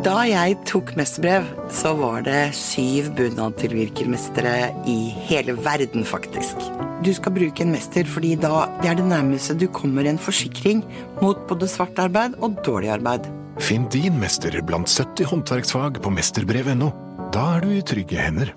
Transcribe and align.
Da 0.00 0.22
jeg 0.24 0.54
tok 0.64 0.94
mesterbrev, 0.96 1.44
så 1.76 1.90
var 1.98 2.22
det 2.24 2.54
syv 2.56 3.10
bunadtilvirkermestere 3.18 4.70
i 4.88 4.94
hele 5.26 5.52
verden, 5.60 6.06
faktisk. 6.08 6.62
Du 7.04 7.10
skal 7.12 7.34
bruke 7.36 7.66
en 7.66 7.74
mester 7.74 8.08
fordi 8.08 8.30
da 8.40 8.62
det 8.80 8.88
er 8.88 8.96
det 8.96 9.04
nærmeste 9.10 9.58
du 9.60 9.66
kommer 9.68 10.08
en 10.08 10.20
forsikring 10.20 10.80
mot 11.20 11.44
både 11.50 11.68
svart 11.68 12.00
arbeid 12.00 12.38
og 12.40 12.56
dårlig 12.64 12.94
arbeid. 12.96 13.28
Finn 13.60 13.84
din 13.92 14.16
mester 14.22 14.56
blant 14.64 14.88
70 14.88 15.28
håndverksfag 15.34 16.00
på 16.00 16.14
mesterbrev.no. 16.16 16.88
Da 17.36 17.44
er 17.58 17.66
du 17.66 17.76
i 17.76 17.84
trygge 17.84 18.24
hender. 18.24 18.56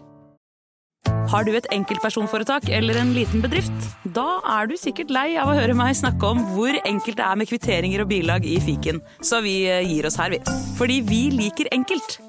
Har 1.31 1.45
du 1.47 1.53
et 1.57 1.67
enkeltpersonforetak 1.73 2.67
eller 2.69 2.99
en 3.01 3.13
liten 3.15 3.41
bedrift? 3.43 3.87
Da 4.15 4.39
er 4.59 4.69
du 4.69 4.75
sikkert 4.79 5.11
lei 5.13 5.33
av 5.39 5.49
å 5.49 5.55
høre 5.57 5.75
meg 5.77 5.95
snakke 5.97 6.29
om 6.29 6.43
hvor 6.53 6.75
enkelt 6.83 7.17
det 7.19 7.25
er 7.25 7.39
med 7.39 7.49
kvitteringer 7.49 8.03
og 8.03 8.11
bilag 8.11 8.45
i 8.45 8.59
fiken, 8.63 9.01
så 9.23 9.41
vi 9.43 9.63
eh, 9.65 9.81
gir 9.87 10.07
oss 10.09 10.19
her, 10.21 10.35
vi. 10.35 10.41
Fordi 10.77 10.99
vi 11.07 11.23
liker 11.33 11.71
enkelt. 11.73 12.19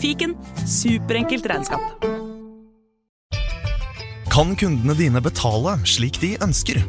Fiken 0.00 0.34
superenkelt 0.66 1.46
regnskap. 1.50 2.08
Kan 4.34 4.56
kundene 4.58 4.96
dine 4.98 5.22
betale 5.22 5.76
slik 5.86 6.18
de 6.22 6.32
ønsker? 6.42 6.80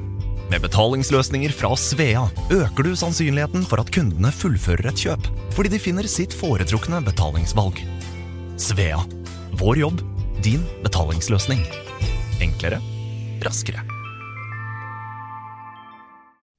Med 0.49 0.61
betalingsløsninger 0.61 1.53
fra 1.57 1.73
Svea 1.77 2.23
øker 2.53 2.85
du 2.85 2.95
sannsynligheten 2.97 3.65
for 3.69 3.81
at 3.81 3.91
kundene 3.93 4.31
fullfører 4.33 4.89
et 4.91 5.05
kjøp, 5.05 5.29
fordi 5.57 5.75
de 5.75 5.81
finner 5.81 6.09
sitt 6.09 6.33
foretrukne 6.33 7.01
betalingsvalg. 7.05 7.81
Svea 8.61 9.01
vår 9.59 9.79
jobb, 9.83 10.01
din 10.45 10.61
betalingsløsning. 10.85 11.61
Enklere, 12.43 12.77
raskere. 13.45 13.81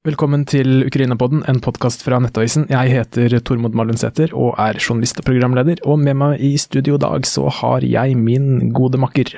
Velkommen 0.06 0.42
til 0.46 0.84
Ukraina-podden, 0.86 1.44
en 1.50 1.60
podkast 1.62 2.02
fra 2.06 2.18
Nettavisen. 2.22 2.66
Jeg 2.70 2.90
heter 2.94 3.38
Tormod 3.46 3.74
Malundsæter 3.78 4.34
og 4.34 4.54
er 4.62 4.78
journalist 4.78 5.22
og 5.22 5.26
programleder. 5.26 5.82
Og 5.86 5.98
med 6.02 6.18
meg 6.18 6.42
i 6.42 6.56
studio 6.58 6.98
i 6.98 7.02
dag 7.02 7.26
så 7.26 7.46
har 7.60 7.86
jeg 7.86 8.18
min 8.18 8.72
gode 8.74 8.98
makker. 9.02 9.34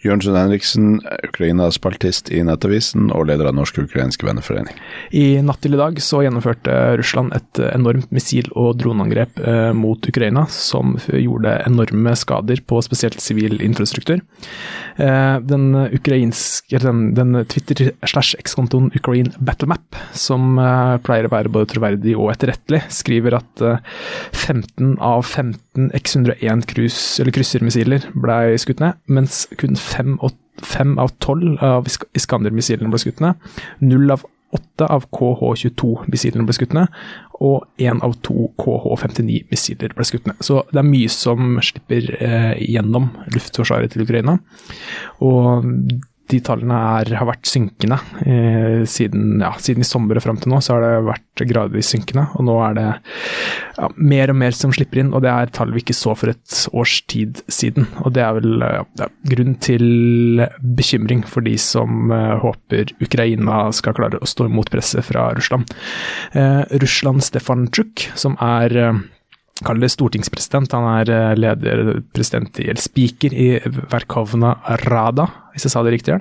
Jørnsen 0.00 0.36
Henriksen, 0.36 0.92
Ukraina-spaltist 1.26 2.30
i 2.32 2.40
Nettavisen 2.46 3.10
og 3.12 3.26
leder 3.28 3.50
av 3.50 3.56
Norsk 3.58 3.82
ukrainske 3.82 4.24
venneforening. 4.24 4.78
I 5.12 5.42
natt 5.44 5.60
til 5.60 5.76
i 5.76 5.80
dag 5.80 5.98
så 6.00 6.22
gjennomførte 6.24 6.72
Russland 6.96 7.34
et 7.36 7.60
enormt 7.68 8.08
missil- 8.14 8.48
og 8.56 8.78
droneangrep 8.80 9.42
eh, 9.44 9.72
mot 9.76 10.08
Ukraina, 10.08 10.46
som 10.48 10.96
gjorde 11.12 11.58
enorme 11.68 12.14
skader 12.16 12.62
på 12.64 12.80
spesielt 12.86 13.20
sivil 13.20 13.60
infrastruktur. 13.60 14.22
Eh, 14.96 15.36
den, 15.44 15.68
den, 15.76 17.02
den 17.18 17.36
Twitter-slash-X-kontoen 17.52 18.88
Ukraine 18.96 19.36
Battlemap, 19.36 20.00
som 20.16 20.56
eh, 20.56 20.96
pleier 21.04 21.28
å 21.28 21.34
være 21.36 21.52
både 21.52 21.74
troverdig 21.74 22.16
og 22.16 22.32
etterrettelig, 22.32 22.86
skriver 23.02 23.36
at 23.42 23.66
15 24.32 24.96
av 24.96 25.28
15 25.28 25.92
X-101 26.00 26.64
kryssermissiler 27.36 28.08
ble 28.16 28.40
skutt 28.60 28.80
ned, 28.80 28.96
mens 29.12 29.44
kun 29.60 29.76
fem, 29.90 30.18
fem 30.66 30.98
av 31.02 31.14
tolv 31.22 31.60
av 31.64 31.88
Iskander-missilene 32.16 32.92
ble 32.92 33.02
skutt 33.02 33.22
ned. 33.24 33.50
Null 33.84 34.16
av 34.16 34.26
åtte 34.50 34.86
av 34.90 35.04
KH-22-missilene 35.14 36.46
ble 36.46 36.54
skutt 36.56 36.74
ned, 36.74 36.90
og 37.40 37.68
én 37.80 38.00
av 38.04 38.16
to 38.26 38.48
KH-59-missiler 38.60 39.94
ble 39.96 40.06
skutt 40.08 40.26
ned. 40.28 40.40
Så 40.44 40.64
det 40.72 40.82
er 40.82 40.88
mye 40.88 41.10
som 41.12 41.60
slipper 41.64 42.08
eh, 42.18 42.54
gjennom 42.66 43.10
luftforsvaret 43.34 43.94
til 43.94 44.04
Ukraina. 44.06 44.40
Og 45.22 45.70
de 46.30 46.40
tallene 46.44 46.76
er, 47.00 47.12
har 47.18 47.28
vært 47.28 47.48
synkende 47.48 47.98
eh, 48.24 48.82
siden, 48.88 49.40
ja, 49.42 49.52
siden, 49.62 49.84
i 49.84 49.88
sommer 49.88 50.18
og 50.18 50.24
fram 50.24 50.38
til 50.40 50.52
nå. 50.52 50.60
så 50.62 50.76
har 50.76 50.84
det 50.84 51.08
vært 51.08 51.44
gradvis 51.50 51.92
synkende, 51.94 52.26
og 52.36 52.46
nå 52.46 52.56
er 52.66 52.76
det 52.78 52.86
ja, 53.80 53.90
mer 53.96 54.32
og 54.32 54.38
mer 54.42 54.56
som 54.56 54.74
slipper 54.74 55.02
inn. 55.02 55.12
og 55.16 55.24
Det 55.24 55.32
er 55.32 55.52
tall 55.56 55.74
vi 55.74 55.82
ikke 55.84 55.96
så 55.96 56.14
for 56.18 56.32
et 56.32 56.56
års 56.76 57.00
tid 57.10 57.42
siden. 57.50 57.88
og 58.04 58.14
Det 58.16 58.24
er 58.24 58.36
vel 58.38 58.66
ja, 59.00 59.10
grunn 59.34 59.56
til 59.62 60.44
bekymring 60.60 61.24
for 61.28 61.46
de 61.46 61.56
som 61.60 62.12
eh, 62.14 62.36
håper 62.42 62.94
Ukraina 63.00 63.62
skal 63.76 63.96
klare 63.98 64.20
å 64.20 64.28
stå 64.28 64.48
imot 64.50 64.72
presset 64.72 65.06
fra 65.06 65.30
Russland. 65.36 65.70
Eh, 66.32 66.62
Russland 66.82 67.24
Stefantsjuk, 67.26 68.10
som 68.18 68.36
er 68.44 68.76
uh, 68.76 69.00
Kall 69.66 69.80
det 69.82 69.92
stortingspresident. 69.92 70.72
Han 70.76 70.88
er 70.88 71.12
eh, 71.12 71.36
leder, 71.38 72.00
president 72.14 72.60
i, 72.62 72.70
eller 72.70 72.82
speaker 72.82 73.34
i 73.36 73.52
Verkhovna 73.92 74.56
Rada, 74.86 75.28
hvis 75.54 75.68
jeg 75.68 75.74
sa 75.74 75.84
det 75.86 75.96
riktig? 75.98 76.20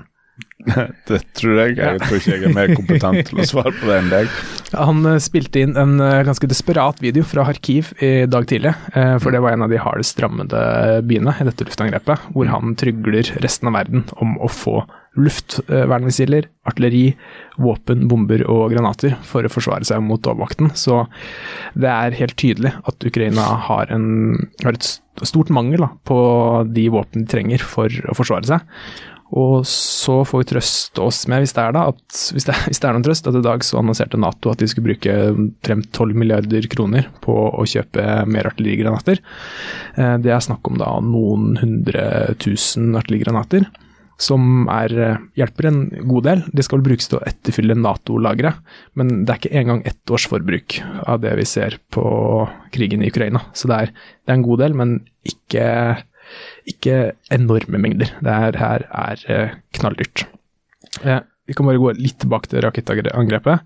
Det 1.10 1.18
tror 1.40 1.58
jeg. 1.62 1.78
Jeg 1.80 2.00
tror 2.04 2.18
ikke 2.18 2.34
jeg 2.34 2.44
er 2.48 2.54
mer 2.56 2.72
kompetent 2.76 3.30
til 3.30 3.40
å 3.40 3.46
svare 3.48 3.72
på 3.76 3.88
det 3.88 3.96
enn 3.96 4.10
deg. 4.12 4.34
Han 4.76 5.08
eh, 5.08 5.20
spilte 5.24 5.64
inn 5.64 5.76
en 5.80 5.98
eh, 6.04 6.20
ganske 6.28 6.48
desperat 6.52 7.00
video 7.04 7.24
fra 7.28 7.46
Kharkiv 7.48 7.94
i 8.04 8.12
dag 8.30 8.48
tidlig, 8.48 8.76
for 9.24 9.32
det 9.36 9.42
var 9.44 9.56
en 9.56 9.66
av 9.66 9.72
de 9.72 9.80
hardest 9.80 10.20
rammede 10.24 10.62
byene 11.08 11.36
i 11.40 11.48
dette 11.48 11.68
luftangrepet, 11.68 12.28
hvor 12.36 12.52
han 12.52 12.76
trygler 12.80 13.32
resten 13.44 13.72
av 13.72 13.80
verden 13.80 14.04
om 14.20 14.36
å 14.40 14.52
få 14.52 14.82
luftvernmissiler, 15.26 16.48
artilleri, 16.70 17.04
våpen, 17.62 18.08
bomber 18.12 18.46
og 18.50 18.74
granater 18.74 19.18
for 19.26 19.46
å 19.46 19.52
forsvare 19.52 19.88
seg 19.88 20.02
mot 20.06 20.24
overvakten. 20.30 20.72
Så 20.78 21.04
det 21.78 21.92
er 21.92 22.18
helt 22.20 22.38
tydelig 22.40 22.74
at 22.88 23.06
Ukraina 23.06 23.46
har, 23.68 23.92
en, 23.94 24.50
har 24.64 24.78
et 24.78 24.90
stort 25.28 25.52
mangel 25.54 25.84
da, 25.86 25.94
på 26.08 26.20
de 26.70 26.90
våpen 26.94 27.26
de 27.26 27.32
trenger 27.32 27.64
for 27.64 27.94
å 28.10 28.18
forsvare 28.18 28.50
seg. 28.50 28.68
Og 29.38 29.62
så 29.70 30.24
får 30.26 30.42
vi 30.42 30.48
trøste 30.56 31.04
oss 31.06 31.20
med, 31.30 31.44
hvis 31.44 31.54
det 31.54 31.62
er 31.62 31.76
da, 31.76 31.84
at 31.92 32.22
hvis 32.34 32.48
det, 32.48 32.56
hvis 32.70 32.82
det, 32.82 32.88
er 32.90 32.96
noen 32.98 33.06
trøst, 33.06 33.30
at 33.30 33.38
i 33.38 33.44
dag 33.46 33.66
så 33.66 33.82
annonserte 33.82 34.20
Nato 34.22 34.54
at 34.54 34.62
de 34.62 34.70
skulle 34.70 34.90
bruke 34.90 35.18
omtrent 35.36 35.92
12 35.94 36.18
milliarder 36.18 36.66
kroner 36.72 37.12
på 37.24 37.36
å 37.54 37.68
kjøpe 37.70 38.24
mer 38.30 38.50
artillerigranater. 38.50 39.22
Eh, 39.96 40.16
det 40.24 40.34
er 40.34 40.42
snakk 40.44 40.66
om 40.72 40.82
da 40.82 40.96
noen 41.06 41.60
hundre 41.62 42.08
tusen 42.42 42.96
artillerigranater 42.98 43.70
som 44.20 44.68
er, 44.68 44.94
eh, 45.00 45.22
hjelper 45.40 45.70
en 45.70 45.80
god 46.08 46.24
del. 46.28 46.44
Det 46.52 46.66
skal 46.68 46.84
brukes 46.84 47.08
til 47.08 47.20
å 47.20 47.26
etterfylle 47.26 47.78
Nato-lagre, 47.80 48.54
men 49.00 49.24
det 49.24 49.34
er 49.34 49.40
ikke 49.40 49.60
engang 49.62 49.82
ett 49.88 50.12
års 50.12 50.28
forbruk 50.28 50.82
av 51.08 51.22
det 51.24 51.36
vi 51.40 51.46
ser 51.48 51.80
på 51.90 52.04
krigen 52.76 53.02
i 53.02 53.10
Ukraina. 53.10 53.42
Så 53.54 53.72
det 53.72 53.80
er, 53.80 53.94
det 54.26 54.34
er 54.34 54.40
en 54.40 54.48
god 54.48 54.60
del, 54.60 54.76
men 54.76 54.96
ikke, 55.24 56.04
ikke 56.68 56.98
enorme 57.32 57.80
mengder. 57.80 58.12
Det 58.20 58.40
her 58.60 58.88
er 58.92 59.24
eh, 59.32 59.56
knalldyrt. 59.80 60.28
Eh, 61.04 61.22
vi 61.48 61.56
kan 61.56 61.66
bare 61.66 61.82
gå 61.82 61.96
litt 61.98 62.20
tilbake 62.22 62.52
til 62.52 62.62
rakettangrepet 62.62 63.64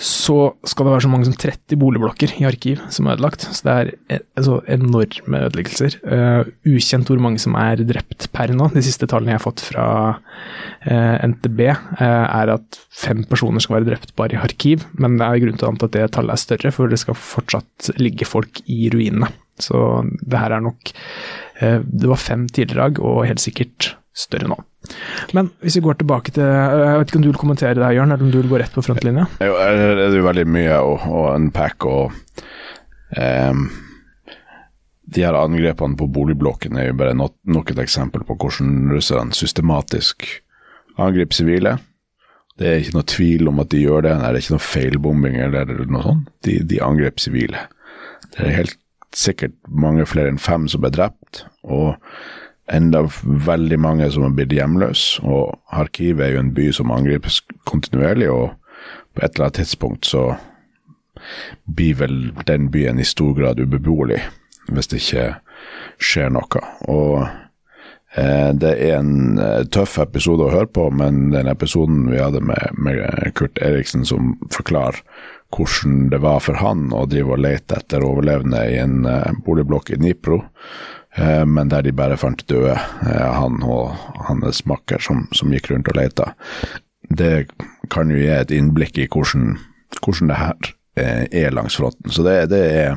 så 0.00 0.54
skal 0.66 0.86
det 0.86 0.94
være 0.94 1.04
så 1.04 1.10
mange 1.12 1.28
som 1.28 1.36
30 1.38 1.78
boligblokker 1.78 2.34
i 2.40 2.46
arkiv 2.48 2.82
som 2.92 3.06
er 3.06 3.16
ødelagt. 3.16 3.46
Så 3.46 3.66
det 3.66 3.74
er 3.74 3.90
eh, 4.10 4.22
altså, 4.38 4.58
enorme 4.70 5.42
ødeleggelser. 5.46 5.98
Uh, 6.02 6.50
ukjent 6.66 7.10
hvor 7.10 7.22
mange 7.22 7.42
som 7.42 7.54
er 7.58 7.84
drept 7.86 8.28
per 8.34 8.54
nå. 8.56 8.70
De 8.74 8.82
siste 8.84 9.08
tallene 9.10 9.34
jeg 9.34 9.40
har 9.40 9.46
fått 9.46 9.62
fra 9.64 9.86
uh, 10.16 11.16
NTB, 11.30 11.62
uh, 11.70 12.02
er 12.02 12.54
at 12.56 12.80
fem 12.90 13.22
personer 13.30 13.62
skal 13.62 13.78
være 13.78 13.92
drept 13.92 14.14
bare 14.18 14.38
i 14.38 14.42
arkiv. 14.42 14.86
Men 14.98 15.20
det 15.20 15.28
er 15.28 15.44
grunn 15.44 15.60
til 15.60 15.68
å 15.68 15.72
anta 15.74 15.90
at 15.90 15.96
det 15.96 16.10
tallet 16.16 16.36
er 16.36 16.44
større, 16.44 16.74
for 16.74 16.90
det 16.90 17.00
skal 17.02 17.18
fortsatt 17.18 17.94
ligge 18.00 18.28
folk 18.28 18.64
i 18.66 18.88
ruinene. 18.94 19.30
Så 19.62 20.02
det 20.18 20.40
her 20.40 20.56
er 20.56 20.64
nok 20.64 20.90
Det 21.60 22.08
var 22.10 22.18
fem 22.18 22.48
tidligere 22.50 22.98
og 22.98 23.26
helt 23.28 23.42
sikkert 23.42 23.94
større 24.14 24.48
nå. 24.50 24.56
Men 25.34 25.50
hvis 25.62 25.78
vi 25.78 25.84
går 25.84 25.98
tilbake 26.00 26.34
til 26.34 26.44
Jeg 26.44 26.98
vet 26.98 27.08
ikke 27.08 27.20
om 27.20 27.24
du 27.24 27.30
vil 27.30 27.40
kommentere 27.40 27.78
det 27.78 27.86
her, 27.86 27.96
Jørn, 27.98 28.12
eller 28.12 28.26
om 28.26 28.32
du 28.32 28.40
vil 28.40 28.50
gå 28.50 28.60
rett 28.60 28.74
på 28.74 28.84
frontlinja? 28.84 29.26
Det 29.40 29.48
er 29.48 30.18
jo 30.18 30.26
veldig 30.26 30.46
mye 30.50 30.76
å, 30.82 30.92
å 30.98 31.24
unpack, 31.34 31.86
og 31.88 32.12
um, 33.16 33.64
de 35.14 35.24
her 35.24 35.36
angrepene 35.38 35.98
på 35.98 36.08
boligblokken 36.10 36.78
er 36.80 36.90
jo 36.90 36.98
bare 37.00 37.16
nok, 37.16 37.36
nok 37.46 37.72
et 37.72 37.82
eksempel 37.84 38.24
på 38.26 38.36
hvordan 38.40 38.92
russerne 38.92 39.36
systematisk 39.36 40.28
angriper 41.00 41.40
sivile. 41.40 41.76
Det 42.58 42.70
er 42.70 42.80
ikke 42.82 42.96
noe 42.98 43.10
tvil 43.10 43.50
om 43.50 43.60
at 43.64 43.72
de 43.72 43.82
gjør 43.82 44.06
det, 44.06 44.14
det 44.20 44.28
er 44.28 44.38
ikke 44.38 44.54
noe 44.54 44.68
feilbombing 44.68 45.40
eller 45.42 45.74
noe 45.90 46.04
sånt. 46.04 46.30
De, 46.46 46.60
de 46.62 46.80
angrep 46.84 47.18
sivile. 47.22 47.66
Det 48.34 48.44
er 48.44 48.58
helt 48.60 48.78
sikkert 49.18 49.54
mange 49.68 50.06
flere 50.06 50.32
enn 50.32 50.42
fem 50.42 50.68
som 50.70 50.82
ble 50.84 50.92
drept. 50.94 51.44
og 51.64 51.94
enda 52.72 53.02
veldig 53.22 53.78
mange 53.80 54.10
som 54.10 54.24
har 54.24 54.34
blitt 54.36 54.52
hjemløse. 54.52 55.22
Og 55.22 55.54
Kharkiv 55.72 56.20
er 56.20 56.34
jo 56.34 56.42
en 56.42 56.54
by 56.56 56.70
som 56.72 56.92
angripes 56.94 57.42
kontinuerlig, 57.68 58.30
og 58.30 58.54
på 59.14 59.22
et 59.22 59.34
eller 59.34 59.48
annet 59.48 59.60
tidspunkt 59.60 60.08
så 60.08 60.34
blir 61.64 61.94
vel 62.00 62.18
den 62.48 62.70
byen 62.70 62.98
i 63.00 63.06
stor 63.06 63.34
grad 63.36 63.60
ubeboelig, 63.60 64.20
hvis 64.68 64.90
det 64.90 65.00
ikke 65.02 65.28
skjer 66.02 66.32
noe. 66.34 66.64
Og 66.90 67.26
eh, 68.16 68.50
det 68.56 68.74
er 68.88 68.98
en 68.98 69.38
eh, 69.38 69.62
tøff 69.72 69.98
episode 70.02 70.48
å 70.48 70.52
høre 70.52 70.72
på, 70.72 70.88
men 70.90 71.30
den 71.32 71.48
episoden 71.52 72.08
vi 72.10 72.20
hadde 72.20 72.42
med, 72.44 72.74
med 72.76 73.32
Kurt 73.38 73.60
Eriksen 73.62 74.04
som 74.08 74.34
forklarer 74.52 75.04
hvordan 75.54 76.08
det 76.10 76.18
var 76.24 76.42
for 76.42 76.58
han 76.58 76.88
å 76.94 77.04
drive 77.06 77.36
og 77.36 77.44
lete 77.44 77.78
etter 77.78 78.04
overlevende 78.06 78.60
i 78.72 78.80
en 78.82 79.06
eh, 79.06 79.32
boligblokk 79.46 79.94
i 79.94 80.00
Dnipro, 80.00 80.42
Eh, 81.14 81.46
men 81.46 81.68
der 81.70 81.82
de 81.82 81.92
bare 81.94 82.18
fant 82.18 82.42
døde, 82.50 82.74
eh, 83.06 83.34
han 83.38 83.60
og 83.62 83.94
hans 84.28 84.64
makker 84.66 85.02
som, 85.02 85.28
som 85.32 85.52
gikk 85.54 85.70
rundt 85.70 85.90
og 85.92 85.98
leta. 85.98 86.32
Det 87.06 87.46
kan 87.94 88.10
jo 88.10 88.18
gi 88.18 88.32
et 88.34 88.54
innblikk 88.54 88.98
i 88.98 89.06
hvordan, 89.06 89.54
hvordan 90.00 90.32
det 90.32 90.40
her 90.40 90.72
er 90.94 91.54
langs 91.54 91.76
fronten. 91.78 92.10
Så 92.10 92.22
det, 92.26 92.36
det 92.52 92.62
er 92.70 92.96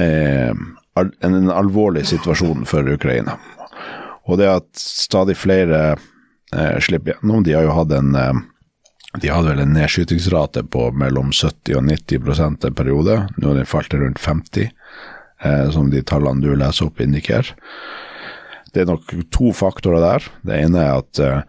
en, 0.00 0.72
en 1.24 1.50
alvorlig 1.52 2.06
situasjon 2.08 2.64
for 2.68 2.88
Ukraina. 2.88 3.36
Og 4.24 4.40
det 4.40 4.48
at 4.48 4.68
stadig 4.80 5.36
flere 5.36 5.82
eh, 5.94 6.80
slipper 6.80 7.18
gjennom 7.18 7.44
De 7.44 7.52
har 7.52 7.66
jo 7.66 7.76
hatt 7.76 7.92
en 7.92 8.16
eh, 8.16 8.42
de 9.22 9.30
hadde 9.30 9.52
vel 9.52 9.62
en 9.62 9.74
nedskytingsrate 9.76 10.64
på 10.74 10.88
mellom 10.98 11.30
70 11.32 11.78
og 11.78 11.86
90 11.86 12.40
en 12.66 12.74
periode. 12.74 13.20
Nå 13.36 13.50
har 13.50 13.60
den 13.60 13.70
falt 13.70 13.92
til 13.92 14.02
rundt 14.02 14.18
50, 14.22 14.70
eh, 15.44 15.70
som 15.70 15.90
de 15.92 16.02
tallene 16.02 16.42
du 16.42 16.54
leser 16.54 16.88
opp 16.88 17.00
indikerer. 17.00 17.54
Det 18.74 18.82
er 18.82 18.90
nok 18.90 19.14
to 19.30 19.52
faktorer 19.54 20.02
der. 20.02 20.30
Det 20.42 20.58
ene 20.66 20.82
er 20.82 20.98
at 20.98 21.22
eh, 21.22 21.42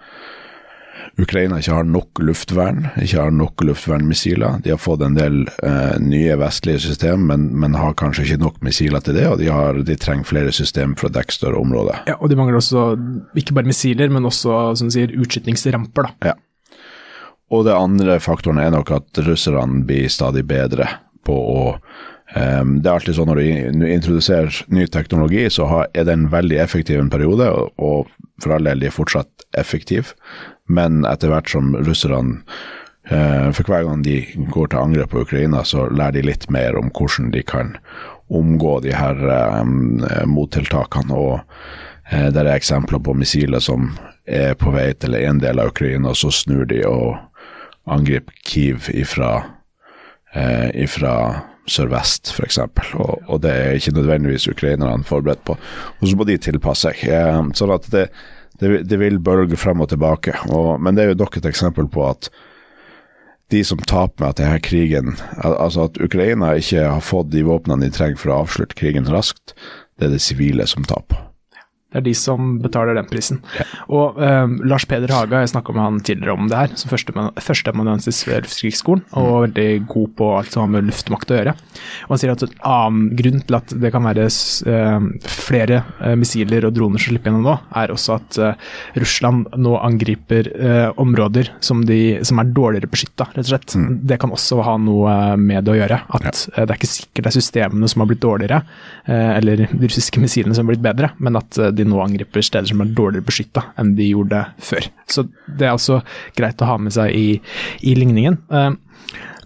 Ukraina 1.18 1.58
ikke 1.58 1.74
har 1.74 1.88
nok 1.88 2.22
luftvern, 2.28 2.90
ikke 3.02 3.24
har 3.24 3.34
nok 3.34 3.64
luftvernmissiler. 3.66 4.60
De 4.62 4.74
har 4.74 4.82
fått 4.82 5.02
en 5.06 5.18
del 5.18 5.46
eh, 5.64 5.98
nye 6.04 6.38
vestlige 6.38 6.84
system, 6.86 7.26
men, 7.32 7.48
men 7.56 7.78
har 7.80 7.96
kanskje 7.98 8.28
ikke 8.28 8.42
nok 8.44 8.62
missiler 8.68 9.02
til 9.02 9.18
det, 9.18 9.26
og 9.32 9.40
de, 9.42 9.50
har, 9.50 9.80
de 9.88 9.98
trenger 9.98 10.28
flere 10.28 10.54
system 10.54 10.94
for 11.00 11.10
å 11.10 11.16
dekke 11.16 11.34
større 11.34 11.62
områder. 11.62 12.04
Ja, 12.12 12.20
og 12.20 12.30
de 12.30 12.38
mangler 12.38 12.60
også 12.60 12.92
ikke 13.42 13.58
bare 13.58 13.72
missiler, 13.72 14.12
men 14.14 14.28
også 14.28 14.76
som 14.78 14.92
sier, 14.94 15.16
utskytningsramper. 15.16 16.12
da. 16.12 16.34
Ja. 16.34 16.42
Og 17.54 17.66
det 17.68 17.76
andre 17.78 18.18
faktoren 18.24 18.60
er 18.62 18.74
nok 18.74 18.92
at 18.96 19.22
russerne 19.26 19.84
blir 19.86 20.10
stadig 20.10 20.46
bedre 20.50 20.88
på 21.26 21.36
å 21.36 21.60
um, 21.76 22.80
Det 22.82 22.90
er 22.90 22.94
alltid 22.94 23.18
sånn 23.18 23.30
når 23.30 23.42
du 23.42 23.92
introduserer 23.94 24.64
ny 24.74 24.88
teknologi, 24.92 25.46
så 25.54 25.68
er 25.94 26.08
den 26.10 26.30
veldig 26.34 26.58
effektiv 26.62 27.00
en 27.02 27.12
periode, 27.14 27.52
og, 27.78 28.10
for 28.42 28.56
all 28.56 28.66
del, 28.66 28.82
de 28.82 28.90
er 28.90 28.96
fortsatt 28.96 29.46
effektive. 29.58 30.16
Men 30.66 31.06
etter 31.06 31.30
hvert 31.30 31.52
som 31.52 31.76
russerne 31.78 32.42
eh, 33.06 33.52
For 33.54 33.70
hver 33.70 33.84
gang 33.86 34.02
de 34.02 34.24
går 34.50 34.72
til 34.72 34.82
angrep 34.82 35.12
på 35.14 35.22
Ukraina, 35.22 35.62
så 35.64 35.86
lærer 35.92 36.18
de 36.18 36.26
litt 36.32 36.50
mer 36.50 36.78
om 36.80 36.90
hvordan 36.90 37.30
de 37.36 37.44
kan 37.46 37.76
omgå 38.34 38.80
de 38.82 38.96
her 38.98 39.22
um, 39.62 40.02
mottiltakene. 40.26 41.14
Og 41.14 41.38
uh, 41.38 42.28
det 42.34 42.42
er 42.42 42.56
eksempler 42.56 43.04
på 43.06 43.14
missiler 43.14 43.62
som 43.62 43.92
er 44.26 44.58
på 44.58 44.74
vei 44.74 44.90
til 44.98 45.14
en 45.20 45.38
del 45.44 45.62
av 45.62 45.70
Ukraina, 45.70 46.10
og 46.10 46.18
så 46.18 46.34
snur 46.34 46.66
de 46.66 46.82
og 46.90 47.14
angriper 47.86 48.34
Kiev 48.46 48.90
ifra, 48.94 49.32
eh, 50.34 50.70
ifra 50.86 51.16
sørvest, 51.70 52.32
f.eks. 52.34 52.60
Og, 52.94 53.22
og 53.28 53.42
det 53.44 53.52
er 53.52 53.78
ikke 53.78 53.96
nødvendigvis 53.98 54.48
ukrainerne 54.52 55.04
forberedt 55.04 55.46
på. 55.46 55.58
Og 56.00 56.08
så 56.08 56.18
må 56.18 56.28
de 56.28 56.38
tilpasse 56.38 56.90
seg. 56.92 57.06
Eh, 57.10 57.40
sånn 57.58 57.74
at 57.74 57.88
det, 57.94 58.10
det, 58.62 58.84
det 58.90 59.00
vil 59.02 59.22
bølge 59.24 59.60
frem 59.60 59.82
og 59.82 59.90
tilbake. 59.94 60.36
Og, 60.50 60.76
men 60.82 60.98
det 60.98 61.06
er 61.06 61.14
jo 61.14 61.24
nok 61.24 61.40
et 61.40 61.50
eksempel 61.50 61.90
på 61.92 62.06
at 62.10 62.30
de 63.54 63.62
som 63.66 63.82
taper 63.82 64.24
med 64.24 64.32
at 64.32 64.40
denne 64.40 64.62
krigen 64.66 65.12
Altså 65.38 65.84
at 65.86 66.00
Ukraina 66.02 66.56
ikke 66.58 66.88
har 66.88 67.04
fått 67.06 67.30
de 67.30 67.44
våpnene 67.46 67.86
de 67.86 67.94
trenger 67.94 68.18
for 68.18 68.34
å 68.34 68.40
avslutte 68.42 68.78
krigen 68.80 69.06
raskt, 69.06 69.54
det 70.00 70.08
er 70.08 70.16
det 70.16 70.24
sivile 70.26 70.66
som 70.68 70.88
taper. 70.88 71.22
Det 71.96 72.02
er 72.02 72.08
de 72.10 72.14
som 72.20 72.58
betaler 72.60 72.98
den 73.00 73.08
prisen. 73.08 73.40
Og 73.88 74.18
eh, 74.20 74.52
Lars 74.68 74.84
Peder 74.90 75.14
Haga, 75.16 75.40
jeg 75.46 75.54
snakka 75.54 75.72
med 75.76 75.84
han 75.86 76.00
tidligere 76.04 76.36
om 76.36 76.50
det 76.52 76.58
her, 76.60 76.74
som 76.76 76.92
første- 76.92 77.30
førsteamanuensis 77.46 78.20
ved 78.28 78.44
Luftkrigsskolen, 78.44 79.06
og 79.16 79.46
veldig 79.46 79.68
god 79.88 80.10
på 80.20 80.28
alt 80.42 80.52
som 80.52 80.66
har 80.66 80.74
med 80.76 80.90
luftmakt 80.90 81.32
å 81.32 81.38
gjøre. 81.40 81.54
Og 82.06 82.16
Han 82.16 82.22
sier 82.22 82.34
at 82.36 82.44
en 82.44 82.58
annen 82.68 83.16
grunn 83.20 83.40
til 83.48 83.56
at 83.62 83.74
det 83.80 83.92
kan 83.96 84.04
være 84.04 84.26
s- 84.28 84.64
eh, 84.68 85.00
flere 85.24 85.84
eh, 86.02 86.16
missiler 86.20 86.68
og 86.68 86.76
droner 86.76 87.00
som 87.00 87.14
slipper 87.14 87.32
gjennom 87.32 87.46
nå, 87.48 87.56
er 87.80 87.94
også 87.96 88.18
at 88.20 88.40
eh, 88.44 88.60
Russland 89.00 89.48
nå 89.56 89.78
angriper 89.80 90.52
eh, 90.52 90.90
områder 91.02 91.54
som, 91.64 91.86
de, 91.88 92.20
som 92.28 92.40
er 92.44 92.52
dårligere 92.56 92.92
beskytta, 92.92 93.30
rett 93.36 93.46
og 93.46 93.52
slett. 93.54 93.76
Det 94.12 94.20
kan 94.22 94.34
også 94.36 94.60
ha 94.66 94.76
noe 94.82 95.16
med 95.40 95.64
det 95.66 95.76
å 95.76 95.80
gjøre. 95.80 96.02
At 96.20 96.28
eh, 96.56 96.66
det 96.66 96.70
er 96.70 96.78
ikke 96.80 96.92
sikkert 96.92 97.24
det 97.26 97.32
er 97.32 97.38
systemene 97.40 97.88
som 97.92 98.04
har 98.04 98.10
blitt 98.12 98.24
dårligere, 98.26 98.62
eh, 99.08 99.32
eller 99.38 99.66
de 99.72 99.88
russiske 99.88 100.20
missilene 100.22 100.56
som 100.58 100.66
har 100.68 100.74
blitt 100.76 100.84
bedre, 100.86 101.12
men 101.24 101.40
at 101.40 101.58
eh, 101.62 101.72
nå 101.88 102.02
angriper 102.04 102.44
steder 102.46 102.72
som 102.72 102.82
er 102.84 102.94
dårligere 102.98 103.28
beskytta 103.28 103.68
enn 103.82 103.94
de 103.98 104.10
gjorde 104.12 104.42
før. 104.64 104.90
Så 105.12 105.28
det 105.46 105.68
er 105.68 105.76
også 105.76 106.02
greit 106.38 106.62
å 106.62 106.70
ha 106.70 106.80
med 106.82 106.96
seg 106.96 107.14
i, 107.16 107.28
i 107.86 107.96
ligningen. 107.98 108.40
Eh, 108.50 108.74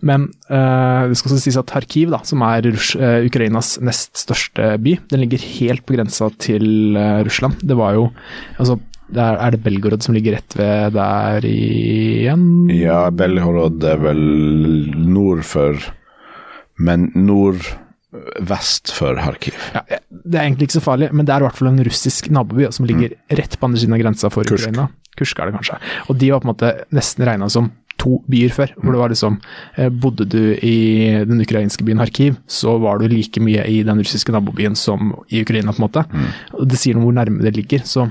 Men 0.01 0.29
eh, 0.47 1.09
det 1.11 1.17
skal 1.19 1.33
også 1.33 1.41
sies 1.43 1.57
at 1.59 1.71
Kharkiv, 1.73 2.13
da, 2.13 2.21
som 2.23 2.39
er 2.47 2.69
eh, 2.71 3.25
Ukrainas 3.27 3.73
nest 3.83 4.15
største 4.21 4.77
by, 4.79 4.93
den 5.11 5.25
ligger 5.25 5.43
helt 5.59 5.83
på 5.83 5.97
grensa 5.97 6.29
til 6.39 6.95
Russland. 7.27 7.59
Det 7.59 7.75
var 7.75 7.97
jo 7.97 8.05
altså, 8.55 8.79
der 9.09 9.39
er 9.41 9.51
det 9.51 9.63
Belgorod 9.65 10.05
som 10.05 10.13
ligger 10.15 10.37
rett 10.37 10.55
ved 10.55 10.93
der 10.95 11.45
igjen? 11.49 12.69
Ja, 12.71 13.09
Belgorod 13.09 13.83
er 13.83 13.99
vel 14.03 14.21
nord 14.95 15.43
for 15.49 15.75
Men 16.79 17.09
nordvest 18.13 18.91
for 18.95 19.17
Kharkiv. 19.19 19.53
Ja, 19.75 19.83
det 20.09 20.39
er 20.39 20.45
egentlig 20.47 20.69
ikke 20.69 20.79
så 20.79 20.85
farlig, 20.85 21.11
men 21.13 21.25
det 21.27 21.33
er 21.35 21.43
i 21.43 21.47
hvert 21.47 21.59
fall 21.59 21.69
en 21.71 21.83
russisk 21.85 22.29
naboby 22.33 22.69
som 22.73 22.87
ligger 22.89 23.13
rett 23.37 23.57
på 23.59 23.65
andre 23.69 23.79
siden 23.81 23.93
av 23.97 24.01
grensa 24.01 24.31
for 24.33 24.43
Mm. 24.43 24.49
Kursk. 24.49 24.67
Ukraina. 24.69 24.87
Kursk 25.19 25.39
er 25.39 25.45
det 25.45 25.55
kanskje. 25.59 25.77
Og 26.09 26.17
de 26.17 26.31
var 26.31 26.39
på 26.41 26.47
en 26.49 26.53
måte 26.55 26.71
nesten 26.95 27.25
regna 27.25 27.49
som 27.49 27.71
to 27.99 28.23
byer 28.31 28.49
før. 28.55 28.71
Hvor 28.79 28.91
det 28.95 28.99
var 29.01 29.09
liksom 29.09 29.41
eh, 29.77 29.89
Bodde 29.89 30.25
du 30.25 30.55
i 30.55 31.25
den 31.27 31.41
ukrainske 31.41 31.83
byen 31.83 31.99
Kharkiv, 31.99 32.37
så 32.47 32.77
var 32.79 32.97
du 32.99 33.07
like 33.07 33.39
mye 33.43 33.65
i 33.67 33.83
den 33.83 33.99
russiske 33.99 34.31
nabobyen 34.31 34.75
som 34.75 35.13
i 35.29 35.41
Ukraina, 35.43 35.73
på 35.73 35.83
en 35.83 35.87
måte. 35.89 36.05
Mm. 36.09 36.29
Og 36.61 36.67
det 36.69 36.79
sier 36.79 36.95
noe 36.95 37.03
hvor 37.09 37.13
nærme 37.17 37.43
det 37.43 37.55
ligger. 37.57 37.83
Så 37.83 38.09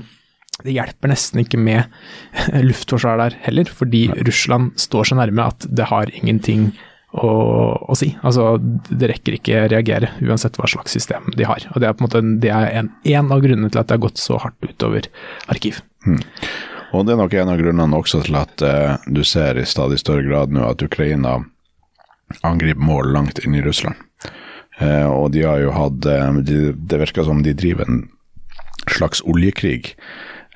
det 0.63 0.75
hjelper 0.75 1.09
nesten 1.09 1.41
ikke 1.41 1.57
med 1.57 1.85
luftforsvar 2.69 3.17
der 3.17 3.35
heller, 3.47 3.65
fordi 3.65 4.09
Russland 4.27 4.77
står 4.77 5.09
så 5.09 5.15
nærme 5.17 5.47
at 5.47 5.65
det 5.67 5.85
har 5.89 6.11
ingenting 6.13 6.71
å, 7.11 7.29
å 7.89 7.97
si. 7.97 8.11
Altså, 8.21 8.55
det 8.89 9.09
rekker 9.11 9.37
ikke 9.39 9.67
reagere, 9.71 10.11
uansett 10.21 10.59
hva 10.59 10.69
slags 10.69 10.93
system 10.93 11.29
de 11.35 11.47
har. 11.49 11.65
Og 11.73 11.81
Det 11.81 11.89
er 11.89 11.95
på 11.95 12.03
en 12.03 12.09
måte 12.09 12.23
det 12.43 12.51
er 12.53 12.73
en, 12.81 12.91
en 13.03 13.31
av 13.33 13.41
grunnene 13.43 13.71
til 13.71 13.81
at 13.81 13.89
det 13.89 13.97
har 13.97 14.05
gått 14.05 14.21
så 14.21 14.37
hardt 14.41 14.59
utover 14.65 15.09
arkiv. 15.49 15.81
Og 16.93 17.05
det 17.05 17.13
er 17.13 17.21
nok 17.21 17.33
en 17.37 17.53
av 17.53 17.61
grunnene 17.61 17.97
også 17.99 18.23
til 18.25 18.37
at 18.39 18.63
eh, 18.65 18.95
du 19.09 19.23
ser 19.27 19.59
i 19.59 19.67
stadig 19.67 19.99
større 20.01 20.25
grad 20.25 20.53
nå 20.53 20.63
at 20.65 20.81
Ukraina 20.85 21.39
angriper 22.45 22.85
mål 22.85 23.13
langt 23.13 23.41
inn 23.43 23.57
i 23.57 23.65
Russland. 23.65 23.97
Eh, 24.79 25.05
og 25.05 25.33
de 25.35 25.43
har 25.45 25.59
jo 25.61 25.75
hatt 25.75 26.05
eh, 26.07 26.39
de, 26.45 26.59
Det 26.73 27.01
virker 27.01 27.27
som 27.27 27.43
de 27.43 27.53
driver 27.57 27.89
en 27.89 28.03
slags 28.89 29.21
oljekrig. 29.21 29.93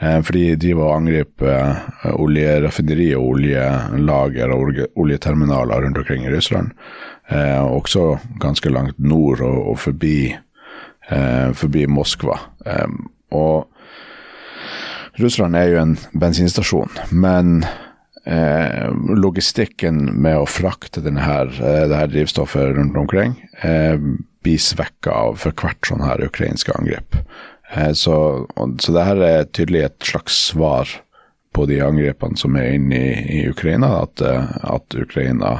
Eh, 0.02 0.20
for 0.26 0.36
de 0.36 0.56
driver 0.60 0.88
og 0.88 0.96
angriper 1.02 1.52
eh, 1.54 2.14
oljeraffineri 2.14 3.12
og 3.18 3.36
oljelager 3.36 4.54
og 4.56 4.82
oljeterminaler 5.00 5.86
rundt 5.86 6.00
omkring 6.02 6.26
i 6.26 6.34
Russland. 6.34 6.74
Eh, 7.30 7.62
også 7.62 8.18
ganske 8.42 8.72
langt 8.74 9.00
nord 9.00 9.44
og, 9.46 9.78
forbi, 9.80 10.34
forbi 11.54 11.86
Moskva. 11.92 12.38
Og 13.36 13.68
Russland 15.20 15.56
er 15.60 15.70
jo 15.70 15.80
en 15.82 15.98
bensinstasjon, 16.18 16.94
men 17.12 17.66
eh, 18.26 18.88
logistikken 19.20 20.06
med 20.16 20.40
å 20.40 20.48
frakte 20.50 21.04
denne 21.06 21.26
her, 21.26 21.52
det 21.52 22.00
her 22.00 22.10
drivstoffet 22.10 22.78
rundt 22.78 22.98
omkring 22.98 23.36
eh, 23.62 24.00
blir 24.44 24.62
svekka 24.62 25.14
av 25.28 25.42
for 25.44 25.56
hvert 25.60 25.90
sånn 25.90 26.06
her 26.06 26.24
ukrainske 26.26 26.74
angrep. 26.80 27.20
Eh, 27.76 27.94
så, 27.94 28.48
så 28.80 28.96
det 28.96 29.08
her 29.08 29.24
er 29.28 29.50
tydelig 29.52 29.86
et 29.88 30.08
slags 30.12 30.38
svar 30.52 30.90
på 31.54 31.66
de 31.70 31.80
angrepene 31.86 32.38
som 32.40 32.56
er 32.58 32.76
inne 32.78 32.98
i, 32.98 33.14
i 33.40 33.42
Ukraina, 33.50 33.96
at, 34.04 34.22
eh, 34.26 34.56
at 34.74 34.98
Ukraina 34.98 35.60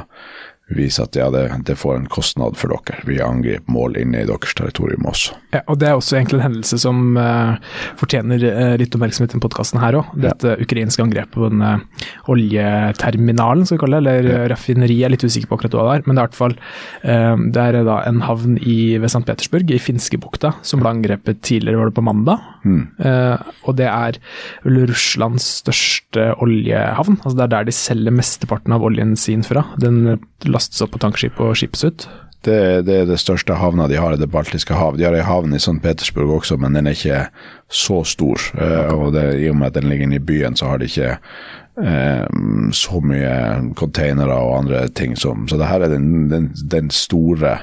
viser 0.72 1.04
at 1.04 1.16
ja, 1.18 1.26
det, 1.32 1.42
det 1.68 1.76
får 1.76 1.98
en 1.98 2.06
kostnad 2.08 2.56
for 2.56 2.72
dere. 2.72 3.02
Vi 3.04 3.18
angriper 3.22 3.72
mål 3.72 3.98
inne 4.00 4.22
i 4.22 4.28
deres 4.28 4.54
territorium 4.56 5.04
også. 5.10 5.36
Ja, 5.52 5.60
og 5.68 5.78
Det 5.80 5.88
er 5.88 5.98
også 5.98 6.16
egentlig 6.16 6.38
en 6.40 6.46
hendelse 6.46 6.78
som 6.80 7.18
uh, 7.18 7.58
fortjener 8.00 8.40
uh, 8.46 8.76
litt 8.80 8.96
oppmerksomhet 8.96 9.36
i 9.36 9.42
podkasten 9.44 9.82
her 9.82 10.00
òg. 10.00 10.14
Dette 10.24 10.56
ukrainske 10.64 11.04
angrepet 11.04 11.36
på 11.36 11.50
den 11.52 11.60
uh, 11.60 12.08
oljeterminalen, 12.32 13.66
skal 13.68 13.78
vi 13.78 13.84
kalle 13.84 14.00
det, 14.00 14.16
eller 14.16 14.30
ja. 14.30 14.40
raffineriet. 14.54 15.02
jeg 15.02 15.10
er 15.10 15.14
litt 15.16 15.26
usikker 15.28 15.52
på 15.52 15.60
akkurat 15.60 15.76
hva 15.76 15.86
det 15.90 15.98
er. 15.98 16.06
Men 16.08 16.14
det 16.14 16.22
er 16.22 16.24
i 16.24 16.28
hvert 16.30 16.40
fall 16.40 16.58
det 17.54 17.62
er 17.62 17.76
da 17.86 18.00
en 18.08 18.20
havn 18.24 18.56
i, 18.62 18.96
ved 19.00 19.10
St. 19.10 19.24
Petersburg, 19.26 19.70
i 19.70 19.80
Finskebukta, 19.82 20.54
som 20.66 20.80
ble 20.80 20.92
angrepet 20.94 21.42
tidligere, 21.44 21.80
var 21.82 21.90
det 21.90 21.98
på 21.98 22.04
mandag. 22.06 22.42
Eh, 22.64 23.54
og 23.64 23.76
det 23.78 23.88
er 23.90 24.18
vel 24.64 24.82
Russlands 24.90 25.46
største 25.60 26.32
oljehavn. 26.42 27.20
altså 27.22 27.36
Det 27.36 27.46
er 27.46 27.54
der 27.56 27.68
de 27.68 27.76
selger 27.76 28.14
mesteparten 28.14 28.74
av 28.76 28.84
oljen 28.86 29.16
sin 29.16 29.44
fra. 29.46 29.66
Den 29.80 30.18
lastes 30.44 30.82
opp 30.84 30.94
på 30.96 31.02
tankskip 31.04 31.40
og 31.40 31.56
skipes 31.60 31.84
ut. 31.84 32.08
Det, 32.44 32.84
det 32.84 32.96
er 33.00 33.06
det 33.08 33.20
største 33.22 33.56
havna 33.56 33.86
de 33.88 33.96
har 33.96 34.14
i 34.14 34.20
Det 34.20 34.28
baltiske 34.30 34.76
hav. 34.76 34.98
De 34.98 35.06
har 35.06 35.16
ei 35.16 35.24
havn 35.24 35.54
i 35.56 35.60
St. 35.62 35.78
Petersburg 35.82 36.40
også, 36.40 36.58
men 36.60 36.76
den 36.76 36.86
er 36.86 36.96
ikke 36.96 37.26
så 37.72 38.02
stor. 38.04 38.40
Eh, 38.60 38.92
og 38.92 39.14
det, 39.16 39.26
I 39.40 39.48
og 39.48 39.56
med 39.60 39.72
at 39.72 39.78
den 39.78 39.88
ligger 39.88 40.08
inne 40.08 40.20
i 40.20 40.26
byen, 40.32 40.56
så 40.56 40.68
har 40.68 40.82
de 40.82 40.90
ikke 40.90 41.14
eh, 41.80 42.26
så 42.76 43.00
mye 43.00 43.36
containere 43.78 44.36
og 44.36 44.58
andre 44.58 44.88
ting 44.88 45.16
som 45.16 45.48
Så 45.48 45.56
det 45.60 45.70
her 45.70 45.86
er 45.86 45.94
den, 45.96 46.28
den, 46.30 46.50
den 46.70 46.90
store 46.90 47.58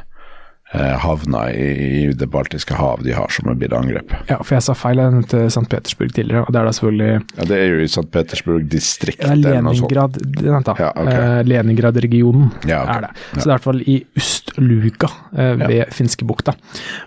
havna 0.72 1.46
i, 1.52 1.68
i 2.08 2.14
det 2.16 2.28
baltiske 2.32 2.76
hav 2.78 3.02
de 3.04 3.12
har, 3.16 3.28
som 3.34 3.50
blitt 3.60 3.74
angrepet. 3.76 4.30
Ja, 4.32 4.38
for 4.40 4.56
jeg 4.56 4.64
sa 4.64 4.76
feil, 4.78 5.02
jeg 5.02 5.12
nevnte 5.12 5.42
St. 5.52 5.66
Petersburg 5.72 6.14
tidligere, 6.16 6.46
og 6.48 6.54
det 6.56 6.62
er 6.62 6.70
da 6.70 6.74
selvfølgelig 6.78 7.10
Ja, 7.38 7.48
Det 7.50 7.58
er 7.58 7.68
jo 7.74 7.82
i 7.84 7.90
St. 7.92 8.06
Petersburg-distriktet. 8.14 9.28
det 9.44 9.52
er 9.52 9.60
sånt. 9.62 9.92
Leningrad, 9.92 10.20
vent 10.42 10.70
da, 10.70 10.76
Ja, 10.80 10.92
okay. 10.96 11.20
Eh, 11.40 11.44
Leningrad-regionen 11.50 12.52
Ja, 12.70 12.84
okay. 12.86 12.96
er 12.96 13.02
det. 13.08 13.12
Så 13.34 13.42
det 13.42 13.44
er 13.44 13.50
i 13.50 13.56
hvert 13.56 13.68
fall 13.68 13.82
i 13.84 13.98
Ust-Luka 14.22 15.10
eh, 15.36 15.54
ved 15.66 15.94
Finskebukta. 15.96 16.56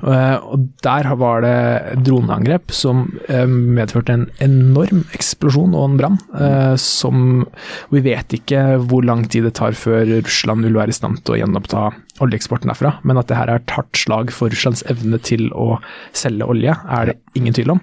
Eh, 0.04 0.36
og 0.44 0.68
der 0.84 1.10
var 1.20 1.44
det 1.44 2.04
droneangrep 2.04 2.72
som 2.74 3.06
eh, 3.28 3.46
medførte 3.48 4.14
en 4.18 4.26
enorm 4.44 5.04
eksplosjon 5.16 5.74
og 5.74 5.88
en 5.90 5.98
brann. 6.00 6.18
Eh, 6.36 6.74
som 6.80 7.46
Vi 7.92 8.00
vet 8.04 8.36
ikke 8.38 8.64
hvor 8.84 9.04
lang 9.06 9.24
tid 9.30 9.44
det 9.48 9.54
tar 9.58 9.72
før 9.78 10.04
Russland 10.20 10.64
vil 10.68 10.76
være 10.76 10.92
i 10.92 10.96
stand 11.00 11.22
til 11.24 11.36
å 11.36 11.40
gjenoppta 11.42 11.88
oljeeksporten 12.22 12.70
derfra, 12.70 12.92
men 13.02 13.18
at 13.18 13.26
det 13.30 13.36
her 13.38 13.50
er 13.50 13.53
et 13.56 13.74
hardt 13.76 13.98
slag 13.98 14.32
for 14.34 14.52
Russlands 14.52 14.84
evne 14.90 15.18
til 15.24 15.48
å 15.52 15.78
selge 16.16 16.48
olje, 16.50 16.74
er 16.74 17.10
det 17.10 17.16
ingen 17.38 17.56
tvil 17.56 17.74
om. 17.76 17.82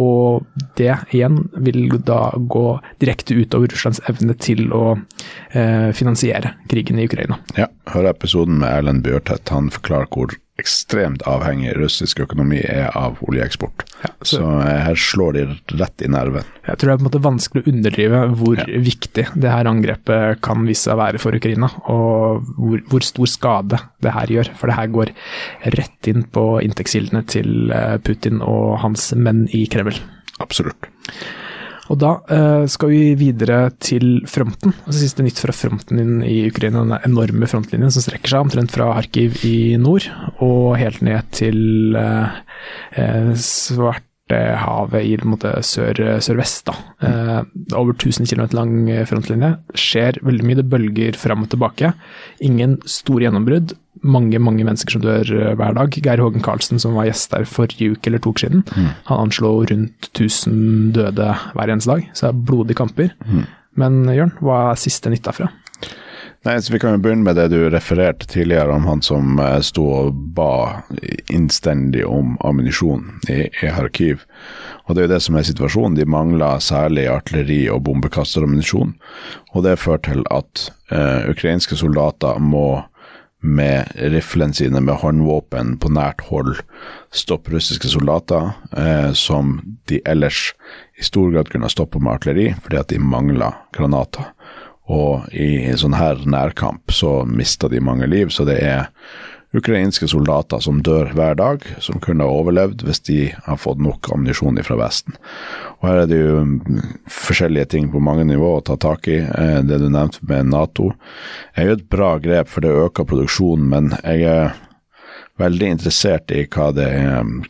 Og 0.00 0.44
det 0.78 0.92
igjen 1.14 1.42
vil 1.66 1.98
da 2.06 2.32
gå 2.36 2.66
direkte 3.02 3.36
utover 3.36 3.72
Russlands 3.72 4.02
evne 4.10 4.36
til 4.40 4.72
å 4.74 4.84
eh, 5.52 5.90
finansiere 5.96 6.54
krigen 6.70 7.00
i 7.00 7.08
Ukraina. 7.08 7.38
Ja, 7.58 7.68
hør 7.94 8.10
episoden 8.10 8.60
med 8.62 8.72
Erlend 8.72 9.04
Bjørtvedt. 9.06 9.52
Han 9.54 9.70
forklarer 9.74 10.10
hvor 10.10 10.34
ekstremt 10.60 11.22
avhengig 11.26 11.72
russisk 11.76 12.20
økonomi 12.22 12.60
er 12.62 12.90
av 12.96 13.16
oljeeksport. 13.26 13.82
så- 14.22 14.38
så 14.38 14.60
eh, 14.62 14.82
her 14.84 14.94
slår 14.94 15.32
de 15.32 15.44
rett 15.80 16.02
i 16.02 16.08
nerven. 16.08 16.44
Jeg 16.66 16.78
tror 16.78 16.88
det 16.88 16.92
er 16.94 16.96
på 16.96 17.04
en 17.04 17.10
måte 17.10 17.22
vanskelig 17.24 17.62
å 17.64 17.72
underdrive 17.72 18.20
hvor 18.36 18.56
Ja. 18.58 18.64
viktig 18.80 19.26
det 19.40 19.50
her 19.50 19.64
angrepet 19.64 20.40
kan 20.42 20.64
vise 20.66 20.84
seg 20.84 20.94
å 20.94 21.02
være 21.02 21.18
for 21.20 21.32
Ukraina, 21.32 21.70
og 21.88 22.44
hvor, 22.58 22.78
hvor 22.88 23.00
stor 23.02 23.26
skade 23.26 23.80
det 24.00 24.12
her 24.12 24.26
gjør. 24.26 24.54
For 24.56 24.66
det 24.68 24.76
her 24.76 24.86
går 24.88 25.10
rett 25.64 26.06
inn 26.08 26.22
på 26.24 26.60
inntektskildene 26.62 27.26
til 27.26 27.70
eh, 27.72 27.98
Putin 27.98 28.40
og 28.42 28.78
hans 28.80 29.12
menn 29.14 29.48
i 29.52 29.66
Kreml. 29.66 29.98
Absolutt. 30.40 30.86
Og 31.92 31.98
da 32.00 32.14
eh, 32.32 32.64
skal 32.70 32.92
vi 32.92 33.02
videre 33.20 33.68
til 33.82 34.22
fronten. 34.30 34.72
altså 34.86 35.02
Siste 35.02 35.24
nytt 35.26 35.40
fra 35.42 35.52
fronten 35.56 36.22
i 36.24 36.46
Ukraina, 36.48 36.84
den 36.84 36.96
enorme 37.12 37.48
frontlinjen 37.50 37.92
som 37.92 38.04
strekker 38.04 38.32
seg 38.32 38.46
omtrent 38.46 38.72
fra 38.74 38.88
Kharkiv 38.96 39.42
i 39.44 39.76
nord 39.80 40.08
og 40.44 40.78
helt 40.80 41.04
ned 41.04 41.28
til 41.36 41.98
eh, 42.00 42.40
eh, 43.00 43.32
Svartehavet 44.34 45.04
i 45.06 45.16
måte, 45.28 45.50
sør, 45.62 45.98
sørvest. 46.22 46.66
da. 46.66 46.74
Eh, 47.06 47.42
over 47.76 47.94
1000 47.94 48.26
km 48.26 48.54
lang 48.56 48.88
frontlinje. 49.06 49.50
Skjer 49.74 50.18
veldig 50.22 50.44
mye, 50.44 50.56
det 50.56 50.68
bølger 50.70 51.16
fram 51.18 51.44
og 51.44 51.50
tilbake. 51.52 51.92
Ingen 52.40 52.78
store 52.84 53.26
gjennombrudd. 53.26 53.74
Mange 54.04 54.38
mange 54.42 54.64
mennesker 54.66 54.90
som 54.96 55.02
dør 55.04 55.24
eh, 55.30 55.54
hver 55.54 55.74
dag. 55.74 55.90
Geir 55.90 56.22
Hågen 56.22 56.42
Karlsen, 56.44 56.80
som 56.82 56.94
var 56.94 57.06
gjest 57.08 57.30
der 57.32 57.44
forrige 57.48 57.94
uke 57.94 58.08
eller 58.10 58.18
to 58.22 58.30
uker 58.34 58.48
siden, 58.48 58.64
han 59.06 59.26
anslo 59.28 59.64
rundt 59.64 60.10
1000 60.12 60.92
døde 60.94 61.30
hver 61.54 61.70
eneste 61.72 61.94
dag. 61.94 62.08
Så 62.12 62.26
det 62.26 62.32
er 62.34 62.46
blodige 62.50 62.80
kamper. 62.82 63.14
Men 63.76 64.04
Jørn, 64.14 64.34
hva 64.40 64.70
er 64.72 64.78
siste 64.78 65.10
nytt 65.10 65.24
derfra? 65.26 65.48
Nei, 66.44 66.62
så 66.62 66.72
Vi 66.72 66.78
kan 66.78 66.92
jo 66.92 67.00
begynne 67.00 67.24
med 67.24 67.38
det 67.40 67.46
du 67.54 67.70
refererte 67.72 68.26
tidligere 68.28 68.74
om 68.76 68.84
han 68.84 69.00
som 69.02 69.38
eh, 69.40 69.60
sto 69.64 69.84
og 69.88 70.16
ba 70.36 70.82
innstendig 71.32 72.04
om 72.04 72.34
ammunisjon 72.44 73.06
i, 73.32 73.46
i 73.48 73.70
Kharkiv. 73.72 74.26
Og 74.84 74.92
Det 74.92 75.00
er 75.00 75.06
jo 75.08 75.12
det 75.14 75.22
som 75.24 75.38
er 75.40 75.46
situasjonen. 75.48 75.96
De 75.96 76.04
mangler 76.04 76.60
særlig 76.60 77.06
artilleri- 77.08 77.70
og 77.72 77.86
bombekasterammunisjon. 77.86 78.92
Og 79.54 79.64
det 79.64 79.78
fører 79.80 80.04
til 80.04 80.26
at 80.28 80.66
eh, 80.92 81.30
ukrainske 81.32 81.80
soldater 81.80 82.36
må 82.36 82.84
med 83.44 83.96
riflene 84.12 84.56
sine 84.56 84.80
med 84.84 85.00
håndvåpen 85.00 85.78
på 85.80 85.90
nært 85.92 86.26
hold 86.28 86.58
stoppe 87.12 87.52
russiske 87.52 87.88
soldater, 87.88 88.52
eh, 88.76 89.12
som 89.16 89.58
de 89.88 90.00
ellers 90.04 90.52
i 91.00 91.04
stor 91.04 91.32
grad 91.32 91.48
kunne 91.48 91.68
ha 91.68 91.72
stoppa 91.72 92.00
med 92.00 92.18
artilleri, 92.18 92.50
fordi 92.64 92.80
at 92.80 92.92
de 92.92 93.00
mangler 93.00 93.56
granater. 93.76 94.32
Og 94.92 95.28
i 95.32 95.72
sånn 95.80 95.96
her 95.96 96.20
nærkamp 96.28 96.92
så 96.92 97.22
mister 97.24 97.72
de 97.72 97.80
mange 97.80 98.08
liv, 98.10 98.28
så 98.28 98.44
det 98.44 98.58
er 98.60 98.90
ukrainske 99.54 100.08
soldater 100.10 100.58
som 100.60 100.80
dør 100.82 101.12
hver 101.14 101.36
dag, 101.38 101.62
som 101.82 102.00
kunne 102.02 102.26
ha 102.26 102.40
overlevd 102.40 102.82
hvis 102.84 103.00
de 103.06 103.18
har 103.46 103.60
fått 103.60 103.80
nok 103.82 104.10
ammunisjon 104.12 104.58
fra 104.66 104.76
Vesten. 104.80 105.14
Og 105.78 105.88
Her 105.88 106.02
er 106.02 106.10
det 106.10 106.18
jo 106.18 106.42
forskjellige 107.10 107.70
ting 107.76 107.88
på 107.92 108.02
mange 108.02 108.26
nivå 108.28 108.56
å 108.56 108.64
ta 108.66 108.76
tak 108.76 109.08
i. 109.08 109.20
Eh, 109.22 109.62
Det 109.62 109.78
du 109.78 109.88
nevnte 109.88 110.26
med 110.26 110.50
Nato 110.50 110.92
er 111.56 111.70
jo 111.70 111.78
et 111.78 111.88
bra 111.88 112.18
grep, 112.18 112.48
for 112.48 112.60
det 112.60 112.74
øker 112.74 113.06
produksjonen, 113.06 113.68
men 113.68 113.90
jeg 114.02 114.26
er 114.26 114.54
veldig 115.40 115.68
interessert 115.74 116.30
i 116.30 116.44
hva 116.46 116.68
det, 116.74 116.88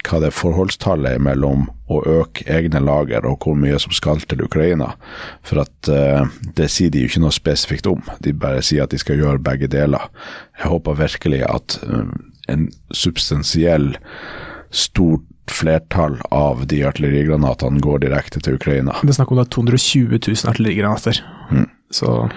hva 0.08 0.20
det 0.22 0.32
forholdstallet 0.34 1.18
er 1.18 1.24
mellom 1.24 1.66
å 1.92 2.00
øke 2.08 2.46
egne 2.48 2.80
lager 2.80 3.26
og 3.28 3.44
hvor 3.44 3.58
mye 3.60 3.76
som 3.82 3.92
skal 3.92 4.22
til 4.24 4.44
Ukraina. 4.46 4.94
For 5.44 5.60
at 5.64 5.90
uh, 5.92 6.24
det 6.56 6.70
sier 6.72 6.92
de 6.92 7.04
jo 7.04 7.10
ikke 7.10 7.24
noe 7.26 7.34
spesifikt 7.34 7.90
om, 7.90 8.00
de 8.24 8.32
bare 8.32 8.64
sier 8.64 8.86
at 8.86 8.94
de 8.94 9.00
skal 9.02 9.20
gjøre 9.20 9.44
begge 9.44 9.68
deler. 9.72 10.08
Jeg 10.56 10.72
håper 10.72 11.00
virkelig 11.02 11.44
at 11.50 11.78
um, 11.84 12.14
en 12.48 12.68
substansiell, 12.92 13.94
stort 14.74 15.28
flertall 15.46 16.16
av 16.34 16.64
de 16.70 16.80
artillerigranatene 16.88 17.82
går 17.84 18.00
direkte 18.06 18.40
til 18.42 18.56
Ukraina. 18.56 18.96
Det 19.04 19.12
er 19.12 19.18
snakk 19.20 19.32
om 19.34 19.38
det 19.38 19.44
er 19.44 19.54
220 19.54 20.16
000 20.16 20.50
artillerigranater. 20.50 21.20
Så 21.94 22.28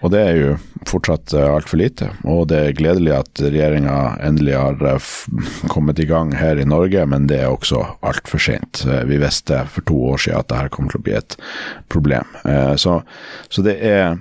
Og 0.00 0.10
det 0.12 0.20
er 0.24 0.38
jo 0.38 0.52
fortsatt 0.88 1.34
uh, 1.36 1.52
altfor 1.52 1.78
lite. 1.82 2.08
Og 2.24 2.46
det 2.50 2.58
er 2.58 2.76
gledelig 2.78 3.12
at 3.18 3.42
regjeringa 3.44 3.96
endelig 4.24 4.56
har 4.56 4.80
eh, 4.88 5.10
kommet 5.70 6.00
i 6.02 6.08
gang 6.08 6.32
her 6.36 6.58
i 6.58 6.66
Norge, 6.68 7.04
men 7.06 7.28
det 7.30 7.42
er 7.42 7.52
også 7.52 7.84
altfor 8.00 8.42
sent. 8.42 8.84
Uh, 8.88 9.02
vi 9.08 9.20
visste 9.22 9.62
for 9.72 9.86
to 9.88 9.98
år 10.14 10.24
siden 10.24 10.40
at 10.40 10.50
dette 10.50 10.72
kom 10.74 10.88
til 10.90 11.02
å 11.02 11.06
bli 11.06 11.16
et 11.18 11.36
problem. 11.92 12.26
Så, 12.80 12.98
så 13.52 13.62
det 13.64 13.74
er 13.84 14.16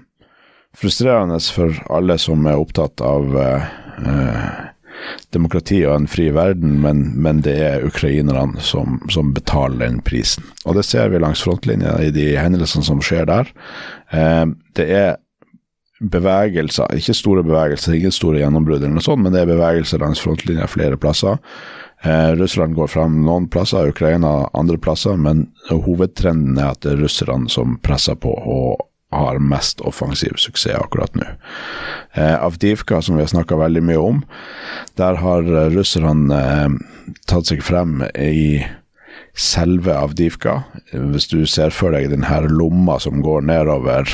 frustrerende 0.77 1.39
for 1.53 1.75
alle 1.91 2.17
som 2.21 2.45
er 2.49 2.59
opptatt 2.59 3.01
av 3.03 3.31
demokrati 5.33 5.81
og 5.87 5.95
en 5.95 6.07
fri 6.11 6.29
verden, 6.35 6.79
men, 6.83 7.03
men 7.21 7.41
det 7.45 7.57
er 7.63 7.87
ukrainerne 7.87 8.61
som, 8.61 8.99
som, 9.11 9.33
betaler 9.35 9.85
den 9.85 9.99
prisen. 10.05 10.45
Og 10.65 10.77
det 10.77 10.85
ser 10.87 11.11
vi 11.11 11.21
langs 11.21 11.43
frontlinja 11.45 11.97
i 12.03 12.11
de 12.15 12.31
hendelsene 12.37 12.85
som 12.87 13.03
skjer 13.03 13.27
der. 13.29 13.51
Eh, 14.11 14.45
det 14.77 14.87
er 14.91 15.11
bevegelser, 16.01 16.89
ikke 16.97 17.13
store 17.13 17.43
bevegelser, 17.45 17.93
ingen 17.93 18.13
store 18.13 18.41
gjennombrudd 18.41 18.81
eller 18.81 18.97
noe 18.97 19.05
sånt, 19.05 19.21
men 19.21 19.35
det 19.35 19.43
er 19.43 19.51
bevegelser 19.53 20.01
langs 20.01 20.21
frontlinja 20.23 20.65
flere 20.69 20.97
plasser. 20.97 21.37
Eh, 22.01 22.31
Russland 22.39 22.73
går 22.75 22.89
fram 22.89 23.19
noen 23.25 23.47
plasser, 23.53 23.91
Ukraina 23.93 24.47
andre 24.57 24.79
plasser, 24.81 25.17
men 25.21 25.51
hovedtrenden 25.69 26.57
er 26.57 26.73
at 26.73 26.81
det 26.81 26.95
er 26.95 27.03
russerne 27.03 27.51
som 27.53 27.77
presser 27.85 28.17
på 28.17 28.33
og 28.33 28.87
har 29.11 29.39
mest 29.43 29.81
offensiv 29.87 30.37
suksess 30.39 30.79
akkurat 30.79 31.15
nå. 31.15 31.27
Eh, 32.13 32.35
Avdivka, 32.43 33.01
som 33.01 33.15
vi 33.17 33.25
har 33.25 33.31
snakka 33.31 33.59
veldig 33.59 33.83
mye 33.83 33.99
om, 34.01 34.21
der 34.99 35.19
har 35.23 35.47
russerne 35.75 36.37
eh, 36.37 36.77
tatt 37.27 37.51
seg 37.51 37.63
frem 37.65 38.01
i 38.15 38.63
selve 39.37 39.95
Avdivka. 39.95 40.61
Hvis 40.91 41.29
du 41.31 41.45
ser 41.47 41.71
for 41.75 41.95
deg 41.95 42.09
den 42.11 42.27
her 42.27 42.47
lomma 42.51 42.99
som 42.99 43.21
går 43.23 43.45
nedover 43.47 44.07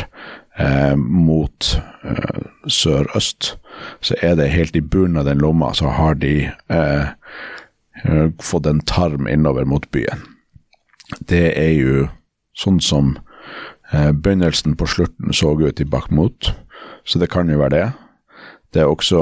eh, 0.58 0.96
mot 0.98 1.72
eh, 2.06 2.42
sørøst, 2.68 3.56
så 4.02 4.18
er 4.22 4.38
det 4.38 4.52
helt 4.54 4.76
i 4.78 4.82
bunnen 4.82 5.22
av 5.22 5.28
den 5.30 5.42
lomma 5.42 5.74
så 5.78 5.92
har 5.94 6.18
de 6.22 6.50
eh, 6.74 7.08
fått 8.44 8.70
en 8.70 8.82
tarm 8.86 9.28
innover 9.30 9.66
mot 9.66 9.86
byen. 9.92 10.22
Det 11.20 11.54
er 11.58 11.74
jo 11.78 12.08
sånn 12.58 12.80
som 12.84 13.16
eh, 13.16 13.27
begynnelsen 13.92 14.76
på 14.80 14.88
slutten 14.90 15.34
så 15.34 15.54
ut 15.62 15.82
i 15.82 15.86
Bakhmut, 15.88 16.52
så 17.08 17.20
det 17.20 17.30
kan 17.32 17.50
jo 17.50 17.62
være 17.62 17.76
det. 17.76 17.86
Det 18.76 18.84
er 18.84 18.92
også 18.92 19.22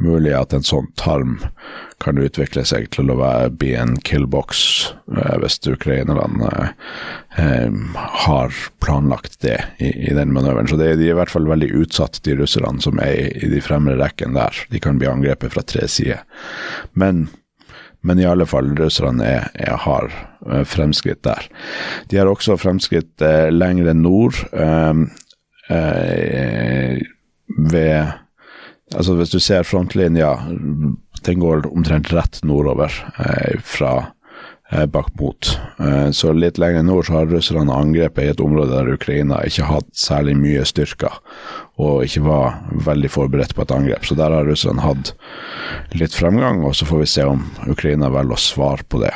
mulig 0.00 0.32
at 0.36 0.54
en 0.56 0.64
sånn 0.64 0.88
tarm 0.98 1.38
kan 2.02 2.18
utvikle 2.20 2.64
seg 2.68 2.90
til 2.92 3.12
å 3.12 3.16
bli 3.56 3.72
en 3.76 3.94
killbox 4.04 4.58
eh, 5.16 5.36
hvis 5.40 5.58
ukrainerne 5.68 6.50
eh, 7.38 7.70
har 8.26 8.58
planlagt 8.84 9.38
det 9.44 9.58
i, 9.78 9.92
i, 10.08 10.12
den 10.16 10.34
manøveren. 10.36 10.68
Så 10.68 10.78
de 10.80 10.90
er 10.90 11.04
i 11.04 11.16
hvert 11.16 11.32
fall 11.32 11.48
veldig 11.48 11.70
utsatt, 11.80 12.20
de 12.24 12.36
russerne 12.40 12.82
som 12.84 13.00
er 13.02 13.32
i 13.36 13.50
de 13.52 13.62
fremre 13.64 13.96
rekken 14.00 14.36
der. 14.36 14.64
De 14.72 14.82
kan 14.82 15.00
bli 15.00 15.08
angrepet 15.10 15.56
fra 15.56 15.64
tre 15.64 15.88
sider. 15.92 16.24
Men 16.92 17.28
men 18.02 18.20
i 18.20 18.26
alle 18.28 18.46
fall, 18.48 18.72
russerne 18.78 19.24
er, 19.26 19.48
er, 19.54 19.76
har 19.86 20.12
fremskritt 20.68 21.22
der. 21.26 21.48
De 22.10 22.20
har 22.20 22.30
også 22.30 22.58
fremskritt 22.60 23.22
eh, 23.24 23.48
lengre 23.50 23.94
nord. 23.96 24.38
Eh, 24.52 25.02
eh, 25.76 27.02
ved 27.56 28.14
Altså, 28.94 29.16
hvis 29.18 29.32
du 29.34 29.40
ser 29.42 29.64
frontlinja, 29.66 30.28
den 31.26 31.40
går 31.42 31.64
omtrent 31.66 32.12
rett 32.14 32.36
nordover 32.46 32.92
fra 33.66 33.88
eh, 33.98 34.12
Bakhmut. 34.70 35.58
Eh, 35.78 36.10
så 36.10 36.32
litt 36.32 36.58
lenger 36.58 36.82
nord 36.82 37.06
så 37.06 37.20
har 37.20 37.30
russerne 37.30 37.74
angrepet 37.74 38.24
i 38.24 38.32
et 38.32 38.42
område 38.42 38.74
der 38.74 38.96
Ukraina 38.96 39.38
ikke 39.46 39.62
har 39.62 39.80
hatt 39.80 39.92
særlig 39.94 40.34
mye 40.40 40.64
styrker, 40.66 41.20
og 41.78 42.02
ikke 42.06 42.24
var 42.26 42.58
veldig 42.88 43.12
forberedt 43.14 43.54
på 43.54 43.62
et 43.62 43.76
angrep. 43.76 44.08
Så 44.08 44.18
der 44.18 44.34
har 44.34 44.48
russerne 44.48 44.82
hatt 44.82 45.14
litt 45.94 46.16
fremgang, 46.18 46.64
og 46.66 46.74
så 46.74 46.88
får 46.88 47.04
vi 47.04 47.12
se 47.14 47.28
om 47.30 47.46
Ukraina 47.70 48.10
velger 48.10 48.34
å 48.34 48.42
svare 48.42 48.86
på 48.88 49.04
det. 49.04 49.14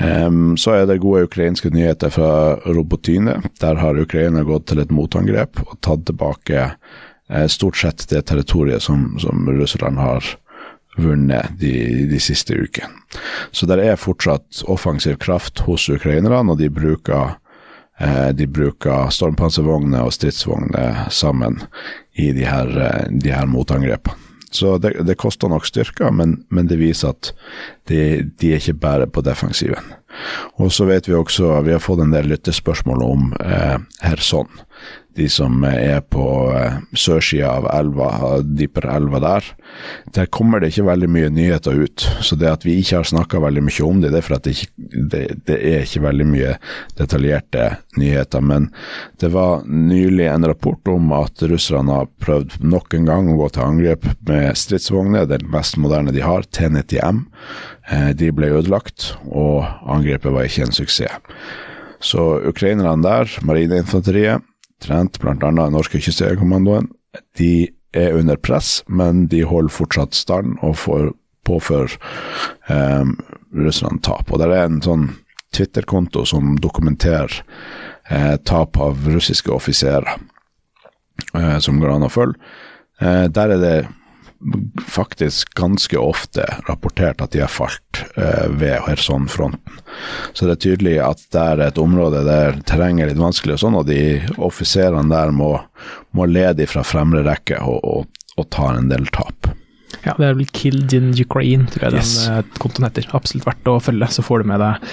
Um, 0.00 0.56
så 0.58 0.74
er 0.74 0.86
det 0.90 1.00
gode 1.00 1.28
ukrainske 1.28 1.70
nyheter 1.72 2.12
fra 2.12 2.30
Robotyne. 2.66 3.38
Der 3.62 3.78
har 3.80 4.00
Ukraina 4.00 4.42
gått 4.44 4.68
til 4.70 4.82
et 4.82 4.92
motangrep 4.92 5.62
og 5.64 5.78
tatt 5.84 6.04
tilbake 6.08 6.64
eh, 6.66 7.46
stort 7.48 7.78
sett 7.80 8.08
det 8.10 8.26
territoriet 8.28 8.82
som, 8.82 9.14
som 9.22 9.46
Russland 9.48 10.02
har 10.02 10.34
vunnet 10.96 11.54
de, 11.60 11.74
de 12.10 12.20
siste 12.22 12.56
ukene. 12.56 12.92
Så 13.54 13.66
det 13.70 13.80
er 13.82 14.00
fortsatt 14.00 14.64
offensiv 14.70 15.18
kraft 15.22 15.64
hos 15.68 15.88
ukrainerne, 15.88 16.44
og 16.50 16.60
de 16.60 16.70
bruker 16.72 17.36
eh, 17.98 18.30
de 18.34 18.46
bruker 18.50 19.10
stormpanservogner 19.14 20.06
og 20.06 20.14
stridsvogner 20.14 21.06
sammen 21.14 21.62
i 22.14 22.32
de 22.34 22.46
her, 22.46 23.08
de 23.10 23.34
her 23.34 23.50
motangrepene. 23.50 24.20
Så 24.54 24.76
det, 24.78 24.92
det 25.02 25.16
koster 25.18 25.50
nok 25.50 25.66
styrker, 25.66 26.12
men, 26.14 26.36
men, 26.46 26.68
det 26.70 26.76
viser 26.78 27.10
at 27.10 27.32
de, 27.90 28.22
de, 28.38 28.52
er 28.52 28.60
ikke 28.60 28.76
bare 28.78 29.08
på 29.10 29.24
defensiven. 29.26 29.88
Og 30.62 30.70
så 30.70 30.86
vet 30.86 31.08
vi 31.08 31.16
også, 31.18 31.56
vi 31.66 31.72
har 31.74 31.82
fått 31.82 32.04
en 32.04 32.14
del 32.14 32.30
lyttespørsmål 32.30 33.02
om 33.02 33.32
eh, 33.42 33.80
Herson 34.06 34.46
de 35.16 35.28
som 35.30 35.62
er 35.66 36.00
på 36.10 36.24
eh, 36.54 36.78
sørsida 36.98 37.52
av 37.58 37.68
elva, 37.70 38.38
dypere 38.42 38.96
elva 38.98 39.20
der. 39.22 39.50
Der 40.16 40.30
kommer 40.32 40.60
det 40.60 40.72
ikke 40.72 40.88
veldig 40.88 41.08
mye 41.14 41.30
nyheter 41.34 41.76
ut. 41.84 42.06
Så 42.24 42.38
det 42.38 42.50
at 42.50 42.66
vi 42.66 42.76
ikke 42.80 43.00
har 43.00 43.08
snakka 43.08 43.42
veldig 43.44 43.64
mye 43.66 43.86
om 43.86 44.02
det, 44.02 44.12
det 44.14 44.20
er 44.20 44.26
for 44.26 44.38
at 44.38 44.46
det, 44.46 44.56
ikke, 44.56 44.88
det, 45.12 45.22
det, 45.48 45.58
er 45.58 45.86
ikke 45.86 46.04
veldig 46.06 46.28
mye 46.30 46.54
detaljerte 46.98 47.68
nyheter. 48.00 48.44
Men 48.44 48.70
det 49.22 49.30
var 49.34 49.66
nylig 49.66 50.28
en 50.30 50.48
rapport 50.50 50.94
om 50.94 51.12
at 51.16 51.44
russerne 51.50 52.00
har 52.00 52.10
prøvd 52.22 52.58
nok 52.64 52.98
en 52.98 53.10
gang 53.10 53.30
å 53.30 53.38
gå 53.42 53.50
til 53.54 53.66
angrep 53.66 54.08
med 54.28 54.58
stridsvogner, 54.58 55.28
den 55.30 55.46
mest 55.52 55.78
moderne 55.80 56.14
de 56.14 56.24
har, 56.24 56.46
T-90M. 56.50 57.24
Eh, 57.90 58.10
de 58.18 58.32
ble 58.34 58.50
ødelagt, 58.58 59.12
og 59.30 59.62
angrepet 59.90 60.34
var 60.34 60.48
ikke 60.48 60.68
en 60.68 60.74
suksess. 60.74 61.20
Så 62.04 62.20
ukrainerne 62.50 63.00
der, 63.00 63.30
marineinfanteriet, 63.48 64.44
trent 64.82 65.18
bl.a. 65.20 65.50
norske 65.70 66.00
kystjegerkommandoen. 66.02 66.90
De 67.38 67.68
er 67.94 68.16
under 68.18 68.36
press, 68.36 68.82
men 68.86 69.26
de 69.30 69.44
holder 69.46 69.74
fortsatt 69.74 70.16
stand 70.18 70.58
og 70.62 70.78
får 70.82 71.12
påfører 71.44 71.94
eh, 72.72 73.04
Russland 73.54 74.02
tap. 74.02 74.32
Og 74.32 74.40
det 74.40 74.50
er 74.50 74.66
en 74.66 74.82
sånn 74.84 75.08
Twitter-konto 75.54 76.24
som 76.26 76.56
dokumenterer 76.58 77.42
eh, 78.08 78.36
tap 78.42 78.80
av 78.80 79.06
russiske 79.06 79.52
offiserer, 79.54 80.16
eh, 81.34 81.58
som 81.62 81.78
går 81.80 81.94
an 81.94 82.08
å 82.08 82.12
følge. 82.12 82.40
Eh, 83.00 83.26
der 83.30 83.54
er 83.54 83.62
det 83.62 83.76
faktisk 84.86 85.54
ganske 85.54 85.98
ofte 85.98 86.44
rapportert 86.68 87.22
at 87.24 87.32
de 87.32 87.40
har 87.40 87.52
falt 87.52 88.04
eh, 88.16 88.46
ved 88.48 88.82
Kherson-fronten. 88.86 89.80
Så 90.32 90.46
det 90.46 90.56
er 90.56 90.62
tydelig 90.66 90.94
at 91.04 91.24
det 91.32 91.40
er 91.40 91.64
et 91.68 91.80
område 91.80 92.24
der 92.26 92.58
terrenget 92.68 93.06
er 93.06 93.12
litt 93.12 93.22
vanskelig, 93.22 93.56
og 93.56 93.64
sånn, 93.64 93.78
og 93.80 93.88
de 93.88 94.20
offiserene 94.36 95.08
der 95.12 95.32
må, 95.34 95.56
må 96.16 96.28
lede 96.28 96.68
fra 96.70 96.84
fremre 96.86 97.24
rekke 97.26 97.60
og, 97.64 97.80
og, 97.84 98.24
og 98.36 98.50
tar 98.52 98.80
en 98.80 98.90
del 98.92 99.08
tap. 99.14 99.54
Ja, 100.04 100.14
det 100.18 100.26
er 100.28 100.36
vel 100.36 100.46
'Killed 100.52 100.92
in 100.96 101.12
Ukraine', 101.16 101.68
tror 101.70 101.88
jeg 101.88 102.00
yes. 102.00 102.14
den 102.26 102.44
uh, 102.44 102.58
kontoen 102.60 102.88
heter. 102.88 103.08
Absolutt 103.16 103.46
verdt 103.48 103.70
å 103.70 103.80
følge, 103.82 104.10
så 104.12 104.24
får 104.24 104.42
du 104.42 104.50
med 104.52 104.60
deg 104.60 104.88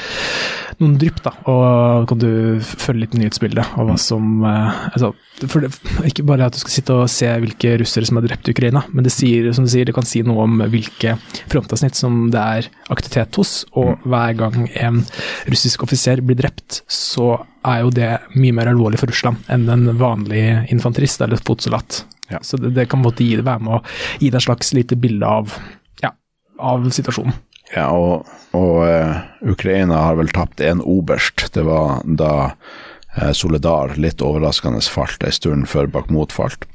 noen 0.81 0.95
drypp, 1.01 1.19
da. 1.25 1.33
Og 1.51 2.07
kan 2.09 2.21
du 2.21 2.31
følge 2.63 3.03
litt 3.03 3.17
nyhetsbildet 3.19 3.75
av 3.77 3.89
hva 3.89 3.97
som 4.01 4.45
uh, 4.45 4.71
altså, 4.91 5.11
for 5.49 5.65
det, 5.65 5.71
Ikke 6.09 6.25
bare 6.27 6.47
at 6.47 6.55
du 6.55 6.61
skal 6.61 6.73
sitte 6.73 6.97
og 6.97 7.11
se 7.11 7.29
hvilke 7.43 7.75
russere 7.81 8.07
som 8.07 8.19
er 8.19 8.27
drept 8.27 8.49
i 8.49 8.55
Ukraina, 8.55 8.83
men 8.93 9.05
det 9.05 9.13
sier, 9.13 9.51
som 9.55 9.67
du 9.67 9.71
sier, 9.73 9.87
det 9.87 9.95
kan 9.97 10.07
si 10.07 10.23
noe 10.25 10.45
om 10.45 10.63
hvilke 10.71 11.17
frontavsnitt 11.51 11.97
som 11.97 12.23
det 12.33 12.41
er 12.41 12.69
aktivitet 12.93 13.39
hos. 13.39 13.53
Og 13.75 13.93
mm. 13.95 14.07
hver 14.11 14.37
gang 14.41 14.69
en 14.71 15.03
russisk 15.51 15.85
offiser 15.87 16.23
blir 16.25 16.39
drept, 16.39 16.81
så 16.91 17.35
er 17.67 17.83
jo 17.83 17.93
det 17.93 18.11
mye 18.37 18.55
mer 18.57 18.71
alvorlig 18.71 19.01
for 19.01 19.11
Russland 19.11 19.51
enn 19.51 19.67
en 19.69 19.91
vanlig 19.99 20.45
infanterist 20.73 21.21
eller 21.21 21.41
fotsoldat. 21.41 22.03
Ja. 22.31 22.39
Så 22.41 22.57
det, 22.57 22.73
det, 22.77 22.87
kan 22.91 23.03
måtte 23.03 23.25
gi, 23.25 23.37
være 23.41 23.63
med 23.63 23.79
å 23.79 23.83
gi 24.19 24.29
deg 24.29 24.39
et 24.39 24.47
slags 24.47 24.73
lite 24.77 24.97
bilde 24.99 25.27
av, 25.27 25.55
ja, 26.03 26.13
av 26.59 26.87
situasjonen. 26.89 27.35
Ja, 27.71 27.87
og, 27.95 28.27
og 28.57 28.81
uh, 28.83 29.21
Ukraina 29.47 30.01
har 30.07 30.17
vel 30.19 30.31
tapt 30.35 30.63
en 30.63 30.83
oberst. 30.83 31.45
Det 31.55 31.63
var 31.67 32.01
da 32.03 32.33
uh, 32.51 33.31
Soledar 33.35 33.95
litt 33.95 34.23
overraskende 34.23 34.83
falt 34.91 35.23
en 35.23 35.35
stund 35.35 35.69
før 35.71 35.87
Bakhmut 35.91 36.35
falt. 36.35 36.67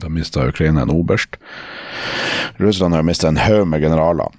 Da 0.00 0.08
mista 0.12 0.46
Ukraina 0.48 0.84
en 0.84 0.92
oberst. 0.92 1.36
Russland 2.60 2.96
har 2.96 3.04
mista 3.04 3.28
en 3.28 3.40
haug 3.40 3.66
med 3.68 3.84
generaler. 3.84 4.32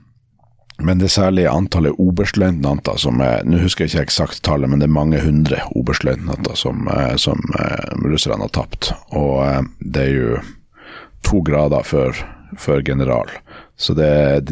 Men 0.77 0.99
det 0.99 1.07
er 1.07 1.15
særlig 1.15 1.47
antallet 1.49 1.97
oberstløytnanter 1.97 2.99
som 3.01 3.21
er 3.25 3.41
Nå 3.49 3.61
husker 3.63 3.85
jeg 3.85 3.95
ikke 3.95 4.05
eksakt 4.07 4.43
tallet, 4.45 4.69
men 4.69 4.81
det 4.81 4.85
er 4.85 4.93
mange 4.93 5.21
hundre 5.23 5.63
oberstløytnanter 5.73 6.57
som, 6.59 6.85
eh, 6.93 7.15
som 7.17 7.41
uh, 7.57 7.97
russerne 8.05 8.45
har 8.45 8.53
tapt. 8.53 8.91
Og 9.17 9.41
uh, 9.41 9.63
det 9.81 10.03
er 10.03 10.13
jo 10.13 10.37
to 11.25 11.41
grader 11.45 11.87
før, 11.87 12.21
før 12.61 12.83
general. 12.85 13.31
Så 13.77 13.97
det, 13.97 14.45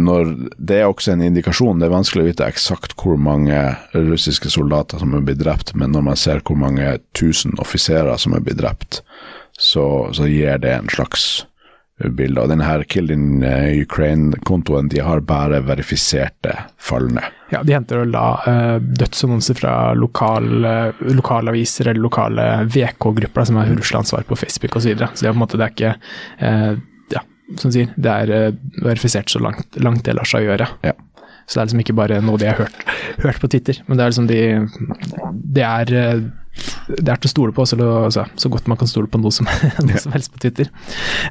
når, 0.00 0.32
det 0.56 0.80
er 0.80 0.88
også 0.88 1.12
en 1.12 1.26
indikasjon. 1.28 1.80
Det 1.80 1.90
er 1.90 1.94
vanskelig 1.94 2.24
å 2.24 2.30
vite 2.30 2.48
eksakt 2.48 2.96
hvor 3.00 3.20
mange 3.20 3.58
russiske 3.92 4.52
soldater 4.52 5.02
som 5.02 5.14
er 5.16 5.24
blitt 5.26 5.42
drept, 5.42 5.74
men 5.76 5.92
når 5.92 6.06
man 6.08 6.20
ser 6.20 6.40
hvor 6.46 6.58
mange 6.58 6.96
tusen 7.16 7.58
offiserer 7.60 8.16
som 8.20 8.34
er 8.36 8.44
blitt 8.44 8.60
drept, 8.62 9.02
så, 9.60 9.84
så 10.16 10.28
gir 10.30 10.60
det 10.62 10.72
en 10.78 10.88
slags 10.92 11.44
bilder. 12.08 12.44
Og 12.44 12.50
denne 12.52 12.84
Kill 12.90 13.10
in 13.12 13.42
eh, 13.46 13.82
Ukraine-kontoen 13.82 14.88
de 14.92 15.02
har 15.04 15.22
bare 15.26 15.60
verifiserte 15.66 16.56
fallene. 16.80 17.24
Ja, 17.50 17.62
de 17.66 17.74
henter 17.74 18.04
da 18.12 18.26
uh, 18.46 18.76
dødsannonser 18.78 19.58
fra 19.58 19.72
lokal, 19.98 20.46
uh, 20.64 21.02
lokalaviser 21.10 21.90
eller 21.90 22.04
lokale 22.04 22.46
VK-grupper 22.70 23.48
som 23.48 23.58
har 23.58 23.72
Russland-svar 23.74 24.22
på 24.28 24.38
Facebook 24.38 24.76
osv. 24.76 24.82
Så, 24.82 24.92
videre. 24.92 25.10
så 25.14 25.24
det 25.24 25.30
er 25.30 25.34
på 25.34 25.40
en 25.40 25.44
måte 25.44 25.60
det 25.60 25.66
er 25.66 25.74
ikke 25.74 25.94
uh, 26.46 26.82
ja, 27.10 27.24
som 27.58 27.74
sier, 27.74 27.90
det 27.98 28.16
er 28.24 28.34
uh, 28.52 28.60
verifisert 28.86 29.32
så 29.32 29.42
langt, 29.42 29.80
langt 29.82 30.04
det 30.06 30.14
lar 30.16 30.30
seg 30.30 30.46
gjøre. 30.46 30.70
Ja. 30.86 30.94
Så 31.44 31.58
det 31.58 31.62
er 31.62 31.70
liksom 31.70 31.82
ikke 31.82 31.98
bare 31.98 32.20
noe 32.22 32.38
de 32.38 32.46
har 32.46 32.60
hørt, 32.62 32.84
hørt 33.24 33.42
på 33.42 33.50
Twitter, 33.50 33.82
men 33.88 33.98
det 33.98 34.04
er 34.04 34.12
liksom 34.12 34.30
de 34.30 34.42
Det 35.58 35.66
er 35.66 36.20
det 36.90 37.08
er 37.12 37.20
til 37.20 37.30
å 37.30 37.32
stole 37.32 37.54
på, 37.56 37.66
så, 37.68 37.78
altså, 37.78 38.24
så, 38.40 38.50
godt 38.52 38.68
man 38.70 38.78
kan 38.80 38.90
stole 38.90 39.10
på 39.10 39.20
noe 39.20 39.34
som, 39.34 39.48
noe 39.86 40.00
som 40.02 40.14
helst 40.14 40.32
på 40.34 40.42
Twitter. 40.42 40.70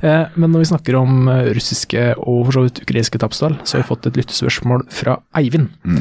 Eh, 0.02 0.26
men 0.36 0.54
når 0.54 0.64
vi 0.64 0.70
snakker 0.72 1.00
om 1.00 1.30
eh, 1.32 1.52
russiske 1.58 2.06
og 2.20 2.46
for 2.48 2.58
så 2.58 2.66
vidt 2.68 2.84
ukrainske 2.86 3.22
tapstall, 3.22 3.60
så 3.64 3.78
har 3.78 3.84
vi 3.84 3.90
fått 3.90 4.10
et 4.10 4.20
lyttespørsmål 4.20 4.88
fra 4.94 5.20
Eivind. 5.40 5.70
Mm. 5.84 6.00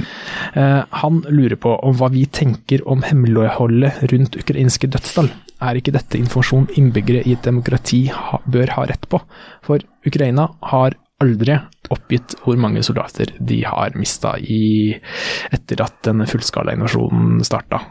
Eh, 0.61 0.81
han 1.03 1.21
lurer 1.29 1.59
på 1.61 1.75
om 1.85 1.99
hva 1.99 2.11
vi 2.15 2.25
tenker 2.27 2.85
om 2.89 3.05
hemmeligholdet 3.07 4.05
rundt 4.13 4.39
ukrainske 4.41 4.91
dødstall. 4.91 5.31
Er 5.59 5.79
ikke 5.79 5.95
dette 5.97 6.21
informasjon 6.21 6.69
innbyggere 6.79 7.25
i 7.27 7.35
et 7.35 7.47
demokrati 7.47 8.05
bør 8.47 8.77
ha 8.77 8.87
rett 8.87 9.09
på? 9.11 9.19
For 9.67 9.83
Ukraina 10.07 10.47
har 10.71 10.95
aldri 11.19 11.57
oppgitt 11.91 12.37
hvor 12.45 12.59
mange 12.61 12.85
soldater 12.87 13.33
de 13.43 13.63
har 13.67 13.97
mista 13.99 14.37
etter 14.39 15.83
at 15.83 15.99
denne 16.07 16.29
fullskala 16.31 16.77
invasjonen 16.79 17.43
starta. 17.47 17.83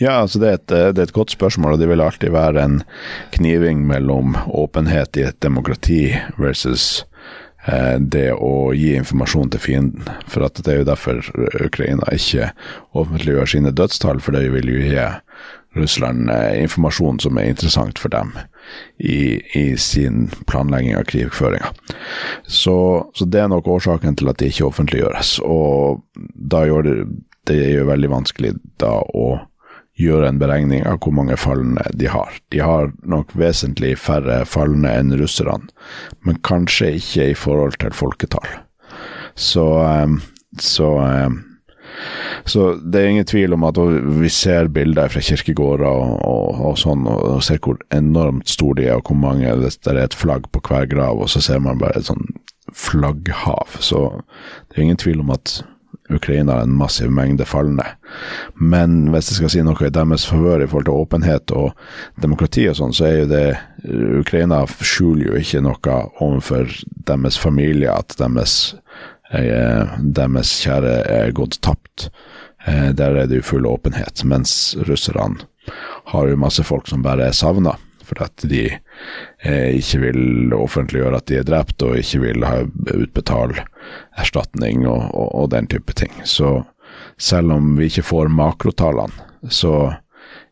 Ja, 0.00 0.20
altså 0.22 0.40
det 0.42 0.48
er, 0.48 0.58
et, 0.58 0.66
det 0.68 0.98
er, 0.98 1.06
et, 1.06 1.14
godt 1.14 1.34
spørsmål, 1.34 1.74
og 1.74 1.82
det 1.82 1.88
vil 1.90 2.00
alltid 2.00 2.32
være 2.34 2.62
en 2.64 2.82
kniving 3.36 3.86
mellom 3.86 4.36
åpenhet 4.48 5.16
i 5.20 5.26
et 5.28 5.40
demokrati 5.44 6.14
versus 6.40 7.04
eh, 7.66 7.98
det 8.00 8.30
å 8.32 8.72
gi 8.76 8.94
informasjon 8.98 9.52
til 9.52 9.62
fienden. 9.62 10.08
For 10.26 10.48
Det 10.48 10.72
er 10.72 10.80
jo 10.82 10.88
derfor 10.88 11.20
Ukraina 11.60 12.08
ikke 12.14 12.50
offentliggjør 12.92 13.52
sine 13.54 13.74
dødstall, 13.74 14.20
for 14.24 14.34
det 14.36 14.48
vil 14.56 14.72
jo 14.72 14.86
gi 14.88 15.06
Russland 15.74 16.30
eh, 16.30 16.62
informasjon 16.62 17.20
som 17.20 17.38
er 17.38 17.52
interessant 17.52 17.98
for 17.98 18.12
dem 18.12 18.34
i, 18.98 19.40
i 19.58 19.76
sin 19.80 20.28
planlegging 20.46 20.96
av 20.96 21.06
krigføringa. 21.08 21.72
Så, 22.46 22.76
så, 23.14 23.24
det 23.24 23.40
er 23.40 23.52
nok 23.52 23.68
årsaken 23.68 24.16
til 24.18 24.32
at 24.32 24.40
det 24.40 24.52
ikke 24.52 24.68
offentliggjøres. 24.68 25.38
Og 25.44 26.02
da 26.34 26.64
gjør 26.68 26.88
det 26.88 26.96
det 27.48 27.58
er 27.58 27.72
jo 27.80 27.88
veldig 27.88 28.10
vanskelig 28.12 28.52
da 28.82 28.98
å 29.02 29.26
gjøre 30.00 30.30
en 30.30 30.40
beregning 30.40 30.84
av 30.88 30.98
hvor 31.02 31.14
mange 31.16 31.36
falne 31.40 31.84
de 31.98 32.08
har. 32.10 32.34
De 32.54 32.62
har 32.64 32.92
nok 33.04 33.34
vesentlig 33.38 33.94
færre 34.00 34.42
falne 34.48 34.90
enn 34.98 35.14
russerne, 35.20 35.68
men 36.24 36.40
kanskje 36.46 36.94
ikke 36.98 37.30
i 37.32 37.38
forhold 37.38 37.78
til 37.82 37.96
folketall. 37.96 38.48
Så, 39.34 39.66
ehm, 39.84 40.20
så, 40.60 40.88
ehm, 41.04 41.38
så 42.44 42.72
det 42.80 43.00
er 43.00 43.10
ingen 43.10 43.28
tvil 43.28 43.52
om 43.56 43.64
at 43.68 43.78
vi 44.22 44.30
ser 44.32 44.68
bilder 44.72 45.12
fra 45.12 45.20
kirkegårder 45.20 45.88
og, 45.88 46.14
og, 46.24 46.62
og 46.70 46.78
sånn, 46.80 47.04
og 47.08 47.42
ser 47.44 47.60
hvor 47.64 47.80
enormt 47.94 48.48
store 48.48 48.80
de 48.80 48.88
er, 48.88 48.96
og 48.96 49.10
hvor 49.10 49.20
mange 49.20 49.52
det 49.60 49.76
er 49.92 50.00
et 50.02 50.16
flagg 50.16 50.48
på 50.52 50.64
hver 50.68 50.88
grav, 50.88 51.20
og 51.20 51.30
så 51.32 51.44
ser 51.44 51.60
man 51.60 51.80
bare 51.80 52.00
et 52.00 52.08
sånn 52.08 52.26
flagghav. 52.72 53.76
Så 53.80 54.08
det 54.70 54.78
er 54.78 54.86
ingen 54.86 55.00
tvil 55.00 55.20
om 55.20 55.32
at 55.34 55.60
Ukraina 56.16 56.60
en 56.62 56.74
massiv 56.76 57.10
mengde 57.14 57.46
falne. 57.48 57.84
Men 58.54 59.08
hvis 59.12 59.30
jeg 59.30 59.40
skal 59.40 59.52
si 59.54 59.64
noe 59.66 59.86
i 59.86 59.92
deres 59.92 60.26
favør 60.28 60.64
i 60.64 60.68
forhold 60.70 60.88
til 60.88 61.00
åpenhet 61.04 61.54
og 61.56 61.72
demokrati 62.22 62.68
og 62.70 62.78
sånn, 62.78 62.94
så 62.96 63.08
er 63.08 63.16
jo 63.22 63.30
det 63.32 63.46
Ukraina 64.22 64.62
skjuler 64.68 65.30
jo 65.30 65.40
ikke 65.40 65.62
noe 65.64 65.98
overfor 66.22 66.70
deres 67.08 67.38
familie 67.40 67.92
at 67.92 68.16
deres, 68.20 68.74
eh, 69.32 69.96
deres 69.98 70.56
kjære 70.62 70.98
er 71.10 71.32
gått 71.36 71.60
tapt. 71.64 72.10
Eh, 72.66 72.90
der 72.94 73.16
er 73.16 73.26
det 73.26 73.40
jo 73.40 73.48
full 73.54 73.66
åpenhet, 73.66 74.24
mens 74.24 74.76
russerne 74.88 75.48
har 76.12 76.28
jo 76.28 76.38
masse 76.38 76.62
folk 76.66 76.88
som 76.90 77.02
bare 77.02 77.28
er 77.28 77.36
savna. 77.36 77.76
For 78.06 78.22
at 78.24 78.44
de 78.48 78.64
eh, 78.72 79.70
ikke 79.78 80.02
vil 80.06 80.54
offentliggjøre 80.56 81.20
at 81.20 81.28
de 81.30 81.40
er 81.40 81.48
drept, 81.48 81.82
og 81.86 81.98
ikke 82.00 82.22
vil 82.26 82.46
ha 82.46 82.62
utbetale 82.94 83.66
erstatning 84.20 84.86
og, 84.86 85.10
og, 85.10 85.28
og, 85.30 85.50
den 85.54 85.68
type 85.70 85.94
ting. 85.98 86.14
Så 86.24 86.62
selv 87.20 87.54
om 87.56 87.74
vi 87.78 87.90
ikke 87.90 88.06
får 88.06 88.32
makrotallene, 88.32 89.28
så 89.50 89.94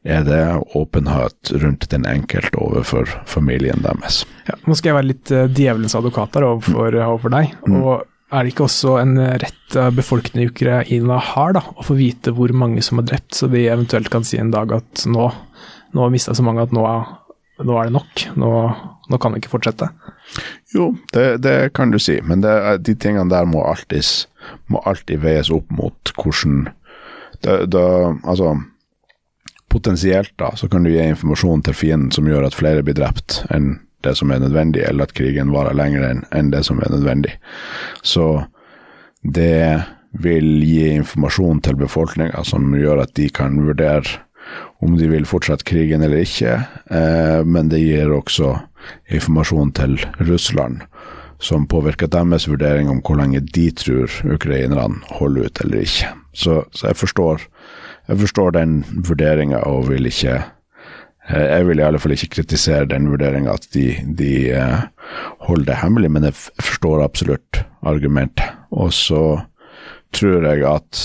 er 0.03 0.25
det 0.25 0.43
åpenhet 0.79 1.53
rundt 1.61 1.85
den 1.93 2.07
enkelte 2.09 2.57
overfor 2.59 3.11
familien 3.29 3.83
deres. 3.85 4.23
Ja, 4.49 4.57
nå 4.65 4.77
skal 4.77 4.91
jeg 4.91 4.97
være 4.97 5.11
litt 5.11 5.33
uh, 5.35 5.45
djevelens 5.53 5.95
advokat 5.99 6.39
her 6.39 6.47
overfor, 6.49 6.97
overfor 6.97 7.35
deg. 7.37 7.53
Mm. 7.69 7.77
og 7.83 8.07
er 8.31 8.47
det 8.47 8.53
ikke 8.53 8.67
også 8.69 8.95
en 9.01 9.17
rett 9.43 9.77
befolkningen 9.97 10.47
i 10.47 10.51
Ukraina 10.53 11.17
har, 11.33 11.55
da, 11.57 11.65
å 11.75 11.83
få 11.83 11.97
vite 11.99 12.31
hvor 12.35 12.53
mange 12.55 12.83
som 12.87 13.01
er 13.03 13.09
drept, 13.11 13.35
så 13.35 13.49
de 13.51 13.65
eventuelt 13.67 14.11
kan 14.13 14.27
si 14.27 14.39
en 14.39 14.53
dag 14.55 14.71
at 14.77 15.03
nå, 15.11 15.27
nå 15.91 16.05
har 16.05 16.13
mista 16.15 16.35
så 16.39 16.45
mange 16.47 16.63
at 16.63 16.75
nå, 16.75 16.85
nå, 17.64 17.77
er 17.77 17.88
det 17.88 17.94
nok, 17.94 18.25
nå, 18.40 18.51
nå 19.11 19.20
kan 19.20 19.35
det 19.35 19.42
ikke 19.42 19.55
fortsette? 19.57 19.90
Jo, 20.75 20.92
det, 21.14 21.42
det 21.44 21.73
kan 21.77 21.92
du 21.92 21.99
si, 22.03 22.20
men 22.25 22.44
det, 22.44 22.55
de 22.87 22.94
tingene 22.94 23.31
der 23.33 23.49
må 23.49 23.64
alltid, 23.66 24.07
må 24.70 24.83
alltid 24.88 25.23
veies 25.25 25.51
opp 25.55 25.70
mot 25.75 26.12
hvordan 26.16 26.68
det, 27.40 27.57
det, 27.73 27.87
Altså, 28.29 28.55
potensielt 29.70 30.33
da, 30.38 30.53
så 30.57 30.68
kan 30.68 30.85
du 30.85 30.90
gi 30.90 31.03
informasjon 31.05 31.62
til 31.66 31.77
fienden 31.79 32.11
som 32.14 32.27
gjør 32.29 32.49
at 32.49 32.59
flere 32.59 32.83
blir 32.87 32.99
drept 32.99 33.42
enn 33.55 33.79
det 34.05 34.14
som 34.16 34.33
er 34.33 34.40
nødvendig, 34.40 34.83
eller 34.88 35.07
at 35.07 35.14
krigen 35.14 35.53
varer 35.53 35.77
lenger 35.77 36.07
enn 36.09 36.51
det 36.53 36.62
som 36.64 36.81
er 36.81 36.88
nødvendig. 36.88 37.35
Så 38.03 38.46
det 39.20 39.85
vil 40.11 40.64
gi 40.64 40.88
informasjon 40.96 41.61
til 41.62 41.77
befolkninga 41.79 42.42
som 42.49 42.73
gjør 42.75 43.05
at 43.05 43.12
de 43.18 43.29
kan 43.35 43.61
vurdere 43.61 44.25
om 44.81 44.97
de 44.97 45.09
vil 45.11 45.29
fortsette 45.29 45.66
krigen 45.69 46.03
eller 46.03 46.25
ikke, 46.25 46.57
eh, 46.90 47.40
men 47.45 47.69
det 47.73 47.83
gir 47.83 48.12
også 48.16 48.55
informasjon 49.12 49.75
til 49.77 49.99
Russland 50.21 50.81
som 51.40 51.66
påvirker 51.69 52.09
deres 52.12 52.49
vurdering 52.49 52.90
om 52.93 53.01
hvor 53.05 53.16
lenge 53.16 53.40
de 53.40 53.71
tror 53.73 54.12
ukrainerne 54.29 55.01
holder 55.21 55.49
ut 55.49 55.61
eller 55.64 55.85
ikke. 55.85 56.11
Så, 56.37 56.62
så 56.73 56.90
jeg, 56.90 56.97
forstår, 57.01 57.45
jeg 58.09 58.19
forstår 58.25 58.57
den 58.57 58.83
vurderinga 59.09 59.62
og 59.69 59.88
vil 59.88 60.09
ikke 60.09 60.43
Eh, 61.31 61.47
jeg 61.47 61.66
vil 61.69 61.81
i 61.81 61.87
alle 61.87 62.01
fall 62.03 62.14
ikke 62.16 62.35
kritisere 62.38 62.88
den 62.90 63.09
vurderinga 63.11 63.55
at 63.55 63.69
de, 63.75 63.87
de 64.19 64.33
uh, 64.57 64.87
holder 65.47 65.73
det 65.73 65.81
hemmelig, 65.83 66.11
men 66.11 66.27
jeg 66.27 66.37
forstår 66.38 67.05
absolutt 67.05 67.62
argumentet. 67.87 68.47
Og 68.71 68.93
så 68.95 69.40
tror 70.16 70.47
jeg 70.49 70.64
at 70.66 71.03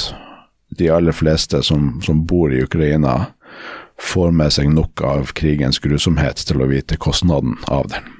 de 0.80 0.92
aller 0.92 1.16
fleste 1.16 1.62
som, 1.64 2.00
som 2.04 2.26
bor 2.28 2.54
i 2.54 2.64
Ukraina, 2.66 3.36
får 4.02 4.36
med 4.36 4.54
seg 4.54 4.74
nok 4.74 5.02
av 5.08 5.34
krigens 5.38 5.80
grusomhet 5.84 6.44
til 6.48 6.62
å 6.62 6.70
vite 6.72 7.00
kostnaden 7.02 7.58
av 7.72 7.90
den. 7.94 8.16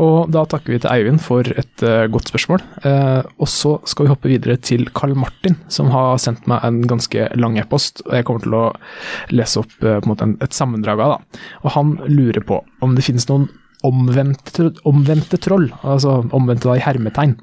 Og 0.00 0.30
da 0.32 0.44
takker 0.48 0.74
vi 0.74 0.80
til 0.82 0.90
Eivind 0.90 1.22
for 1.22 1.46
et 1.60 1.84
uh, 1.84 2.06
godt 2.10 2.30
spørsmål. 2.30 2.62
Uh, 2.84 3.22
og 3.38 3.50
så 3.50 3.74
skal 3.88 4.06
vi 4.06 4.12
hoppe 4.12 4.30
videre 4.32 4.58
til 4.62 4.88
Carl 4.96 5.14
Martin, 5.18 5.58
som 5.72 5.92
har 5.94 6.18
sendt 6.22 6.48
meg 6.50 6.64
en 6.66 6.82
ganske 6.88 7.28
lang 7.38 7.58
e-post. 7.60 8.02
og 8.06 8.16
Jeg 8.18 8.28
kommer 8.28 8.44
til 8.44 8.58
å 8.58 8.64
lese 9.34 9.62
opp 9.62 9.74
uh, 9.84 9.98
en, 10.00 10.36
et 10.44 10.56
sammendrag 10.56 11.02
av 11.04 11.16
da. 11.16 11.40
Og 11.64 11.74
han 11.76 11.96
lurer 12.08 12.44
på 12.46 12.62
om 12.84 12.96
det 12.96 13.06
finnes 13.06 13.28
noen 13.30 13.48
omvendte, 13.86 14.72
omvendte 14.88 15.38
troll, 15.42 15.68
altså 15.86 16.18
omvendte 16.34 16.66
da 16.68 16.76
i 16.78 16.82
hermetegn. 16.82 17.36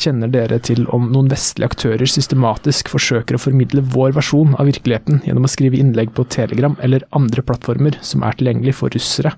Kjenner 0.00 0.30
dere 0.32 0.58
til 0.64 0.86
om 0.92 1.10
noen 1.12 1.28
vestlige 1.32 1.68
aktører 1.68 2.08
systematisk 2.08 2.88
forsøker 2.92 3.36
å 3.36 3.42
formidle 3.42 3.84
vår 3.92 4.14
versjon 4.16 4.56
av 4.56 4.70
virkeligheten 4.70 5.20
gjennom 5.26 5.48
å 5.48 5.52
skrive 5.52 5.80
innlegg 5.80 6.14
på 6.16 6.24
Telegram 6.32 6.78
eller 6.82 7.04
andre 7.16 7.44
plattformer 7.44 7.98
som 8.04 8.24
er 8.24 8.38
tilgjengelig 8.38 8.78
for 8.80 8.94
russere? 8.94 9.34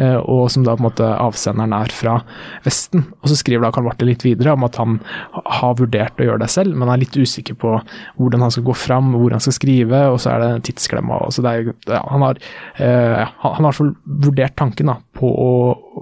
Eh, 0.00 0.16
og 0.16 0.48
som 0.52 0.64
da 0.64 0.74
på 0.76 0.80
en 0.80 0.88
måte 0.88 1.06
avsenderen 1.20 1.74
er 1.76 1.92
fra 1.92 2.16
Vesten. 2.64 3.04
Og 3.20 3.30
så 3.30 3.36
skriver 3.40 3.66
da 3.66 3.72
Karl 3.74 3.88
Martin 3.88 4.08
litt 4.08 4.24
videre 4.24 4.54
om 4.56 4.64
at 4.64 4.78
han 4.80 4.98
har 5.36 5.76
vurdert 5.80 6.20
å 6.20 6.28
gjøre 6.28 6.42
det 6.44 6.50
selv, 6.52 6.76
men 6.78 6.88
er 6.92 7.02
litt 7.02 7.18
usikker 7.18 7.58
på 7.60 7.76
hvordan 8.20 8.46
han 8.46 8.54
skal 8.54 8.66
gå 8.70 8.76
fram, 8.78 9.12
hvor 9.16 9.36
han 9.36 9.44
skal 9.44 9.56
skrive, 9.56 10.02
og 10.14 10.20
så 10.22 10.34
er 10.34 10.44
det 10.44 10.52
tidsklemma. 10.70 11.20
Så 11.34 11.44
det 11.44 11.52
er, 11.52 11.72
ja, 11.90 12.02
han 12.08 12.24
har 12.24 12.40
eh, 12.80 13.36
han 13.44 13.68
har 13.68 13.80
vurdert 14.04 14.56
tanken 14.58 14.92
da, 14.92 14.98
på 15.16 15.28
å, 15.28 15.54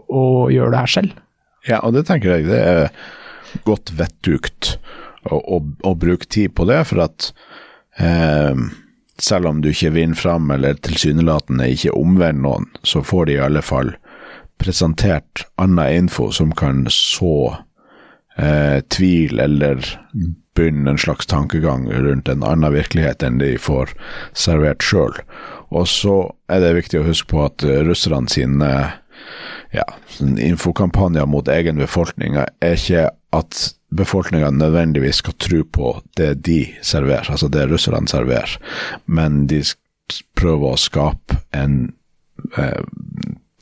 å, 0.07 0.25
gjøre 0.53 0.75
det 0.75 0.83
her 0.85 0.95
selv. 0.99 1.23
Ja, 1.69 1.83
og 1.83 1.97
det 1.97 2.07
tenker 2.09 2.37
jeg 2.37 2.49
det 2.49 2.59
er 2.63 2.93
godt 3.67 3.91
vettugt 3.99 4.77
å, 5.27 5.39
å, 5.39 5.63
å 5.89 5.97
bruke 5.99 6.29
tid 6.31 6.55
på 6.57 6.69
det, 6.69 6.85
for 6.89 7.03
at 7.09 7.33
eh, 7.99 8.69
selv 9.23 9.51
om 9.51 9.63
du 9.63 9.71
ikke 9.73 9.95
vinner 9.97 10.19
fram 10.19 10.51
eller 10.55 10.79
tilsynelatende 10.85 11.69
ikke 11.73 11.95
omvender 11.99 12.45
noen, 12.45 12.69
så 12.87 13.03
får 13.03 13.29
de 13.29 13.39
i 13.39 13.43
alle 13.43 13.63
fall 13.63 13.95
presentert 14.59 15.47
annen 15.59 16.05
info 16.05 16.31
som 16.35 16.53
kan 16.57 16.87
så 16.91 17.57
eh, 18.39 18.81
tvil 18.91 19.39
eller 19.43 19.83
begynne 20.59 20.91
en 20.91 20.99
slags 20.99 21.27
tankegang 21.31 21.87
rundt 21.93 22.29
en 22.29 22.43
annen 22.43 22.75
virkelighet 22.75 23.23
enn 23.23 23.39
de 23.39 23.53
får 23.63 23.95
servert 24.35 24.83
sjøl. 24.83 25.15
Og 25.71 25.87
så 25.91 26.17
er 26.51 26.65
det 26.65 26.75
viktig 26.81 27.03
å 27.03 27.07
huske 27.07 27.31
på 27.31 27.45
at 27.47 27.63
russerne 27.87 28.31
sine 28.33 28.73
ja, 29.75 29.85
infokampanjer 30.19 31.29
mot 31.31 31.49
egen 31.53 31.79
befolkning 31.79 32.39
er 32.41 32.75
ikke 32.75 33.09
at 33.37 33.75
befolkninga 33.95 34.51
nødvendigvis 34.51 35.23
skal 35.23 35.37
tro 35.41 35.63
på 35.65 35.93
det 36.17 36.33
de 36.47 36.61
serverer, 36.85 37.31
altså 37.33 37.49
det 37.53 37.69
russerne 37.71 38.09
serverer, 38.09 38.59
men 39.07 39.47
de 39.49 39.63
prøver 40.39 40.73
å 40.73 40.81
skape 40.81 41.41
en 41.57 41.81
eh, 42.57 42.83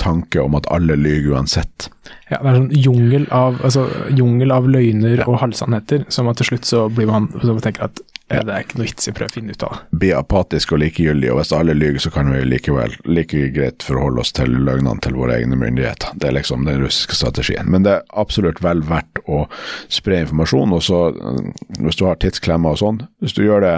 tanke 0.02 0.42
om 0.42 0.55
at 0.59 0.68
alle 0.70 0.96
lyver 0.98 1.35
uansett. 1.35 1.88
Ja, 2.29 2.40
det 2.42 2.50
er 2.50 2.59
sånn 2.59 2.72
jungel 2.74 3.26
av, 3.35 3.61
altså, 3.64 3.87
jungel 4.14 4.52
av 4.55 4.68
løgner 4.70 5.22
ja. 5.22 5.26
og 5.26 5.40
halvsannheter, 5.42 6.07
som 6.12 6.29
at 6.31 6.40
til 6.40 6.52
slutt 6.52 6.68
så 6.68 6.87
blir 6.92 7.09
man 7.11 7.31
så 7.42 7.57
tenker 7.64 7.88
at 7.88 8.02
ja. 8.29 8.43
Det 8.43 8.53
er 8.53 8.65
ikke 8.65 8.81
noe 8.81 8.89
vits 8.89 9.07
i 9.07 9.12
å 9.12 9.15
prøve 9.15 9.31
å 9.31 9.35
finne 9.37 9.55
ut 9.55 9.62
av. 9.62 9.83
Bli 9.95 10.09
apatisk 10.17 10.73
og 10.75 10.81
likegyldig, 10.83 11.29
og 11.31 11.39
hvis 11.39 11.53
alle 11.55 11.77
lyver, 11.77 12.03
så 12.03 12.11
kan 12.11 12.33
vi 12.35 12.41
likevel 12.43 12.97
like 13.07 13.43
greit 13.55 13.87
forholde 13.87 14.25
oss 14.25 14.35
til 14.35 14.51
løgnene 14.67 14.99
til 15.05 15.15
våre 15.15 15.37
egne 15.39 15.59
myndigheter. 15.61 16.17
Det 16.19 16.31
er 16.31 16.35
liksom 16.35 16.67
den 16.67 16.83
russiske 16.83 17.15
strategien. 17.15 17.71
Men 17.71 17.87
det 17.87 17.93
er 17.95 18.09
absolutt 18.19 18.59
vel 18.67 18.83
verdt 18.89 19.23
å 19.31 19.45
spre 19.93 20.25
informasjon, 20.25 20.75
og 20.75 20.83
så, 20.83 21.03
hvis 21.79 22.01
du 22.01 22.07
har 22.09 22.19
tidsklemmer 22.23 22.75
og 22.75 22.83
sånn, 22.83 23.05
hvis 23.23 23.37
du 23.39 23.45
gjør 23.47 23.62
det 23.62 23.77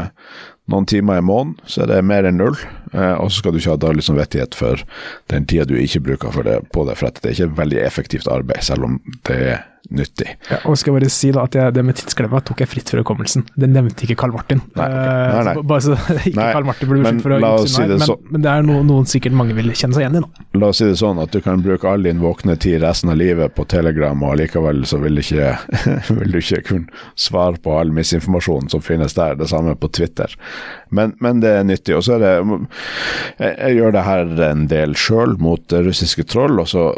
noen 0.73 0.89
timer 0.89 1.21
i 1.21 1.25
måneden, 1.25 1.57
så 1.69 1.85
er 1.85 1.93
det 1.93 2.03
mer 2.09 2.29
enn 2.29 2.41
null. 2.41 2.57
Eh, 2.92 3.14
og 3.14 3.31
så 3.31 3.42
skal 3.42 3.55
du 3.55 3.61
ikke 3.61 3.74
ha 3.74 3.81
dårlig 3.81 4.05
samvittighet 4.07 4.59
for 4.59 4.85
den 5.33 5.48
tida 5.48 5.66
du 5.68 5.77
ikke 5.79 6.05
bruker 6.11 6.44
det, 6.46 6.61
på 6.74 6.87
det, 6.88 6.98
for 7.01 7.11
at 7.11 7.20
det 7.22 7.33
er 7.33 7.37
ikke 7.37 7.51
et 7.51 7.59
veldig 7.62 7.83
effektivt 7.85 8.31
arbeid, 8.33 8.64
selv 8.64 8.88
om 8.88 9.01
det 9.29 9.40
er 9.55 9.66
nyttig. 9.88 10.35
Ja, 10.51 10.59
og 10.68 10.77
skal 10.79 10.96
bare 10.96 11.09
si 11.12 11.31
da 11.33 11.44
at 11.48 11.57
jeg, 11.57 11.72
Det 11.74 11.85
med 11.87 11.96
tidsklemma 11.96 12.40
tok 12.44 12.61
jeg 12.62 12.70
fritt 12.70 12.90
fra 12.92 13.01
hukommelsen. 13.01 13.46
Det 13.57 13.68
nevnte 13.70 14.05
ikke 14.05 14.18
Karl 14.20 14.35
Martin. 14.35 14.61
Nei, 14.77 14.85
okay. 14.85 14.98
Eh, 14.98 15.33
nei, 15.33 15.44
nei. 15.46 15.55
Så, 15.55 15.62
bare 15.70 15.85
så 15.85 15.96
ikke 16.29 16.35
nei, 16.37 16.48
Karl 16.57 16.68
Martin 16.68 16.90
blir 16.90 17.03
beskyldt 17.05 17.24
for 17.24 17.37
å 17.37 17.53
si 17.64 17.87
men, 17.87 18.05
sånn. 18.11 18.27
men, 18.29 18.44
det 18.44 18.53
er 18.53 18.66
noe, 18.68 18.85
noen 18.88 19.09
sikkert 19.09 19.37
mange 19.38 19.57
vil 19.57 19.72
kjenne 19.72 19.96
seg 19.96 20.05
igjen 20.05 20.20
i. 20.20 20.22
nå. 20.24 20.46
La 20.61 20.70
oss 20.72 20.83
si 20.83 20.88
det 20.88 20.98
sånn 21.01 21.22
at 21.22 21.33
du 21.33 21.40
kan 21.44 21.64
bruke 21.64 21.88
all 21.88 22.05
din 22.05 22.20
våkne 22.22 22.59
tid 22.61 22.83
resten 22.85 23.12
av 23.14 23.20
livet 23.20 23.55
på 23.57 23.64
Telegram, 23.70 24.27
og 24.29 24.37
likevel 24.42 24.85
så 24.88 25.01
vil 25.03 25.20
du 25.20 25.24
ikke, 25.24 25.55
vil 26.20 26.37
du 26.37 26.40
ikke 26.42 26.62
kunne 26.68 27.05
svare 27.18 27.61
på 27.62 27.79
all 27.79 27.94
misinformasjon 27.96 28.68
som 28.74 28.85
finnes 28.85 29.16
der. 29.16 29.38
Det 29.40 29.48
samme 29.51 29.77
på 29.79 29.92
Twitter. 29.94 30.37
Men, 30.90 31.14
men 31.24 31.42
det 31.42 31.53
er 31.55 31.66
nyttig. 31.66 31.96
Og 31.96 32.05
så 32.07 32.16
er 32.16 32.22
det 32.24 32.35
Jeg, 33.38 33.77
gjør 33.79 33.94
det 33.94 34.05
her 34.07 34.33
en 34.48 34.66
del 34.70 34.94
sjøl 34.98 35.37
mot 35.42 35.72
russiske 35.72 36.24
troll, 36.31 36.59
og 36.62 36.68
så 36.70 36.88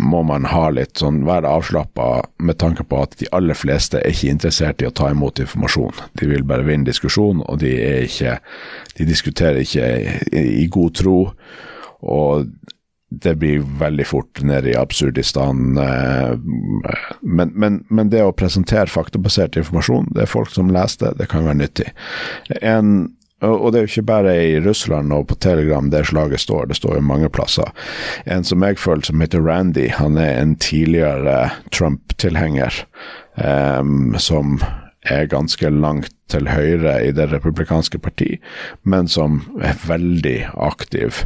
må 0.00 0.22
man 0.26 0.48
ha 0.50 0.68
litt 0.74 1.00
sånn, 1.00 1.22
være 1.28 1.50
avslappa 1.50 2.10
med 2.38 2.60
tanke 2.62 2.86
på 2.86 3.02
at 3.04 3.16
de 3.20 3.30
aller 3.36 3.58
fleste 3.58 4.00
er 4.00 4.14
ikke 4.14 4.34
interessert 4.34 4.84
i 4.84 4.88
å 4.88 4.94
ta 4.94 5.10
imot 5.14 5.42
informasjon. 5.42 6.04
De 6.20 6.30
vil 6.30 6.46
bare 6.46 6.66
vinne 6.68 6.88
diskusjon, 6.88 7.44
og 7.46 7.60
de, 7.64 7.74
er 7.80 8.06
ikke, 8.06 8.38
de 8.98 9.08
diskuterer 9.08 9.62
ikke 9.64 9.90
i, 10.30 10.66
god 10.70 10.96
tro. 11.00 11.18
Og 12.00 12.50
det 13.10 13.34
blir 13.40 13.64
veldig 13.80 14.06
fort 14.06 14.40
ned 14.46 14.68
i 14.70 14.76
absurdistan. 14.78 15.78
Eh, 15.82 16.36
men, 17.20 17.50
men, 17.54 17.80
men, 17.88 18.10
det 18.12 18.22
å 18.22 18.34
presentere 18.36 18.90
faktabasert 18.90 19.58
informasjon, 19.58 20.12
det 20.14 20.24
er 20.24 20.30
folk 20.30 20.52
som 20.54 20.70
leser 20.70 21.08
det, 21.08 21.16
det 21.24 21.30
kan 21.32 21.48
være 21.48 21.58
nyttig. 21.64 21.88
En 22.62 23.10
Og 23.40 23.72
det 23.72 23.78
er 23.78 23.86
jo 23.86 23.90
ikke 23.94 24.08
bare 24.10 24.34
i 24.36 24.58
Russland 24.60 25.12
og 25.16 25.26
på 25.30 25.36
Telegram 25.40 25.88
det 25.90 26.04
slaget 26.10 26.42
står, 26.42 26.66
det 26.68 26.76
står 26.76 26.98
jo 26.98 27.06
mange 27.08 27.30
plasser. 27.32 27.72
En 28.26 28.44
som 28.44 28.62
jeg 28.66 28.78
føler 28.78 29.06
som 29.06 29.24
heter 29.24 29.40
Randy, 29.46 29.88
han 29.96 30.18
er 30.20 30.42
en 30.42 30.56
tidligere 30.60 31.48
Trump-tilhenger 31.72 32.82
um, 33.40 34.14
som 34.18 34.60
er 35.08 35.30
ganske 35.32 35.70
langt 35.72 36.12
til 36.30 36.46
høyre 36.50 36.92
i 37.02 37.12
det 37.16 37.26
republikanske 37.32 37.98
parti, 37.98 38.36
men 38.84 39.08
som 39.08 39.40
er 39.64 39.78
veldig 39.88 40.50
aktiv 40.60 41.22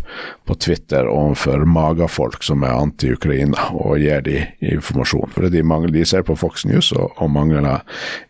på 0.47 0.57
Twitter 0.63 1.09
overfor 1.11 1.67
magafolk 1.69 2.45
som 2.47 2.63
er 2.65 2.77
anti-Ukraina, 2.79 3.69
og 3.75 3.99
gir 4.01 4.23
de 4.25 4.39
informasjon. 4.63 5.35
For 5.35 5.51
de, 5.51 5.65
mangler, 5.67 5.93
de 5.97 6.07
ser 6.09 6.25
på 6.27 6.39
Fox 6.39 6.65
News 6.69 6.93
og, 6.95 7.11
og 7.19 7.33
mangler 7.35 7.83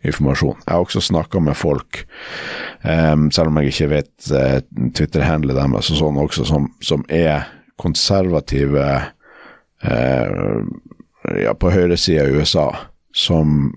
informasjon. 0.03 0.57
Jeg 0.65 0.73
har 0.73 0.87
også 0.87 1.05
snakka 1.05 1.43
med 1.45 1.57
folk, 1.59 2.03
um, 2.83 3.29
selv 3.31 3.53
om 3.53 3.61
jeg 3.61 3.75
ikke 3.75 3.91
vet 3.93 4.31
uh, 4.33 4.59
Twitter-handlet 4.97 5.61
deres, 5.61 5.93
og 5.93 6.01
sånn 6.01 6.21
også, 6.25 6.49
som, 6.49 6.67
som 6.83 7.05
er 7.07 7.45
konservative 7.81 8.89
uh, 9.85 10.59
ja, 11.37 11.53
på 11.53 11.71
høyresida 11.73 12.25
i 12.25 12.35
USA, 12.41 12.71
som 13.15 13.75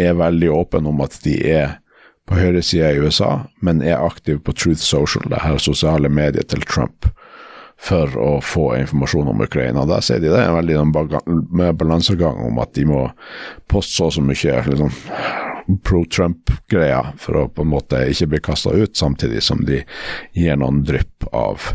er 0.00 0.18
veldig 0.18 0.50
åpen 0.52 0.88
om 0.90 1.00
at 1.04 1.18
de 1.24 1.36
er 1.50 1.78
på 2.30 2.38
høyresida 2.38 2.92
i 2.92 3.00
USA, 3.02 3.30
men 3.64 3.82
er 3.82 3.98
aktive 3.98 4.38
på 4.44 4.54
Truth 4.54 4.84
Social, 4.84 5.26
det 5.30 5.42
her 5.42 5.58
sosiale 5.58 6.10
mediet 6.12 6.52
til 6.52 6.62
Trump, 6.62 7.08
for 7.80 8.12
å 8.20 8.32
få 8.44 8.74
informasjon 8.76 9.32
om 9.32 9.42
Ukraina. 9.42 9.86
Der 9.88 10.04
sier 10.04 10.20
de 10.20 10.30
det 10.30 10.38
er 10.38 10.50
en 10.50 10.58
veldig 10.58 10.76
sånn 10.78 11.76
balansegang 11.80 12.42
om 12.44 12.60
at 12.62 12.74
de 12.76 12.84
må 12.86 13.06
poste 13.72 13.96
så 13.96 14.10
og 14.10 14.14
så 14.18 14.24
mye 14.24 14.58
liksom, 14.68 14.92
pro-Trump-greier 15.86 17.14
for 17.20 17.40
å 17.40 17.46
på 17.48 17.64
en 17.64 17.72
måte 17.72 18.02
ikke 18.12 18.30
bli 18.34 18.42
kasta 18.50 18.74
ut, 18.76 18.94
samtidig 18.98 19.42
som 19.42 19.64
de 19.66 19.82
gir 20.36 20.60
noen 20.60 20.84
drypp 20.86 21.26
av, 21.32 21.72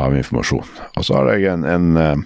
av 0.00 0.16
informasjon. 0.16 0.66
Og 0.96 1.06
så 1.06 1.16
har 1.18 1.30
jeg 1.34 1.52
en, 1.52 1.64
en 1.68 2.00
eh, 2.00 2.24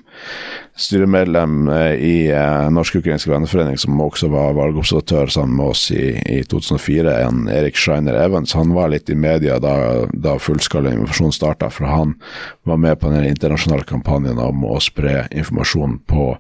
styremedlem 0.78 1.68
eh, 1.68 1.94
i 1.94 2.16
eh, 2.30 2.68
Norsk-ukrainsk 2.74 3.28
venneforening 3.30 3.78
som 3.80 3.98
også 4.00 4.30
var 4.32 4.56
valgobservatør 4.58 5.32
sammen 5.32 5.58
med 5.58 5.72
oss 5.74 5.88
i, 5.94 6.12
i 6.22 6.42
2004, 6.48 7.16
en 7.26 7.48
Erik 7.52 7.78
Schreiner 7.78 8.18
Evans. 8.20 8.54
Han 8.58 8.74
var 8.76 8.92
litt 8.92 9.10
i 9.10 9.18
media 9.18 9.58
da, 9.62 9.74
da 10.12 10.36
fullskala 10.42 10.92
informasjon 10.94 11.34
starta, 11.34 11.70
for 11.74 11.90
han 11.90 12.14
var 12.68 12.80
med 12.80 13.00
på 13.00 13.12
den 13.14 13.26
internasjonale 13.28 13.88
kampanjen 13.88 14.40
om 14.42 14.64
å 14.68 14.78
spre 14.82 15.26
informasjon 15.30 15.98
på 16.08 16.30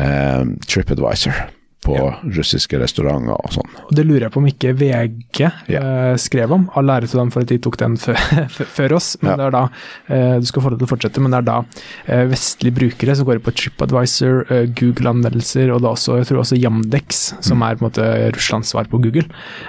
eh, 0.00 0.42
TripAdvisor. 0.66 1.44
På 1.84 1.96
russiske 2.24 2.78
restauranter 2.80 3.36
og 3.36 3.52
sånn. 3.52 3.68
Det 3.92 4.04
lurer 4.08 4.26
jeg 4.26 4.32
på 4.34 4.40
om 4.40 4.46
ikke 4.48 4.72
VG 4.80 5.40
eh, 5.44 6.14
skrev 6.20 6.52
om. 6.56 6.62
All 6.80 6.88
ære 6.94 7.10
til 7.10 7.20
dem 7.20 7.30
for 7.34 7.44
at 7.44 7.50
de 7.52 7.58
tok 7.60 7.76
den 7.82 7.96
før, 8.00 8.16
før 8.78 8.94
oss. 8.96 9.10
Men 9.20 9.30
Ja. 9.34 9.36
det 9.36 9.44
er 9.46 9.54
da 9.56 9.62
eh, 10.08 10.36
du 10.40 10.46
skal 10.48 10.64
få 10.64 10.70
lov 10.72 10.78
til 10.80 10.88
å 10.88 10.92
fortsette, 10.94 11.20
men 11.24 11.34
det 11.34 11.42
er 11.42 11.48
da 11.50 11.58
eh, 12.06 12.24
vestlige 12.30 12.74
brukere 12.78 13.16
som 13.18 13.28
går 13.28 13.42
på 13.44 13.52
TripAdvisor, 13.60 14.44
eh, 14.50 14.64
Google-anmeldelser 14.80 15.72
og 15.74 15.82
da 15.84 15.92
også, 15.92 16.16
jeg 16.22 16.30
tror 16.30 16.40
også 16.44 16.58
Yandex, 16.60 17.22
som 17.44 17.58
Mm. 17.60 17.66
er 17.68 17.76
på 17.76 17.84
en 17.84 17.90
måte 17.90 18.06
Russlands 18.34 18.72
svar 18.72 18.88
på 18.90 18.98
Google, 19.04 19.26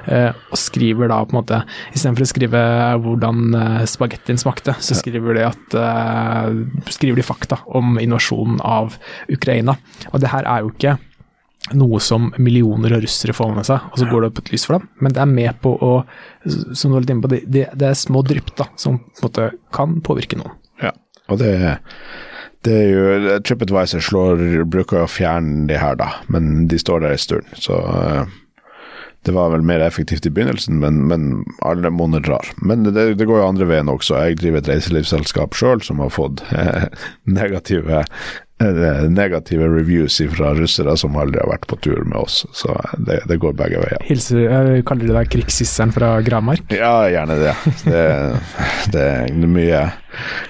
eh, 0.07 0.31
og 0.51 0.57
skriver 0.57 1.07
da 1.11 1.19
på 1.25 1.35
en 1.35 1.41
måte 1.43 1.59
Istedenfor 1.93 2.25
å 2.25 2.31
skrive 2.31 2.61
hvordan 3.03 3.53
eh, 3.59 3.85
spagettien 3.85 4.37
smakte, 4.39 4.73
så 4.79 4.95
skriver 4.97 5.35
de 5.35 5.43
at 5.49 5.75
skriver 6.93 7.15
de 7.19 7.25
fakta 7.25 7.59
om 7.75 7.97
invasjonen 8.01 8.59
av 8.65 8.95
Ukraina. 9.31 9.77
Og 10.13 10.21
det 10.23 10.31
her 10.33 10.47
er 10.47 10.63
jo 10.65 10.71
ikke 10.73 10.95
noe 11.73 11.99
som 12.03 12.27
millioner 12.37 12.93
av 12.93 13.01
russere 13.01 13.33
får 13.33 13.55
med 13.55 13.65
seg, 13.65 13.87
og 13.89 13.97
så 13.99 14.07
går 14.09 14.21
det 14.21 14.29
opp 14.29 14.43
et 14.43 14.51
lys 14.53 14.67
for 14.67 14.77
dem. 14.77 14.87
Men 15.01 15.15
det 15.15 15.23
er 15.23 15.31
med 15.31 15.61
på 15.63 15.73
å, 15.73 15.91
som 16.45 16.91
du 16.91 16.97
var 16.97 17.05
litt 17.05 17.15
inne 17.15 17.25
på, 17.25 17.31
det, 17.33 17.41
det, 17.49 17.65
det 17.73 17.89
er 17.89 17.97
små 17.97 18.21
drypp 18.27 18.53
da, 18.59 18.69
som 18.79 18.99
på 19.01 19.23
en 19.23 19.27
måte 19.29 19.49
kan 19.75 19.99
påvirke 20.05 20.39
noen. 20.39 20.53
Ja, 20.83 20.93
og 21.31 21.41
det, 21.41 21.51
det 22.67 22.79
er 22.83 22.89
jo 22.91 23.37
TripAdvisor 23.45 24.03
slår, 24.03 24.47
bruker 24.69 25.03
å 25.03 25.09
fjerne 25.09 25.65
de 25.71 25.81
her, 25.81 25.97
da, 26.01 26.11
men 26.29 26.67
de 26.69 26.81
står 26.81 27.05
der 27.05 27.15
en 27.15 27.23
stund. 27.25 27.55
Så 27.57 27.81
eh, 27.81 28.35
det 29.25 29.33
var 29.33 29.49
vel 29.49 29.65
mer 29.65 29.81
effektivt 29.81 30.25
i 30.29 30.29
begynnelsen, 30.29 30.77
men, 30.83 30.99
men 31.09 31.43
alle 31.65 31.89
monner 31.89 32.21
drar. 32.21 32.45
Men 32.61 32.85
det, 32.85 33.07
det 33.17 33.25
går 33.25 33.41
jo 33.41 33.47
andre 33.47 33.65
veien 33.69 33.89
også. 33.89 34.19
Jeg 34.21 34.37
driver 34.41 34.61
et 34.61 34.69
reiselivsselskap 34.69 35.57
sjøl 35.57 35.81
som 35.85 36.03
har 36.03 36.13
fått 36.13 36.43
eh, 36.53 36.85
negative 37.39 38.03
negative 38.59 39.67
reviews 39.67 40.21
fra 40.31 40.53
russere 40.55 40.95
som 40.97 41.17
aldri 41.19 41.41
har 41.41 41.49
vært 41.51 41.67
på 41.67 41.79
tur 41.83 42.03
med 42.07 42.17
oss. 42.21 42.45
Så 42.55 42.71
det, 42.97 43.19
det 43.27 43.39
går 43.41 43.53
begge 43.57 43.81
veier. 43.83 43.99
Hilser, 44.07 44.81
kaller 44.87 45.09
de 45.09 45.17
deg 45.17 45.31
krigshisseren 45.33 45.91
fra 45.95 46.15
Granmark. 46.25 46.71
Ja, 46.71 47.09
gjerne 47.11 47.35
det. 47.41 47.55
Det, 47.83 48.05
det 48.95 49.05
er 49.05 49.45
mye 49.45 49.83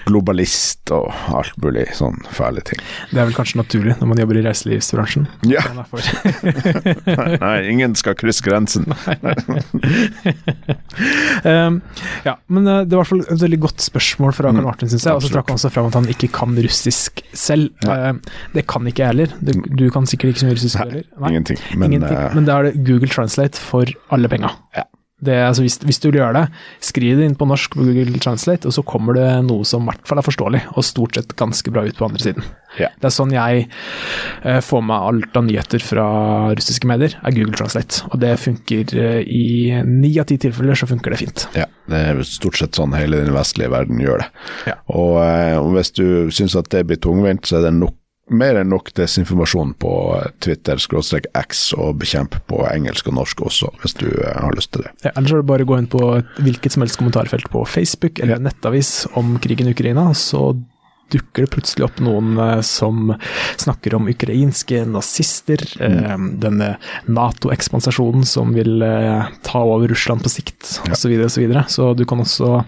globalist 0.05 0.91
og 0.95 1.09
alt 1.35 1.55
mulig 1.63 1.87
sånn 1.97 2.17
fæle 2.35 2.61
ting. 2.65 2.79
Det 3.11 3.19
er 3.21 3.29
vel 3.29 3.35
kanskje 3.37 3.59
naturlig 3.61 3.95
når 3.99 4.11
man 4.11 4.21
jobber 4.21 4.39
i 4.39 4.43
reiselivsbransjen. 4.45 5.27
Ja. 5.49 5.63
nei, 5.75 7.37
Nei, 7.41 7.55
ingen 7.71 7.95
skal 7.99 8.17
krysse 8.19 8.45
grensen. 8.45 8.85
Um, 11.45 11.81
ja, 12.25 12.33
men 12.47 12.67
uh, 12.67 12.79
det 12.87 12.95
var 12.95 13.03
i 13.03 13.03
hvert 13.03 13.09
fall 13.11 13.35
et 13.35 13.41
veldig 13.43 13.57
godt 13.65 13.83
spørsmål 13.83 14.31
fra 14.33 14.49
Karl 14.55 14.63
Martin, 14.65 14.89
syns 14.89 15.05
jeg. 15.05 15.17
Og 15.17 15.25
så 15.25 15.29
trakk 15.33 15.51
han 15.51 15.59
også 15.59 15.69
fram 15.73 15.89
at 15.89 15.97
han 15.99 16.07
ikke 16.09 16.29
kan 16.33 16.55
russisk 16.65 17.21
selv. 17.37 17.69
Uh, 17.85 18.15
det 18.55 18.63
kan 18.71 18.87
ikke 18.89 19.03
jeg 19.03 19.11
heller. 19.13 19.35
Du, 19.45 19.51
du 19.77 19.85
kan 19.93 20.07
sikkert 20.09 20.33
ikke 20.33 20.41
så 20.45 20.49
mye 20.49 20.57
russisk 20.57 20.79
heller. 20.81 21.03
Nei. 21.19 21.33
Ingenting. 21.35 21.59
Men, 21.75 21.91
Ingenting. 21.91 22.17
eh, 22.17 22.35
Men 22.39 22.47
da 22.49 22.57
er 22.61 22.69
det 22.69 22.85
Google 22.87 23.11
Translate 23.11 23.61
for 23.61 23.91
alle 24.15 24.31
penga. 24.31 24.53
Ja. 24.77 24.87
Det, 25.23 25.35
altså, 25.47 25.63
hvis, 25.63 25.77
hvis 25.87 26.01
du 26.03 26.09
vil 26.09 26.17
gjøre 26.19 26.41
det, 26.41 26.61
skriv 26.83 27.19
det 27.19 27.29
inn 27.29 27.37
på 27.39 27.47
norsk 27.47 27.77
på 27.77 27.85
Google 27.87 28.19
Translate, 28.19 28.67
og 28.67 28.75
så 28.75 28.83
kommer 28.83 29.15
det 29.15 29.29
noe 29.47 29.63
som 29.67 29.85
i 29.85 29.87
hvert 29.87 30.09
fall 30.09 30.19
er 30.19 30.27
forståelig, 30.27 30.61
og 30.75 30.83
stort 30.83 31.15
sett 31.15 31.31
ganske 31.39 31.71
bra 31.71 31.85
ut 31.87 31.95
på 31.95 32.09
andre 32.09 32.19
siden. 32.25 32.47
Ja. 32.75 32.89
Det 32.99 33.07
er 33.07 33.15
sånn 33.15 33.31
jeg 33.31 33.61
eh, 34.43 34.59
får 34.59 34.83
med 34.83 35.07
alt 35.07 35.39
av 35.39 35.47
nyheter 35.47 35.79
fra 35.79 36.05
russiske 36.51 36.89
medier, 36.91 37.15
er 37.23 37.37
Google 37.37 37.55
Translate. 37.55 38.03
Og 38.11 38.19
det 38.25 38.33
funker 38.43 38.91
eh, 38.99 39.21
i 39.23 39.45
ni 39.87 40.11
av 40.19 40.27
ti 40.27 40.35
tilfeller, 40.43 40.75
så 40.75 40.89
funker 40.91 41.15
det 41.15 41.21
fint. 41.23 41.47
ja, 41.55 41.69
det 41.87 42.05
er 42.09 42.23
stort 42.27 42.59
sett 42.59 42.75
sånn 42.75 42.97
hele 42.99 43.23
den 43.23 43.35
vestlige 43.37 43.71
verden 43.71 44.03
gjør 44.03 44.25
det. 44.25 44.31
Ja. 44.67 44.81
Og, 44.91 45.21
og 45.61 45.71
hvis 45.77 45.95
du 45.95 46.05
syns 46.35 46.59
at 46.59 46.67
det 46.75 46.83
blir 46.89 46.99
tungvint, 46.99 47.47
så 47.47 47.61
er 47.61 47.69
det 47.69 47.77
nok, 47.79 47.95
mer 48.29 48.57
enn 48.59 48.71
nok 48.73 48.89
desinformasjon 48.97 49.75
på 49.81 49.93
Twitter, 50.43 50.79
skråstrek 50.81 51.27
X, 51.37 51.67
og 51.77 51.99
bekjemp 52.01 52.37
på 52.49 52.63
engelsk 52.71 53.11
og 53.11 53.19
norsk 53.19 53.43
også, 53.49 53.71
hvis 53.83 53.97
du 54.01 54.07
eh, 54.09 54.37
har 54.41 54.55
lyst 54.57 54.73
til 54.73 54.85
det. 54.85 54.93
Ja, 55.05 55.13
ellers 55.13 55.35
er 55.35 55.43
det 55.43 55.49
bare 55.51 55.65
å 55.65 55.69
gå 55.69 55.81
inn 55.81 55.91
på 55.91 56.05
hvilket 56.41 56.75
som 56.75 56.85
helst 56.85 56.99
kommentarfelt 57.01 57.51
på 57.53 57.65
Facebook 57.69 58.19
eller 58.19 58.39
Ja. 58.39 58.45
nettavis 58.49 59.05
om 59.13 59.37
krigen 59.39 59.69
i 59.69 59.75
Ukraina, 59.77 60.09
så 60.17 60.55
dukker 61.13 61.45
det 61.45 61.51
plutselig 61.53 61.85
opp 61.85 61.99
noen 62.01 62.33
eh, 62.41 62.61
som 62.65 63.13
snakker 63.61 63.93
om 63.93 64.09
ukrainske 64.09 64.81
nazister, 64.89 65.61
mm. 65.77 66.31
denne 66.41 66.71
Nato-ekspansasjonen 67.05 68.25
som 68.25 68.55
vil 68.57 68.81
eh, 68.81 69.29
ta 69.45 69.61
over 69.61 69.93
Russland 69.93 70.25
på 70.25 70.33
sikt, 70.33 70.79
osv. 70.89 70.97
Så, 70.97 71.09
videre, 71.13 71.61
og 71.61 71.69
så, 71.69 71.91
så 71.91 71.93
du 71.93 72.07
kan 72.09 72.25
også 72.25 72.63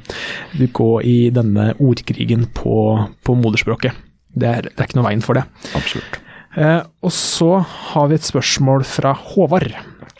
gå 0.70 0.92
i 1.02 1.18
denne 1.34 1.72
ordkrigen 1.82 2.46
på, 2.54 2.78
på 3.26 3.42
moderspråket. 3.42 4.04
Det 4.38 4.50
er, 4.50 4.70
det 4.70 4.78
er 4.78 4.90
ikke 4.90 5.00
noe 5.00 5.10
veien 5.10 5.26
for 5.26 5.40
det. 5.40 5.46
Absolutt. 5.78 6.20
Eh, 6.58 6.82
og 7.06 7.14
så 7.14 7.60
har 7.62 8.10
vi 8.10 8.18
et 8.18 8.26
spørsmål 8.26 8.86
fra 8.88 9.14
Håvard, 9.14 9.76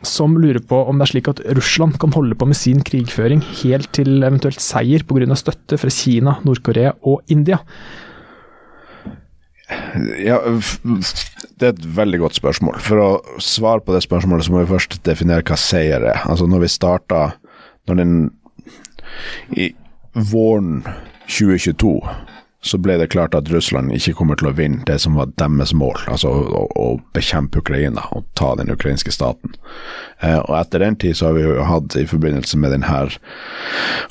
som 0.06 0.36
lurer 0.38 0.62
på 0.62 0.84
om 0.86 1.00
det 1.00 1.08
er 1.08 1.12
slik 1.16 1.30
at 1.32 1.42
Russland 1.58 1.98
kan 2.02 2.14
holde 2.14 2.38
på 2.38 2.46
med 2.46 2.60
sin 2.60 2.84
krigføring 2.86 3.42
helt 3.64 3.90
til 3.98 4.22
eventuelt 4.22 4.62
seier 4.62 5.06
pga. 5.08 5.36
støtte 5.36 5.80
fra 5.82 5.90
Kina, 5.90 6.38
Nord-Korea 6.46 6.94
og 7.02 7.24
India. 7.34 7.58
Ja, 10.22 10.38
det 11.60 11.66
er 11.66 11.74
et 11.74 11.88
veldig 11.98 12.20
godt 12.22 12.38
spørsmål. 12.38 12.78
For 12.80 13.02
å 13.02 13.10
svare 13.44 13.82
på 13.84 13.96
det 13.96 14.06
spørsmålet, 14.06 14.46
så 14.46 14.54
må 14.54 14.62
vi 14.62 14.72
først 14.72 15.02
definere 15.04 15.44
hva 15.44 15.58
seier 15.60 16.06
er. 16.06 16.22
Altså 16.30 16.48
når 16.48 16.64
vi 16.64 16.72
starta 16.72 17.26
Når 17.88 17.96
den 17.96 18.32
I 19.56 19.72
våren 20.14 20.84
2022 21.28 22.02
så 22.62 22.78
ble 22.82 22.98
det 22.98 23.12
klart 23.14 23.36
at 23.38 23.50
Russland 23.54 23.94
ikke 23.94 24.16
kommer 24.18 24.38
til 24.40 24.50
å 24.50 24.56
vinne 24.58 24.86
det 24.88 24.98
som 25.04 25.18
var 25.20 25.30
deres 25.38 25.76
mål, 25.78 26.00
altså 26.10 26.32
å, 26.32 26.64
å 26.74 26.88
bekjempe 27.16 27.62
Ukraina 27.62 28.08
og 28.18 28.26
ta 28.40 28.56
den 28.58 28.72
ukrainske 28.74 29.14
staten. 29.14 29.54
Eh, 30.20 30.40
og 30.40 30.56
etter 30.58 30.82
den 30.82 30.98
tid 30.98 31.20
så 31.20 31.30
har 31.30 31.38
vi 31.38 31.46
jo 31.46 31.68
hatt, 31.68 31.96
i 31.96 32.08
forbindelse 32.10 32.58
med 32.58 32.74
denne 32.74 33.04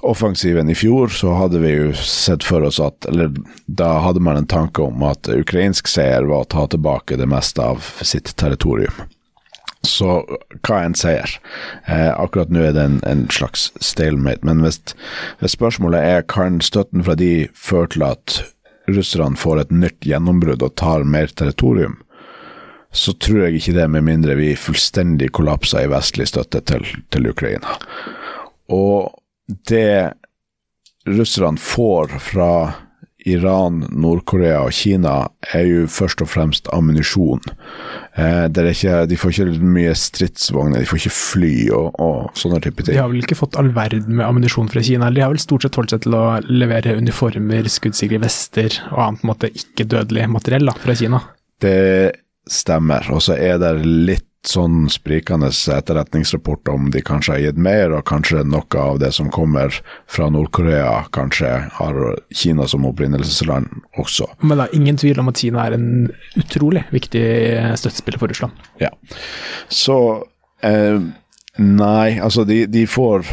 offensiven 0.07 0.71
i 0.71 0.79
fjor, 0.79 1.11
så 1.11 1.35
hadde 1.41 1.61
vi 1.65 1.75
jo 1.75 1.91
sett 1.99 2.47
for 2.47 2.63
oss 2.67 2.79
at 2.83 3.07
Eller 3.11 3.35
da 3.67 3.99
hadde 4.05 4.23
man 4.23 4.39
en 4.39 4.49
tanke 4.49 4.83
om 4.83 5.03
at 5.07 5.29
ukrainsk 5.29 5.91
seier 5.91 6.29
var 6.31 6.47
å 6.47 6.51
ta 6.55 6.67
tilbake 6.71 7.19
det 7.19 7.29
meste 7.31 7.63
av 7.63 7.83
sitt 8.03 8.37
territorium. 8.39 8.95
Så 9.87 10.19
hva 10.67 10.81
en 10.83 10.97
seier? 10.99 11.37
Eh, 11.87 12.11
akkurat 12.11 12.51
nå 12.53 12.65
er 12.67 12.75
det 12.77 12.85
en, 12.89 12.99
en 13.07 13.27
slags 13.33 13.71
stalemate, 13.85 14.45
men 14.47 14.65
hvis, 14.65 14.81
hvis 15.41 15.55
spørsmålet 15.57 16.03
er 16.03 16.27
kan 16.31 16.61
støtten 16.65 17.05
fra 17.07 17.17
de 17.19 17.47
føre 17.55 17.93
til 17.95 18.07
at 18.09 18.41
russerne 18.91 19.39
får 19.39 19.63
et 19.63 19.75
nytt 19.75 20.07
gjennombrudd 20.07 20.65
og 20.67 20.75
tar 20.79 21.07
mer 21.07 21.31
territorium, 21.35 22.01
så 22.97 23.13
tror 23.21 23.47
jeg 23.47 23.61
ikke 23.61 23.77
det, 23.77 23.89
med 23.93 24.07
mindre 24.07 24.37
vi 24.39 24.55
fullstendig 24.59 25.31
kollapser 25.37 25.85
i 25.85 25.91
vestlig 25.93 26.29
støtte 26.31 26.63
til, 26.65 26.87
til 27.13 27.29
Ukraina. 27.29 27.77
Og 28.73 29.13
det 29.69 30.15
russerne 31.07 31.61
får 31.61 32.17
fra 32.25 32.51
Iran, 33.27 33.81
Nord-Korea 33.91 34.61
og 34.65 34.75
Kina, 34.77 35.17
er 35.53 35.65
jo 35.67 35.87
først 35.91 36.23
og 36.23 36.31
fremst 36.31 36.71
ammunisjon. 36.75 37.43
Eh, 38.15 38.47
ikke, 38.47 39.01
de 39.11 39.19
får 39.19 39.35
ikke 39.35 39.71
mye 39.77 39.95
stridsvogner, 39.99 40.83
de 40.83 40.89
får 40.89 41.03
ikke 41.03 41.15
fly 41.17 41.55
og, 41.75 41.89
og 42.03 42.39
sånne 42.39 42.61
type 42.65 42.85
ting. 42.85 42.95
De 42.95 43.03
har 43.03 43.11
vel 43.11 43.25
ikke 43.25 43.39
fått 43.39 43.59
all 43.59 43.73
verden 43.77 44.15
med 44.15 44.27
ammunisjon 44.29 44.71
fra 44.73 44.85
Kina, 44.87 45.11
de 45.11 45.25
har 45.25 45.35
vel 45.35 45.43
stort 45.43 45.67
sett 45.67 45.79
holdt 45.79 45.97
seg 45.97 46.07
til 46.07 46.15
å 46.19 46.27
levere 46.47 46.95
uniformer, 47.01 47.67
skuddsikre 47.73 48.23
vester 48.23 48.79
og 48.93 49.03
annet 49.09 49.27
måte 49.27 49.51
ikke-dødelig 49.51 50.31
materiell 50.31 50.71
da, 50.71 50.77
fra 50.87 50.97
Kina. 50.99 51.23
Det 51.63 51.77
stemmer. 52.47 53.11
Og 53.11 53.23
så 53.27 53.37
er 53.39 53.59
det 53.63 53.75
litt 53.85 54.31
sånn 54.51 54.87
sprikende 54.93 55.49
etterretningsrapport 55.51 56.69
om 56.73 56.91
de 56.95 57.03
kanskje 57.05 57.35
har 57.35 57.43
gitt 57.45 57.61
mer, 57.61 57.95
og 57.97 58.07
kanskje 58.09 58.45
noe 58.47 58.81
av 58.83 59.01
det 59.03 59.13
som 59.17 59.31
kommer 59.33 59.75
fra 60.11 60.29
Nord-Korea, 60.33 61.07
kanskje 61.17 61.51
har 61.79 62.01
Kina 62.35 62.69
som 62.71 62.87
opprinnelsesland 62.89 63.83
også. 63.99 64.29
Men 64.43 64.59
det 64.61 64.69
er 64.69 64.79
ingen 64.81 65.01
tvil 65.01 65.21
om 65.23 65.33
at 65.33 65.43
Kina 65.43 65.67
er 65.67 65.77
en 65.77 65.91
utrolig 66.39 66.87
viktig 66.95 67.27
støttespiller 67.81 68.23
for 68.23 68.33
Russland. 68.33 68.67
Ja. 68.83 68.93
Så 69.69 69.99
eh, 70.67 71.01
Nei, 71.57 72.19
altså 72.21 72.45
de, 72.45 72.67
de 72.69 72.83
får 72.85 73.25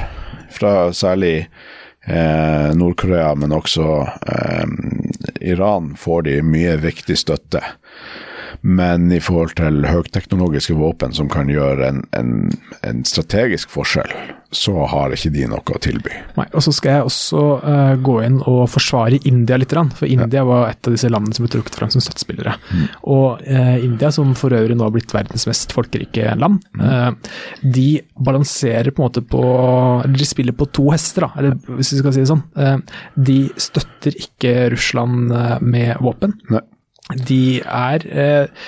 fra 0.54 0.94
særlig 0.96 1.50
eh, 2.08 2.70
Nord-Korea, 2.76 3.34
men 3.36 3.52
også 3.52 3.88
eh, 4.32 4.68
Iran, 5.52 5.94
får 6.00 6.30
de 6.30 6.38
mye 6.48 6.78
viktig 6.80 7.18
støtte. 7.20 7.60
Men 8.64 9.12
i 9.12 9.20
forhold 9.20 9.58
til 9.60 9.84
høyteknologiske 9.84 10.76
våpen 10.80 11.12
som 11.16 11.28
kan 11.32 11.50
gjøre 11.52 11.90
en, 11.90 12.00
en, 12.16 12.32
en 12.88 13.04
strategisk 13.04 13.74
forskjell, 13.74 14.12
så 14.56 14.86
har 14.88 15.12
ikke 15.12 15.32
de 15.34 15.48
noe 15.52 15.76
å 15.76 15.82
tilby. 15.84 16.14
Nei, 16.38 16.46
og 16.56 16.64
så 16.64 16.72
skal 16.76 16.96
jeg 16.96 17.08
også 17.10 17.42
uh, 17.60 17.96
gå 18.00 18.16
inn 18.24 18.38
og 18.40 18.62
forsvare 18.72 19.20
India 19.28 19.58
litt, 19.60 19.74
for 19.98 20.08
India 20.08 20.46
var 20.48 20.70
et 20.70 20.88
av 20.88 20.96
disse 20.96 21.10
landene 21.12 21.36
som 21.36 21.44
ble 21.44 21.52
trukket 21.58 21.76
fram 21.76 21.92
som 21.92 22.04
støttespillere. 22.06 22.56
Og 23.12 23.42
uh, 23.44 23.76
India, 23.84 24.14
som 24.16 24.32
for 24.38 24.56
øvrig 24.56 24.78
nå 24.80 24.88
har 24.88 24.94
blitt 24.96 25.12
verdens 25.16 25.48
mest 25.50 25.74
folkerike 25.76 26.36
land, 26.40 26.64
eh, 26.80 27.10
de 27.76 27.88
balanserer 28.16 28.94
på 28.94 29.02
en 29.02 29.08
måte 29.10 29.24
på 29.28 29.42
Eller 30.04 30.18
de 30.20 30.28
spiller 30.28 30.56
på 30.56 30.68
to 30.72 30.86
hester, 30.94 31.26
da, 31.26 31.32
eller 31.40 31.58
hvis 31.80 31.94
vi 31.96 32.00
skal 32.00 32.14
si 32.16 32.24
det 32.24 32.30
sånn. 32.30 32.84
De 33.30 33.38
støtter 33.60 34.16
ikke 34.20 34.54
Russland 34.74 35.34
med 35.66 35.98
våpen. 36.04 36.38
Nei. 36.54 36.64
De 37.12 37.60
er 37.60 38.08
eh, 38.08 38.66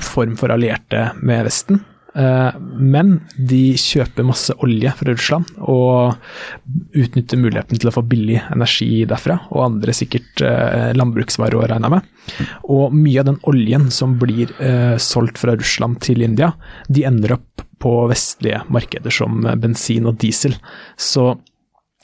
form 0.00 0.36
for 0.40 0.52
allierte 0.52 1.10
med 1.20 1.44
Vesten. 1.48 1.82
Eh, 2.18 2.54
men 2.80 3.18
de 3.36 3.76
kjøper 3.78 4.26
masse 4.26 4.54
olje 4.64 4.90
fra 4.96 5.12
Russland 5.12 5.50
og 5.60 6.16
utnytter 6.96 7.40
muligheten 7.40 7.78
til 7.78 7.90
å 7.90 7.94
få 7.94 8.02
billig 8.08 8.40
energi 8.48 9.04
derfra, 9.08 9.36
og 9.52 9.66
andre 9.66 9.94
sikkert 9.96 10.42
eh, 10.44 10.90
landbruksvarer 10.98 11.58
å 11.58 11.66
regne 11.68 11.92
med. 11.92 12.08
Og 12.64 12.94
mye 12.96 13.22
av 13.22 13.28
den 13.30 13.40
oljen 13.50 13.90
som 13.94 14.16
blir 14.20 14.54
eh, 14.62 14.96
solgt 15.02 15.40
fra 15.42 15.56
Russland 15.58 16.00
til 16.04 16.24
India, 16.26 16.54
de 16.88 17.04
ender 17.08 17.36
opp 17.38 17.66
på 17.78 17.92
vestlige 18.10 18.64
markeder 18.72 19.14
som 19.14 19.44
eh, 19.46 19.58
bensin 19.60 20.08
og 20.08 20.18
diesel. 20.24 20.56
Så 20.96 21.34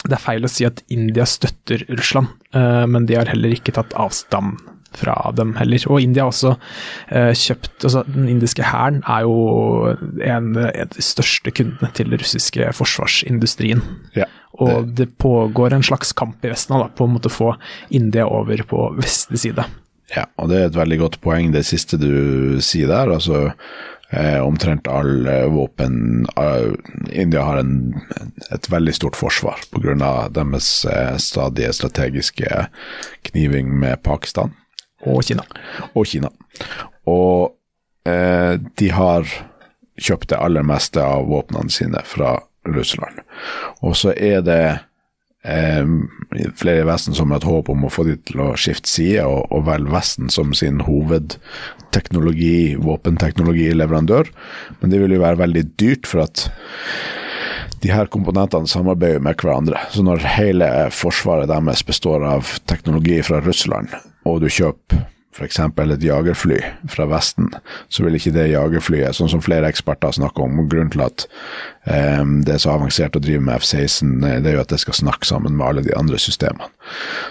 det 0.05 0.19
er 0.19 0.21
feil 0.23 0.45
å 0.45 0.53
si 0.53 0.67
at 0.69 0.85
India 0.93 1.25
støtter 1.27 1.87
Russland, 1.89 2.29
eh, 2.55 2.85
men 2.87 3.09
de 3.09 3.17
har 3.19 3.33
heller 3.33 3.57
ikke 3.57 3.75
tatt 3.81 3.97
avstand 3.97 4.61
fra 5.01 5.17
dem 5.37 5.55
heller. 5.59 5.85
Og 5.91 6.03
India 6.03 6.25
har 6.25 6.33
også 6.33 6.55
eh, 7.09 7.33
kjøpt 7.35 7.85
altså 7.85 8.05
Den 8.09 8.29
indiske 8.31 8.65
hæren 8.65 9.03
er 9.11 9.27
jo 9.27 9.37
en, 10.23 10.55
en 10.57 10.59
av 10.87 10.95
de 10.95 11.05
største 11.05 11.53
kundene 11.55 11.91
til 11.97 12.11
den 12.11 12.21
russiske 12.23 12.73
forsvarsindustrien. 12.79 13.83
Ja. 14.17 14.29
Og 14.63 14.93
det 14.95 15.17
pågår 15.19 15.75
en 15.75 15.83
slags 15.83 16.13
kamp 16.13 16.45
i 16.45 16.53
Vesten 16.53 16.77
da, 16.79 16.87
på 16.87 17.09
en 17.09 17.17
måte 17.17 17.31
å 17.31 17.35
få 17.35 17.55
India 17.91 18.27
over 18.31 18.63
på 18.71 18.87
vestlig 19.01 19.43
side. 19.49 19.67
Ja, 20.15 20.29
og 20.39 20.51
det 20.53 20.61
er 20.61 20.69
et 20.69 20.79
veldig 20.79 21.01
godt 21.01 21.21
poeng 21.25 21.51
det 21.55 21.65
siste 21.67 21.99
du 21.99 22.61
sier 22.63 22.91
der. 22.93 23.11
Altså 23.17 23.49
eh, 24.15 24.39
omtrent 24.45 24.89
all 24.91 25.27
eh, 25.27 25.47
våpen 25.51 26.27
eh, 26.39 26.71
India 27.11 27.45
har 27.49 27.63
en, 27.63 27.95
et 28.55 28.69
veldig 28.71 28.95
stort 28.95 29.19
forsvar 29.19 29.65
pga. 29.73 29.97
deres 30.35 30.85
eh, 30.85 31.17
stadige 31.19 31.73
strategiske 31.73 32.67
kniving 33.31 33.73
med 33.81 34.03
Pakistan 34.03 34.55
Og 35.11 35.25
Kina. 35.27 35.45
og 35.93 36.07
Kina. 36.09 36.31
Og 37.11 37.55
eh, 38.09 38.57
de 38.79 38.89
har 38.95 39.29
kjøpt 40.01 40.33
det 40.33 40.41
aller 40.41 40.67
meste 40.67 41.03
av 41.03 41.29
våpnene 41.31 41.71
sine 41.71 42.03
fra 42.09 42.39
Russland. 42.67 43.21
Og 43.85 43.97
så 43.99 44.15
er 44.17 44.43
det 44.45 44.63
eh, 45.45 45.85
flere 46.59 46.83
i 46.83 46.89
Vesten 46.89 47.17
som 47.17 47.33
har 47.33 47.43
et 47.43 47.49
håp 47.49 47.71
om 47.73 47.87
å 47.87 47.93
få 47.93 48.07
de 48.09 48.17
til 48.29 48.43
å 48.43 48.53
skifte 48.59 48.91
side, 48.91 49.27
og, 49.29 49.45
og 49.55 49.67
velge 49.69 49.93
Vesten 49.95 50.33
som 50.33 50.55
sin 50.57 50.83
hovedteknologi, 50.87 52.75
våpenteknologileverandør. 52.83 54.33
Men 54.81 54.95
det 54.95 55.03
vil 55.03 55.19
jo 55.19 55.25
være 55.25 55.43
veldig 55.45 55.67
dyrt, 55.81 56.09
for 56.11 56.25
at 56.27 56.49
de 57.85 57.93
her 57.93 58.09
komponentene 58.09 58.69
samarbeider 58.71 59.21
med 59.21 59.37
hverandre. 59.37 59.83
Så 59.93 60.03
når 60.07 60.25
hele 60.39 60.69
forsvaret 60.95 61.51
deres 61.51 61.85
består 61.85 62.25
av 62.25 62.57
teknologi 62.71 63.21
fra 63.27 63.43
Russland, 63.45 63.93
og 64.25 64.41
du 64.45 64.49
kjøper 64.53 65.05
f.eks. 65.35 65.59
et 65.59 66.05
jagerfly 66.05 66.59
fra 66.91 67.07
Vesten, 67.11 67.49
så 67.91 68.05
vil 68.05 68.19
ikke 68.19 68.33
det 68.37 68.53
jagerflyet, 68.53 69.17
sånn 69.17 69.33
som 69.33 69.43
flere 69.43 69.67
eksperter 69.71 70.15
snakker 70.15 70.47
om, 70.47 70.61
grunnen 70.71 70.93
til 70.95 71.03
at 71.03 71.27
um, 72.21 72.37
det 72.47 72.55
er 72.55 72.63
så 72.63 72.77
avansert 72.77 73.19
å 73.19 73.23
drive 73.23 73.43
med 73.43 73.59
F-16, 73.59 74.13
eh, 74.29 74.39
det 74.45 74.53
er 74.53 74.59
jo 74.59 74.63
at 74.63 74.71
det 74.71 74.79
skal 74.85 75.01
snakke 75.01 75.27
sammen 75.27 75.57
med 75.59 75.67
alle 75.67 75.85
de 75.87 75.95
andre 75.99 76.21
systemene. 76.23 76.71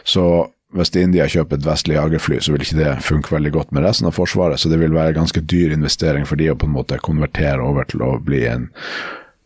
Så 0.04 0.26
hvis 0.74 0.92
India 0.98 1.30
kjøper 1.30 1.60
et 1.60 1.68
vestlig 1.68 1.96
jagerfly, 1.96 2.42
så 2.42 2.54
vil 2.54 2.66
ikke 2.66 2.80
det 2.82 2.94
funke 3.06 3.36
veldig 3.36 3.54
godt 3.56 3.74
med 3.76 3.86
resten 3.86 4.10
av 4.10 4.18
Forsvaret, 4.18 4.60
så 4.60 4.72
det 4.72 4.82
vil 4.82 4.96
være 4.96 5.16
ganske 5.16 5.44
dyr 5.46 5.76
investering 5.76 6.28
for 6.28 6.42
de 6.42 6.50
å 6.52 6.58
på 6.60 6.68
en 6.68 6.76
måte 6.76 7.00
konvertere 7.06 7.64
over 7.64 7.88
til 7.88 8.04
å 8.04 8.18
bli 8.20 8.44
en 8.50 8.68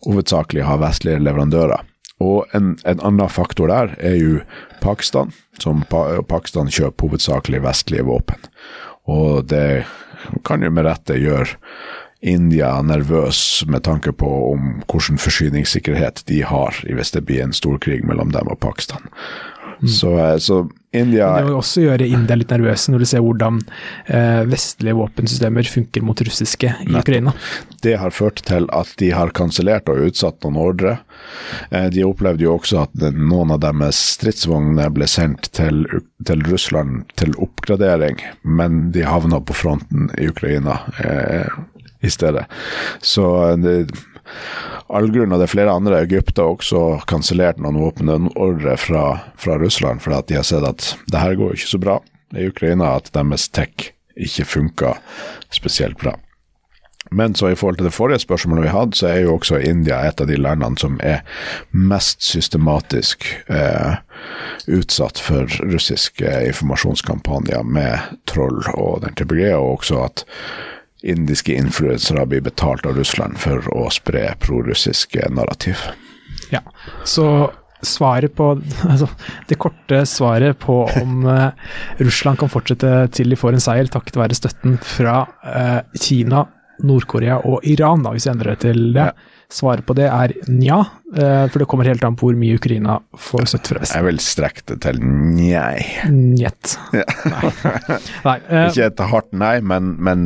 hovedsakelig 0.07 0.65
ha 0.65 0.79
vestlige 0.81 1.21
leverandører. 1.21 1.83
Og 2.23 2.49
en, 2.57 2.73
en 2.85 3.03
annen 3.05 3.29
faktor 3.29 3.69
der 3.69 3.93
er 3.99 4.17
jo 4.17 4.39
Pakistan, 4.81 5.33
som 5.61 5.83
pa 5.89 6.21
Pakistan 6.25 6.71
kjøper 6.71 7.07
hovedsakelig 7.09 7.61
vestlige 7.65 8.07
våpen. 8.07 8.49
Og 9.07 9.45
det 9.51 9.85
kan 10.47 10.65
jo 10.65 10.71
med 10.73 10.87
rette 10.87 11.17
gjøre 11.17 11.57
India 12.25 12.71
nervøs 12.81 13.63
med 13.69 13.85
tanke 13.85 14.11
på 14.11 14.29
om 14.51 14.79
hvilken 14.89 15.21
forsyningssikkerhet 15.21 16.23
de 16.27 16.41
har 16.41 16.79
hvis 16.83 17.13
det 17.13 17.23
blir 17.27 17.43
en 17.45 17.53
storkrig 17.53 18.01
mellom 18.05 18.33
dem 18.33 18.49
og 18.49 18.59
Pakistan. 18.59 19.05
Så, 19.85 20.17
eh, 20.17 20.37
så 20.37 20.65
India 20.97 21.29
Det 21.37 21.45
vil 21.47 21.57
også 21.57 21.83
gjøre 21.85 22.07
India 22.07 22.37
litt 22.37 22.51
nervøse 22.53 22.93
når 22.93 23.03
du 23.03 23.07
ser 23.09 23.23
hvordan 23.25 23.59
eh, 24.05 24.41
vestlige 24.49 24.97
våpensystemer 24.97 25.69
funker 25.71 26.05
mot 26.05 26.21
russiske 26.27 26.73
i 26.87 26.95
Ukraina. 26.97 27.33
Det 27.83 27.95
har 28.01 28.15
ført 28.15 28.41
til 28.47 28.67
at 28.75 28.93
de 29.01 29.11
har 29.15 29.33
kansellert 29.37 29.89
og 29.91 30.09
utsatt 30.09 30.41
noen 30.45 30.59
ordre. 30.61 30.97
Eh, 31.69 31.89
De 31.93 32.05
opplevde 32.07 32.47
jo 32.47 32.57
også 32.57 32.83
at 32.85 33.07
noen 33.15 33.53
av 33.55 33.61
deres 33.65 33.99
stridsvogner 34.17 34.91
ble 34.95 35.07
sendt 35.09 35.51
til, 35.57 35.85
til 36.27 36.43
Russland 36.49 37.05
til 37.19 37.35
oppgradering, 37.41 38.19
men 38.43 38.91
de 38.95 39.05
havna 39.07 39.41
på 39.41 39.55
fronten 39.57 40.11
i 40.17 40.29
Ukraina 40.31 40.79
eh, 41.03 41.49
i 42.01 42.09
stedet. 42.13 42.45
Så 43.01 43.55
det, 43.57 43.89
all 44.87 45.09
grunn, 45.11 45.33
og 45.33 45.41
det 45.41 45.47
er 45.47 45.53
flere 45.55 45.73
andre 45.75 46.03
Egypt 46.05 46.39
har 46.39 46.53
også 46.53 46.83
kansellert 47.09 47.59
noen 47.61 47.79
våpenordre 47.81 48.77
fra, 48.79 49.07
fra 49.39 49.57
Russland, 49.61 50.03
fordi 50.03 50.19
at 50.19 50.29
de 50.29 50.39
har 50.39 50.47
sett 50.47 50.67
at 50.67 50.93
det 51.11 51.23
her 51.23 51.35
går 51.39 51.57
ikke 51.57 51.73
så 51.73 51.81
bra 51.81 51.99
i 52.35 52.47
Ukraina, 52.51 52.95
at 52.97 53.11
deres 53.15 53.49
tech 53.49 53.91
ikke 54.17 54.47
funker 54.47 55.03
spesielt 55.53 55.99
bra. 56.01 56.15
Men 57.11 57.35
så 57.35 57.49
i 57.49 57.55
forhold 57.55 57.77
til 57.77 57.85
det 57.87 57.93
forrige 57.93 58.19
spørsmålet 58.19 58.63
vi 58.63 58.73
hadde, 58.73 58.95
så 58.95 59.07
er 59.07 59.19
jo 59.19 59.35
også 59.37 59.61
India 59.63 60.01
et 60.07 60.21
av 60.21 60.27
de 60.27 60.35
landene 60.35 60.79
som 60.79 60.97
er 61.03 61.21
mest 61.71 62.23
systematisk 62.23 63.23
eh, 63.47 63.99
utsatt 64.67 65.19
for 65.23 65.47
russiske 65.63 66.33
informasjonskampanjer 66.49 67.63
med 67.63 68.17
troll 68.27 68.59
og 68.73 69.05
den 69.05 69.15
type 69.15 69.35
greier, 69.35 69.61
og 69.61 69.79
også 69.79 70.01
at 70.03 70.25
indiske 71.03 71.53
influensere 71.53 72.25
blir 72.25 72.41
betalt 72.41 72.85
av 72.85 72.97
Russland 72.97 73.37
for 73.41 73.63
å 73.75 73.87
spre 73.93 74.31
prorussiske 74.41 75.29
narrativ. 75.33 75.77
Ja, 76.51 76.63
så 77.05 77.51
svaret 77.85 78.33
på 78.33 78.49
altså, 78.89 79.07
Det 79.47 79.57
korte 79.61 79.99
svaret 80.09 80.57
på 80.59 80.79
om 81.01 81.25
uh, 81.29 81.51
Russland 82.01 82.39
kan 82.41 82.49
fortsette 82.49 82.91
til 83.13 83.29
de 83.29 83.37
får 83.37 83.57
en 83.57 83.63
seier, 83.63 83.89
takket 83.91 84.17
være 84.17 84.37
støtten 84.37 84.79
fra 84.81 85.19
uh, 85.45 85.81
Kina, 85.93 86.47
Nord-Korea 86.87 87.41
og 87.45 87.65
Iran, 87.69 88.05
da, 88.05 88.13
hvis 88.13 88.27
vi 88.27 88.33
endrer 88.33 88.55
det 88.55 88.63
til 88.65 88.81
det. 88.97 89.11
Svaret 89.47 89.85
på 89.87 89.95
det 89.95 90.09
er 90.11 90.33
nja, 90.51 90.81
eh, 91.15 91.45
for 91.47 91.61
det 91.61 91.67
kommer 91.71 91.87
helt 91.87 92.03
an 92.03 92.17
på 92.19 92.27
hvor 92.27 92.35
mye 92.35 92.57
Ukraina 92.59 92.97
får 93.15 93.45
støtte 93.47 93.71
fra 93.71 93.83
Vesten. 93.83 94.01
Jeg 94.01 94.07
vil 94.09 94.19
strekke 94.19 94.63
det 94.73 94.77
til 94.83 94.99
njei. 94.99 95.85
Njet. 96.11 96.73
Nei. 96.91 97.51
Nei 98.27 98.35
eh, 98.49 98.65
Ikke 98.67 98.89
et 98.89 99.03
hardt 99.13 99.31
nei, 99.31 99.53
men, 99.63 99.93
men 100.03 100.25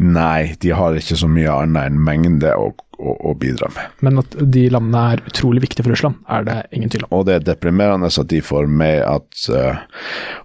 nei, 0.00 0.54
de 0.64 0.72
har 0.72 0.96
ikke 0.96 1.20
så 1.20 1.28
mye 1.28 1.52
annet 1.52 1.90
enn 1.90 2.00
mengde 2.06 2.54
og, 2.56 2.80
å, 3.00 3.16
å 3.30 3.34
bidra 3.40 3.70
med. 3.74 3.96
Men 4.04 4.20
at 4.22 4.36
de 4.56 4.66
landene 4.72 5.02
er 5.14 5.24
utrolig 5.30 5.64
viktige 5.64 5.86
for 5.86 5.94
Russland, 5.94 6.20
er 6.28 6.46
det 6.46 6.58
ingen 6.76 6.92
tvil 6.92 7.06
om. 7.06 7.14
Og 7.18 7.26
det 7.28 7.38
er 7.38 7.46
deprimerende 7.50 8.10
at 8.10 8.30
de 8.30 8.40
får 8.44 8.68
med 8.70 9.02
at 9.06 9.44
uh, 9.54 9.82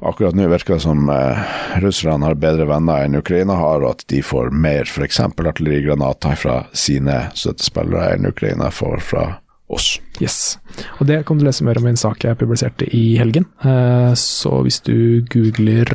akkurat 0.07 0.37
nå 0.37 0.49
virker 0.51 0.77
det 0.77 0.85
som 0.85 1.09
uh, 1.11 1.45
russerne 1.83 2.29
har 2.29 2.39
bedre 2.39 2.67
venner 2.69 3.05
enn 3.05 3.19
Ukraina 3.19 3.57
har, 3.59 3.83
og 3.83 3.97
at 3.97 4.05
de 4.11 4.21
får 4.25 4.53
mer 4.55 4.87
f.eks. 4.87 5.21
artillerigranater 5.25 6.37
fra 6.39 6.59
sine 6.75 7.25
støttespillere 7.35 8.15
enn 8.15 8.29
Ukraina 8.31 8.71
får 8.73 9.03
fra 9.05 9.25
oss. 9.71 9.99
Yes. 10.21 10.57
Og 10.99 11.07
det 11.09 11.23
kan 11.27 11.39
du 11.39 11.45
lese 11.45 11.65
mer 11.65 11.79
om 11.79 11.87
i 11.87 11.91
en 11.93 11.99
sak 11.99 12.23
jeg 12.23 12.37
publiserte 12.39 12.87
i 12.95 13.17
helgen. 13.19 13.47
Eh, 13.65 14.11
så 14.19 14.61
hvis 14.65 14.81
du 14.85 15.25
googler 15.31 15.89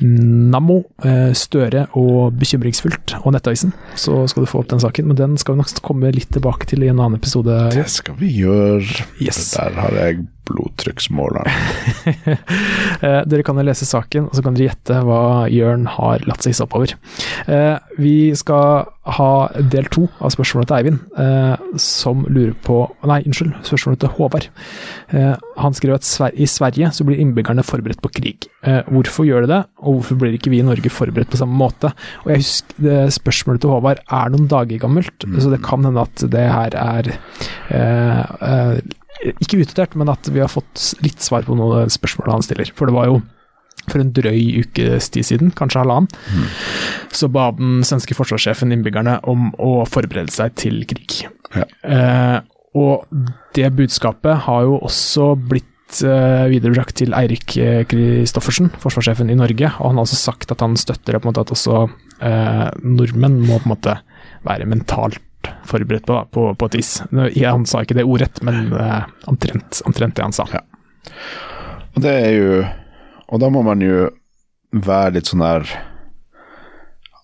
Nammo, 0.00 0.80
eh, 1.04 1.32
Støre 1.36 1.88
og 1.98 2.38
Bekymringsfullt 2.38 3.16
og 3.22 3.34
Nettavisen, 3.34 3.74
så 3.98 4.22
skal 4.30 4.44
du 4.46 4.50
få 4.50 4.62
opp 4.62 4.70
den 4.72 4.82
saken. 4.84 5.10
Men 5.10 5.20
den 5.20 5.36
skal 5.40 5.56
vi 5.56 5.64
nok 5.64 5.74
komme 5.84 6.14
litt 6.14 6.30
tilbake 6.34 6.70
til 6.70 6.86
i 6.86 6.92
en 6.92 7.00
annen 7.00 7.18
episode. 7.18 7.58
Det 7.74 7.88
skal 7.90 8.18
vi 8.20 8.30
gjøre. 8.44 9.08
Yes. 9.20 9.50
Der 9.58 9.74
har 9.80 10.00
jeg 10.04 10.24
blodtrykksmåleren. 10.50 11.52
Eh, 13.04 13.20
dere 13.28 13.42
kan 13.44 13.58
jo 13.58 13.64
lese 13.66 13.84
saken, 13.84 14.28
og 14.30 14.36
så 14.36 14.42
kan 14.44 14.54
dere 14.56 14.70
gjette 14.70 14.96
hva 15.04 15.44
Jørn 15.50 15.84
har 15.90 16.22
latt 16.28 16.44
seg 16.44 16.54
hisse 16.54 16.64
oppover. 16.64 16.94
Vi 18.00 18.14
skal 18.38 18.86
ha 19.18 19.30
del 19.72 19.88
to 19.92 20.06
av 20.24 20.32
spørsmålet 20.32 20.70
til 20.70 20.78
Eivind, 20.78 21.80
som 21.82 22.22
lurer 22.30 22.54
på 22.64 22.78
Nei, 23.10 23.20
unnskyld, 23.26 23.52
spørsmålet 23.66 24.04
til 24.04 24.14
Håvard. 24.16 24.48
Eh, 25.14 25.34
han 25.60 25.76
skrev 25.76 25.98
at 25.98 26.08
i 26.34 26.46
Sverige 26.48 26.90
så 26.94 27.04
blir 27.06 27.20
innbyggerne 27.22 27.64
forberedt 27.66 28.02
på 28.04 28.10
krig. 28.16 28.48
Eh, 28.64 28.80
hvorfor 28.88 29.26
gjør 29.28 29.44
de 29.44 29.52
det, 29.52 29.60
og 29.84 29.98
hvorfor 29.98 30.18
blir 30.20 30.36
ikke 30.36 30.52
vi 30.52 30.62
i 30.62 30.66
Norge 30.66 30.90
forberedt 30.92 31.30
på 31.32 31.40
samme 31.40 31.56
måte? 31.58 31.92
Og 32.24 32.32
jeg 32.32 32.42
husker 32.42 32.82
det 32.84 32.98
Spørsmålet 33.14 33.62
til 33.62 33.72
Håvard 33.72 34.02
er 34.02 34.32
noen 34.32 34.48
dager 34.50 34.80
gammelt, 34.82 35.26
mm. 35.26 35.38
så 35.40 35.52
det 35.52 35.62
kan 35.64 35.84
hende 35.86 36.02
at 36.02 36.24
det 36.32 36.44
her 36.50 36.76
er 36.80 37.10
eh, 37.14 38.22
eh, 38.48 38.78
ikke 39.22 39.60
utdatert, 39.62 39.94
men 39.98 40.10
at 40.12 40.28
vi 40.32 40.42
har 40.42 40.50
fått 40.52 40.94
litt 41.04 41.22
svar 41.24 41.46
på 41.46 41.56
noen 41.58 41.92
spørsmål 41.92 42.34
han 42.36 42.44
stiller. 42.44 42.70
For 42.76 42.90
det 42.90 42.96
var 42.96 43.10
jo 43.10 43.20
for 43.84 44.00
en 44.00 44.14
drøy 44.16 44.62
ukes 44.62 45.10
tid 45.12 45.26
siden, 45.28 45.52
kanskje 45.56 45.82
halvannen, 45.82 46.08
mm. 46.08 46.46
så 47.12 47.28
ba 47.32 47.50
den 47.56 47.82
svenske 47.84 48.16
forsvarssjefen 48.16 48.72
innbyggerne 48.72 49.18
om 49.28 49.50
å 49.60 49.84
forberede 49.88 50.32
seg 50.32 50.54
til 50.60 50.82
krig. 50.88 51.24
Ja. 51.54 51.66
Eh, 51.84 52.38
og 52.74 53.04
det 53.54 53.68
budskapet 53.76 54.46
har 54.48 54.64
jo 54.66 54.80
også 54.82 55.34
blitt 55.38 56.00
uh, 56.02 56.48
viderebrakt 56.50 56.96
til 56.98 57.14
Eirik 57.14 57.54
Kristoffersen, 57.86 58.72
forsvarssjefen 58.82 59.30
i 59.30 59.36
Norge. 59.38 59.68
Og 59.78 59.92
han 59.92 60.00
har 60.00 60.08
også 60.08 60.18
sagt 60.18 60.50
at 60.50 60.64
han 60.64 60.74
støtter 60.80 61.20
at 61.20 61.38
også 61.44 61.84
eh, 62.18 62.66
nordmenn 62.82 63.38
må 63.44 63.60
på 63.60 63.68
en 63.68 63.74
måte 63.76 63.94
være 64.42 64.66
mentalt 64.66 65.22
forberedt 65.68 66.06
på, 66.06 66.16
da, 66.16 66.24
på, 66.30 66.46
på 66.58 66.68
et 66.70 66.78
vis. 66.78 66.92
Han 67.10 67.66
sa 67.68 67.82
ikke 67.84 67.96
det 67.98 68.06
ordrett, 68.06 68.40
men 68.46 68.72
uh, 68.72 69.04
omtrent, 69.30 69.82
omtrent, 69.88 70.16
det 70.16 70.24
han 70.24 70.36
sa. 70.36 70.46
Ja. 70.52 70.62
Og 71.94 72.02
det 72.02 72.14
er 72.24 72.32
jo 72.34 72.64
Og 73.32 73.40
da 73.40 73.48
må 73.50 73.62
man 73.64 73.80
jo 73.80 74.10
være 74.70 75.16
litt 75.16 75.30
sånn 75.30 75.42
der 75.42 75.64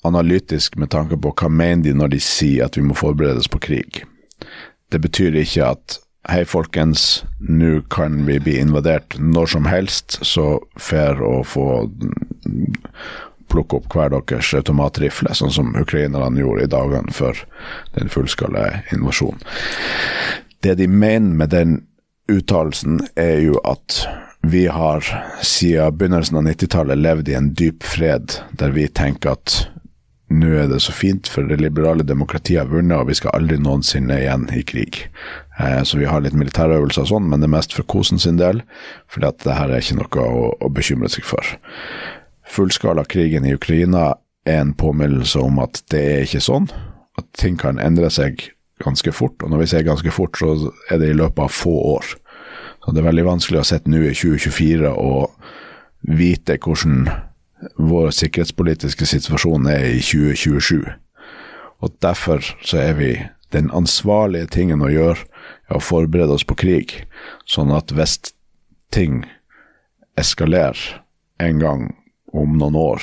analytisk 0.08 0.78
med 0.80 0.90
tanke 0.90 1.18
på 1.20 1.32
hva 1.36 1.50
mener 1.52 1.84
de 1.84 1.92
når 1.94 2.14
de 2.14 2.20
sier 2.24 2.64
at 2.64 2.78
vi 2.78 2.82
må 2.82 2.96
forberedes 2.96 3.50
på 3.52 3.60
krig. 3.60 4.00
Det 4.90 4.98
betyr 5.04 5.36
ikke 5.36 5.68
at 5.76 5.98
hei, 6.28 6.42
folkens, 6.48 7.22
nå 7.38 7.82
kan 7.92 8.24
vi 8.26 8.38
bli 8.42 8.56
invadert 8.60 9.16
når 9.20 9.52
som 9.54 9.68
helst, 9.68 10.18
så 10.26 10.58
fair 10.80 11.20
å 11.24 11.40
få 11.46 11.66
plukke 13.50 13.80
opp 13.80 13.90
hver 13.94 14.12
deres 14.14 14.52
automatrifle, 14.56 15.34
sånn 15.36 15.54
som 15.54 15.74
ukrainerne 15.78 16.40
gjorde 16.40 16.66
i 16.66 16.72
dagene 16.72 17.14
før 17.14 17.44
den 17.98 18.12
fullskala 18.12 18.66
invasjonen. 18.94 19.42
Det 20.60 20.76
de 20.76 20.88
mener 20.88 21.36
med 21.36 21.54
den 21.54 21.78
uttalelsen, 22.30 23.00
er 23.18 23.40
jo 23.42 23.58
at 23.66 24.04
vi 24.40 24.66
har 24.72 25.04
siden 25.44 25.96
begynnelsen 25.98 26.38
av 26.40 26.46
90-tallet 26.46 27.00
levd 27.00 27.28
i 27.28 27.36
en 27.36 27.52
dyp 27.56 27.84
fred, 27.84 28.38
der 28.56 28.72
vi 28.76 28.86
tenker 28.88 29.34
at 29.34 29.56
nå 30.30 30.52
er 30.62 30.68
det 30.70 30.78
så 30.84 30.94
fint, 30.94 31.26
for 31.26 31.42
det 31.50 31.58
liberale 31.58 32.06
demokratiet 32.06 32.62
har 32.62 32.70
vunnet, 32.70 33.00
og 33.00 33.08
vi 33.10 33.16
skal 33.18 33.34
aldri 33.34 33.58
noensinne 33.58 34.20
igjen 34.20 34.46
i 34.54 34.62
krig. 34.62 35.02
Eh, 35.58 35.82
så 35.82 35.98
vi 35.98 36.06
har 36.06 36.22
litt 36.22 36.36
militærøvelser 36.38 37.02
og 37.02 37.10
sånn, 37.10 37.26
men 37.26 37.42
det 37.42 37.48
er 37.48 37.56
mest 37.56 37.74
for 37.74 37.88
kosen 37.90 38.22
sin 38.22 38.38
del, 38.38 38.62
for 39.10 39.26
det 39.26 39.58
her 39.58 39.72
er 39.72 39.82
ikke 39.82 39.98
noe 39.98 40.28
å, 40.30 40.44
å 40.54 40.70
bekymre 40.70 41.10
seg 41.10 41.26
for. 41.26 41.56
Fullskala-krigen 42.50 43.46
i 43.46 43.54
Ukraina 43.54 44.14
er 44.48 44.62
en 44.62 44.72
påminnelse 44.74 45.38
om 45.38 45.60
at 45.62 45.82
det 45.92 46.00
er 46.00 46.24
ikke 46.24 46.42
sånn, 46.42 46.70
at 47.18 47.28
ting 47.38 47.58
kan 47.60 47.78
endre 47.82 48.10
seg 48.10 48.48
ganske 48.80 49.12
fort, 49.12 49.42
og 49.44 49.52
når 49.52 49.64
vi 49.64 49.70
sier 49.72 49.86
ganske 49.86 50.12
fort, 50.14 50.38
så 50.40 50.72
er 50.90 51.00
det 51.00 51.12
i 51.12 51.18
løpet 51.18 51.44
av 51.44 51.52
få 51.52 51.74
år. 51.94 52.14
Så 52.80 52.94
det 52.94 53.02
er 53.02 53.10
veldig 53.10 53.26
vanskelig 53.26 53.60
å 53.60 53.66
sitte 53.68 53.92
nå 53.92 54.00
i 54.08 54.14
2024 54.16 54.92
og 54.96 55.34
vite 56.16 56.56
hvordan 56.56 57.10
vår 57.76 58.08
sikkerhetspolitiske 58.16 59.06
situasjon 59.06 59.68
er 59.68 59.84
i 59.90 60.00
2027. 60.00 60.88
Og 61.84 61.92
derfor 62.00 62.40
så 62.64 62.80
er 62.80 62.96
vi 62.96 63.12
den 63.52 63.68
ansvarlige 63.76 64.48
tingen 64.54 64.82
å 64.84 64.90
gjøre, 64.90 65.26
er 65.68 65.76
å 65.76 65.84
forberede 65.84 66.36
oss 66.36 66.46
på 66.46 66.56
krig, 66.58 66.94
sånn 67.44 67.72
at 67.74 67.92
hvis 67.92 68.16
ting 68.94 69.24
eskalerer 70.18 71.02
en 71.40 71.60
gang 71.60 71.88
om 72.32 72.56
noen 72.58 72.78
år, 72.78 73.02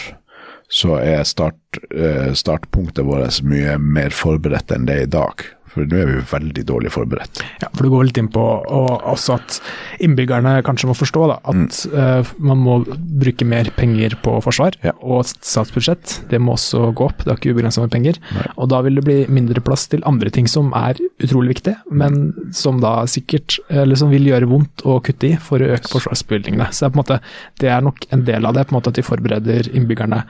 så 0.67 0.97
er 0.99 1.23
start, 1.27 1.79
eh, 1.95 2.33
startpunktet 2.35 3.05
vårt 3.07 3.41
mye 3.43 3.77
mer 3.79 4.15
forberedt 4.15 4.71
enn 4.75 4.87
det 4.87 4.97
er 4.97 5.07
i 5.07 5.13
dag. 5.17 5.45
For 5.77 5.85
nå 5.85 5.99
er 6.01 6.09
vi 6.09 6.23
veldig 6.31 6.63
dårlig 6.67 6.91
forberedt. 6.95 7.41
Ja, 7.61 7.69
for 7.73 7.85
Du 7.85 7.91
går 7.93 8.09
litt 8.09 8.17
inn 8.19 8.31
på 8.33 8.43
også 8.67 9.37
at 9.37 9.59
innbyggerne 10.03 10.57
kanskje 10.65 10.89
må 10.89 10.95
forstå 10.97 11.25
da, 11.29 11.37
at 11.47 11.79
mm. 11.85 11.93
uh, 11.93 12.31
man 12.49 12.61
må 12.63 12.77
bruke 13.21 13.45
mer 13.47 13.69
penger 13.77 14.17
på 14.23 14.37
forsvar 14.45 14.77
ja. 14.85 14.95
og 15.01 15.27
statsbudsjett. 15.29 16.17
Det 16.31 16.41
må 16.41 16.55
også 16.57 16.89
gå 16.97 17.07
opp, 17.07 17.23
det 17.23 17.33
er 17.33 17.39
ikke 17.39 17.53
ubegrensa 17.55 17.83
med 17.83 17.93
penger. 17.93 18.21
Nei. 18.35 18.47
Og 18.57 18.71
da 18.73 18.81
vil 18.85 18.97
det 18.97 19.05
bli 19.05 19.17
mindre 19.31 19.63
plass 19.63 19.87
til 19.91 20.03
andre 20.09 20.31
ting 20.33 20.49
som 20.49 20.73
er 20.77 20.99
utrolig 21.23 21.57
viktige, 21.57 21.77
men 21.91 22.31
som 22.55 22.81
da 22.83 22.99
sikkert 23.09 23.59
eller 23.69 23.99
som 23.99 24.11
vil 24.13 24.27
gjøre 24.29 24.49
vondt 24.49 24.83
å 24.87 24.97
kutte 25.05 25.31
i 25.31 25.35
for 25.41 25.61
å 25.61 25.71
øke 25.75 25.91
forsvarsbevilgningene. 25.93 26.69
Så 26.71 26.85
det 26.85 26.89
er 26.89 26.93
på 26.93 26.97
en 26.97 27.03
måte, 27.03 27.19
det 27.61 27.71
er 27.73 27.85
nok 27.85 28.07
en 28.15 28.25
del 28.27 28.47
av 28.47 28.57
det, 28.57 28.65
på 28.67 28.73
en 28.73 28.79
måte 28.79 28.93
at 28.93 28.99
de 28.99 29.05
forbereder 29.05 29.71
innbyggerne 29.77 30.23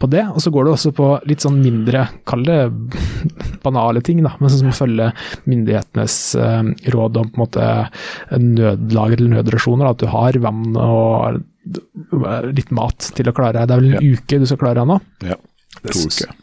på 0.00 0.10
det. 0.12 0.24
Og 0.32 0.42
så 0.44 0.52
går 0.54 0.66
det 0.66 0.74
også 0.76 0.94
på 0.96 1.10
litt 1.28 1.44
sånn 1.44 1.60
mindre, 1.62 2.06
kall 2.28 2.44
det 2.46 2.60
banale 3.64 4.02
ting, 4.04 4.22
da, 4.24 4.34
men 4.40 4.52
som 4.52 4.70
å 4.70 4.76
følge 4.94 5.10
følge 5.10 5.48
myndighetenes 5.50 6.34
eh, 6.34 6.62
råd 6.92 7.16
om 7.16 7.30
på 7.30 7.38
en 7.38 7.44
måte 7.44 7.88
nødlager 8.38 9.18
eller 9.18 9.36
nødrasjoner. 9.38 9.90
At 9.90 9.98
du 10.02 10.06
har 10.06 10.38
vann 10.38 10.76
og 10.76 11.42
litt 12.54 12.70
mat 12.70 13.12
til 13.14 13.28
å 13.28 13.34
klare 13.34 13.60
deg. 13.60 13.68
Det 13.68 13.74
er 13.74 13.80
vel 13.82 13.92
en 13.94 13.98
ja. 13.98 14.14
uke 14.14 14.40
du 14.40 14.46
skal 14.46 14.60
klare 14.60 14.80
deg 14.82 14.90
nå? 14.90 14.98
Ja, 15.24 15.38
to 15.88 16.04
uker. 16.04 16.34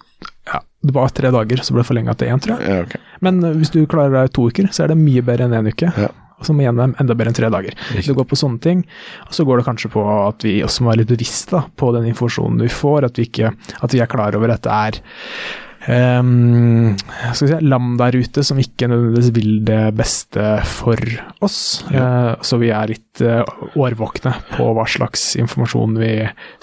Ja, 0.51 0.59
det 0.81 0.95
var 0.95 1.13
tre 1.13 1.29
dager, 1.31 1.61
så 1.61 1.73
ble 1.73 1.83
det 1.83 1.89
forlenga 1.91 2.15
til 2.17 2.31
én, 2.33 2.41
tror 2.41 2.57
jeg. 2.57 2.67
Ja, 2.67 2.81
okay. 2.87 3.01
Men 3.21 3.39
hvis 3.59 3.71
du 3.71 3.83
klarer 3.89 4.23
deg 4.23 4.33
to 4.33 4.49
uker, 4.49 4.71
så 4.73 4.85
er 4.85 4.91
det 4.91 4.99
mye 4.99 5.21
bedre 5.25 5.47
enn 5.47 5.55
én 5.55 5.61
en 5.61 5.71
uke. 5.71 5.93
Ja. 5.93 6.09
Som 6.41 6.57
igjen 6.57 6.79
er 6.81 6.95
enda 6.97 7.13
bedre 7.13 7.29
enn 7.29 7.37
tre 7.37 7.51
dager. 7.53 7.75
Det 7.93 8.15
går 8.17 8.25
på 8.25 8.37
sånne 8.39 8.57
ting. 8.63 8.79
Og 9.27 9.35
så 9.37 9.45
går 9.45 9.61
det 9.61 9.67
kanskje 9.67 9.91
på 9.93 10.01
at 10.09 10.41
vi 10.41 10.55
også 10.65 10.81
må 10.81 10.89
være 10.89 11.03
litt 11.03 11.11
bevisste 11.13 11.61
på 11.77 11.91
den 11.93 12.07
informasjonen 12.09 12.63
vi 12.65 12.71
får. 12.73 13.11
At 13.11 13.21
vi, 13.21 13.27
ikke, 13.29 13.51
at 13.53 13.93
vi 13.93 14.01
er 14.01 14.09
klar 14.09 14.33
over 14.39 14.55
at 14.55 14.65
det 14.65 14.79
er 14.89 14.97
um, 15.87 16.91
vi 16.93 17.31
si, 17.39 17.49
land 17.65 17.97
der 18.01 18.17
ute 18.19 18.43
som 18.45 18.59
ikke 18.61 18.89
nødvendigvis 18.91 19.31
vil 19.35 19.51
det 19.67 19.81
beste 19.97 20.45
for 20.67 20.99
oss. 21.41 21.59
Ja. 21.93 22.05
Uh, 22.05 22.45
så 22.45 22.59
vi 22.61 22.71
er 22.75 22.93
litt 22.93 23.23
uh, 23.25 23.41
årvåkne 23.79 24.35
på 24.53 24.69
hva 24.77 24.85
slags 24.89 25.31
informasjon 25.41 25.97
vi 26.01 26.13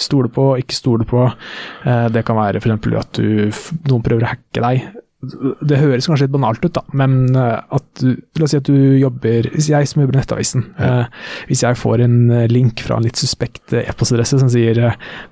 stoler 0.01 0.33
på 0.35 0.53
og 0.53 0.63
ikke 0.63 0.79
stoler 0.79 1.09
på. 1.09 1.27
Uh, 1.87 2.07
det 2.15 2.25
kan 2.29 2.39
være 2.39 2.63
f.eks. 2.63 2.89
at 3.03 3.21
du, 3.21 3.53
noen 3.91 4.05
prøver 4.07 4.27
å 4.27 4.33
hacke 4.35 4.65
deg 4.65 4.89
det 5.19 5.81
høres 5.81 6.07
kanskje 6.07 6.29
litt 6.29 6.35
banalt 6.37 6.63
ut, 6.63 6.77
da, 6.77 6.85
men 6.95 7.35
eh, 7.35 7.59
at 7.75 7.87
du, 7.99 8.13
la 8.39 8.47
oss 8.47 8.53
si 8.55 8.61
at 8.61 8.69
du 8.69 8.77
jobber 9.01 9.49
Hvis 9.51 9.67
jeg 9.73 9.89
som 9.91 10.03
jobber 10.05 10.15
i 10.15 10.21
Nettavisen, 10.21 10.69
ja. 10.79 10.91
eh, 11.09 11.33
hvis 11.49 11.65
jeg 11.67 11.79
får 11.81 12.05
en 12.05 12.17
eh, 12.31 12.47
link 12.51 12.85
fra 12.87 13.01
en 13.01 13.07
litt 13.07 13.19
suspekt 13.19 13.75
eh, 13.75 13.89
e-postadresse 13.91 14.39
som 14.39 14.53
sier 14.53 14.79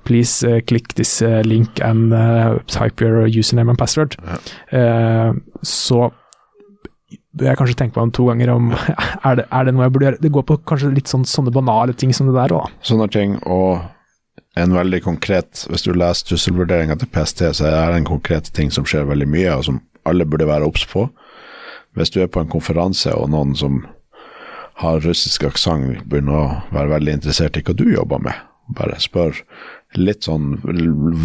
please 0.03 0.43
uh, 0.43 0.59
click 0.67 0.91
this 0.99 1.21
link 1.47 1.79
and 1.79 2.11
uh, 2.11 2.59
type 2.67 2.99
your 3.03 3.29
username 3.31 3.71
and 3.71 3.79
password, 3.79 4.17
ja. 4.27 4.39
eh, 4.75 5.31
så 5.63 6.09
bør 7.37 7.51
jeg 7.51 7.59
kanskje 7.59 7.79
tenke 7.79 7.95
meg 7.95 8.09
om 8.09 8.15
to 8.17 8.27
ganger 8.27 8.51
om 8.51 8.71
er 9.27 9.39
det, 9.39 9.47
er 9.47 9.67
det 9.67 9.75
noe 9.75 9.87
jeg 9.87 9.95
burde 9.95 10.09
gjøre. 10.09 10.23
Det 10.25 10.33
går 10.35 10.47
på 10.51 10.59
kanskje 10.67 10.95
litt 10.97 11.11
sånn, 11.11 11.23
sånne 11.27 11.53
banale 11.55 11.95
ting 11.95 12.11
som 12.15 12.27
det 12.27 12.35
der 12.35 12.55
òg. 12.59 12.73
Sånne 12.83 13.07
ting, 13.13 13.39
og 13.47 13.85
en 14.57 14.73
veldig 14.75 15.01
konkret 15.05 15.65
Hvis 15.69 15.85
du 15.85 15.93
leser 15.93 16.31
trusselvurderinga 16.31 16.97
til 16.99 17.09
PST, 17.13 17.43
så 17.59 17.69
er 17.69 17.91
det 17.91 18.01
en 18.01 18.11
konkret 18.11 18.51
ting 18.53 18.71
som 18.73 18.85
skjer 18.87 19.07
veldig 19.09 19.27
mye, 19.29 19.55
og 19.55 19.65
som 19.67 19.81
alle 20.07 20.25
burde 20.25 20.47
være 20.47 20.67
obs 20.67 20.85
på. 20.87 21.07
Hvis 21.97 22.13
du 22.13 22.21
er 22.21 22.31
på 22.31 22.43
en 22.43 22.51
konferanse, 22.51 23.13
og 23.13 23.31
noen 23.33 23.55
som 23.57 23.81
har 24.81 25.01
russisk 25.01 25.47
aksent, 25.47 26.03
begynner 26.05 26.37
å 26.37 26.75
være 26.75 26.93
veldig 26.97 27.17
interessert 27.17 27.57
i 27.57 27.63
hva 27.65 27.73
du 27.77 27.87
jobber 27.89 28.21
med, 28.21 28.45
bare 28.77 28.99
spør 29.01 29.39
litt 29.97 30.27
sånn 30.27 30.57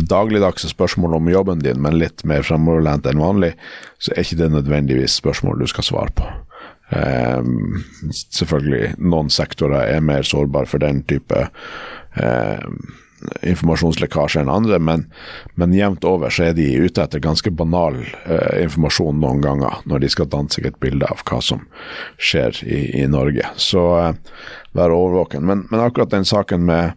dagligdagse 0.08 0.70
spørsmål 0.70 1.18
om 1.18 1.28
jobben 1.32 1.62
din, 1.64 1.80
men 1.82 1.98
litt 2.00 2.22
mer 2.28 2.44
fremoverlent 2.46 3.08
enn 3.10 3.20
vanlig, 3.20 3.52
så 4.00 4.14
er 4.14 4.24
ikke 4.24 4.40
det 4.40 4.50
nødvendigvis 4.54 5.18
spørsmål 5.18 5.60
du 5.60 5.68
skal 5.70 5.88
svare 5.88 6.14
på. 6.16 6.28
Eh, 6.92 7.42
selvfølgelig, 8.12 8.94
noen 9.02 9.32
sektorer 9.32 9.96
er 9.96 10.04
mer 10.04 10.26
sårbare 10.28 10.70
for 10.70 10.82
den 10.82 11.02
type 11.08 11.46
um, 12.16 12.78
informasjonslekkasje 13.42 14.42
enn 14.42 14.52
andre, 14.52 14.78
men, 14.82 15.06
men 15.54 15.76
jevnt 15.76 16.06
over 16.08 16.32
så 16.32 16.48
er 16.48 16.56
de 16.58 16.68
ute 16.82 17.02
etter 17.02 17.22
ganske 17.22 17.52
banal 17.54 17.98
eh, 18.24 18.62
informasjon 18.64 19.20
noen 19.22 19.42
ganger, 19.44 19.82
når 19.88 20.04
de 20.04 20.12
skal 20.12 20.30
danne 20.32 20.52
seg 20.52 20.68
et 20.68 20.80
bilde 20.82 21.08
av 21.08 21.24
hva 21.28 21.40
som 21.44 21.66
skjer 22.18 22.62
i, 22.66 22.82
i 23.02 23.06
Norge. 23.10 23.46
Så 23.60 23.86
eh, 24.00 24.12
vær 24.72 24.94
overvåken. 24.94 25.44
Men, 25.46 25.66
men, 25.70 25.80
akkurat 25.80 26.10
den 26.10 26.24
saken 26.24 26.64
med, 26.64 26.92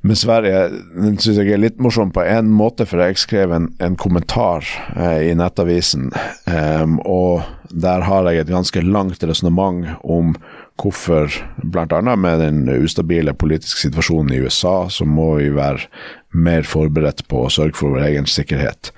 med 0.00 0.18
Sverige 0.18 0.66
den 0.94 1.16
syns 1.18 1.40
jeg 1.40 1.54
er 1.54 1.62
litt 1.62 1.80
morsom 1.80 2.12
på 2.14 2.24
en 2.24 2.50
måte, 2.52 2.86
for 2.88 3.02
jeg 3.04 3.20
skrev 3.20 3.54
en, 3.56 3.70
en 3.80 3.96
kommentar 4.00 4.66
eh, 4.96 5.30
i 5.30 5.34
Nettavisen, 5.38 6.10
um, 6.46 6.98
og 7.04 7.42
der 7.70 8.04
har 8.06 8.26
jeg 8.28 8.42
et 8.42 8.52
ganske 8.52 8.82
langt 8.82 9.22
resonnement 9.22 9.94
om 10.02 10.34
hvorfor, 10.80 11.32
bl.a. 11.62 12.16
med 12.16 12.40
den 12.40 12.68
ustabile 12.68 13.34
politiske 13.34 13.80
situasjonen 13.86 14.32
i 14.34 14.40
USA, 14.44 14.88
så 14.88 15.06
må 15.06 15.34
vi 15.38 15.50
være 15.54 15.88
mer 16.32 16.66
forberedt 16.68 17.26
på 17.28 17.44
å 17.44 17.52
sørge 17.52 17.76
for 17.78 17.96
vår 17.96 18.06
egen 18.10 18.28
sikkerhet. 18.30 18.92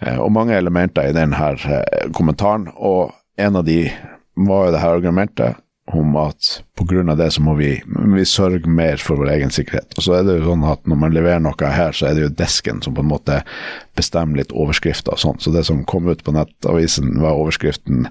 Eh, 0.00 0.18
og 0.18 0.32
mange 0.34 0.56
elementer 0.56 1.08
i 1.08 1.16
denne 1.16 1.52
eh, 1.56 2.08
kommentaren, 2.16 2.68
og 2.76 3.14
en 3.38 3.60
av 3.60 3.66
de 3.66 3.84
var 4.36 4.66
jo 4.66 4.74
det 4.74 4.82
her 4.82 4.98
argumentet 4.98 5.62
om 5.86 6.16
at 6.16 6.62
pga. 6.78 7.14
det 7.14 7.30
så 7.30 7.42
må 7.42 7.54
vi, 7.54 7.82
vi, 7.86 8.24
sørge 8.24 8.68
mer 8.68 8.96
for 8.96 9.20
vår 9.20 9.30
egen 9.36 9.52
sikkerhet. 9.54 9.94
Og 9.96 10.02
så 10.02 10.16
er 10.18 10.24
det 10.26 10.38
jo 10.40 10.50
sånn 10.50 10.64
at 10.66 10.82
når 10.88 10.98
man 10.98 11.14
leverer 11.14 11.42
noe 11.42 11.70
her, 11.70 11.94
så 11.94 12.08
er 12.08 12.16
det 12.16 12.24
jo 12.24 12.32
desken 12.42 12.82
som 12.82 12.96
på 12.96 13.04
en 13.04 13.10
måte 13.12 13.38
bestemmer 13.96 14.42
litt 14.42 14.52
overskrifter 14.52 15.14
og 15.14 15.22
sånn. 15.22 15.38
Så 15.40 15.54
det 15.54 15.62
som 15.68 15.84
kom 15.88 16.10
ut 16.10 16.24
på 16.26 16.34
nettavisen 16.34 17.14
var 17.22 17.38
overskriften 17.38 18.08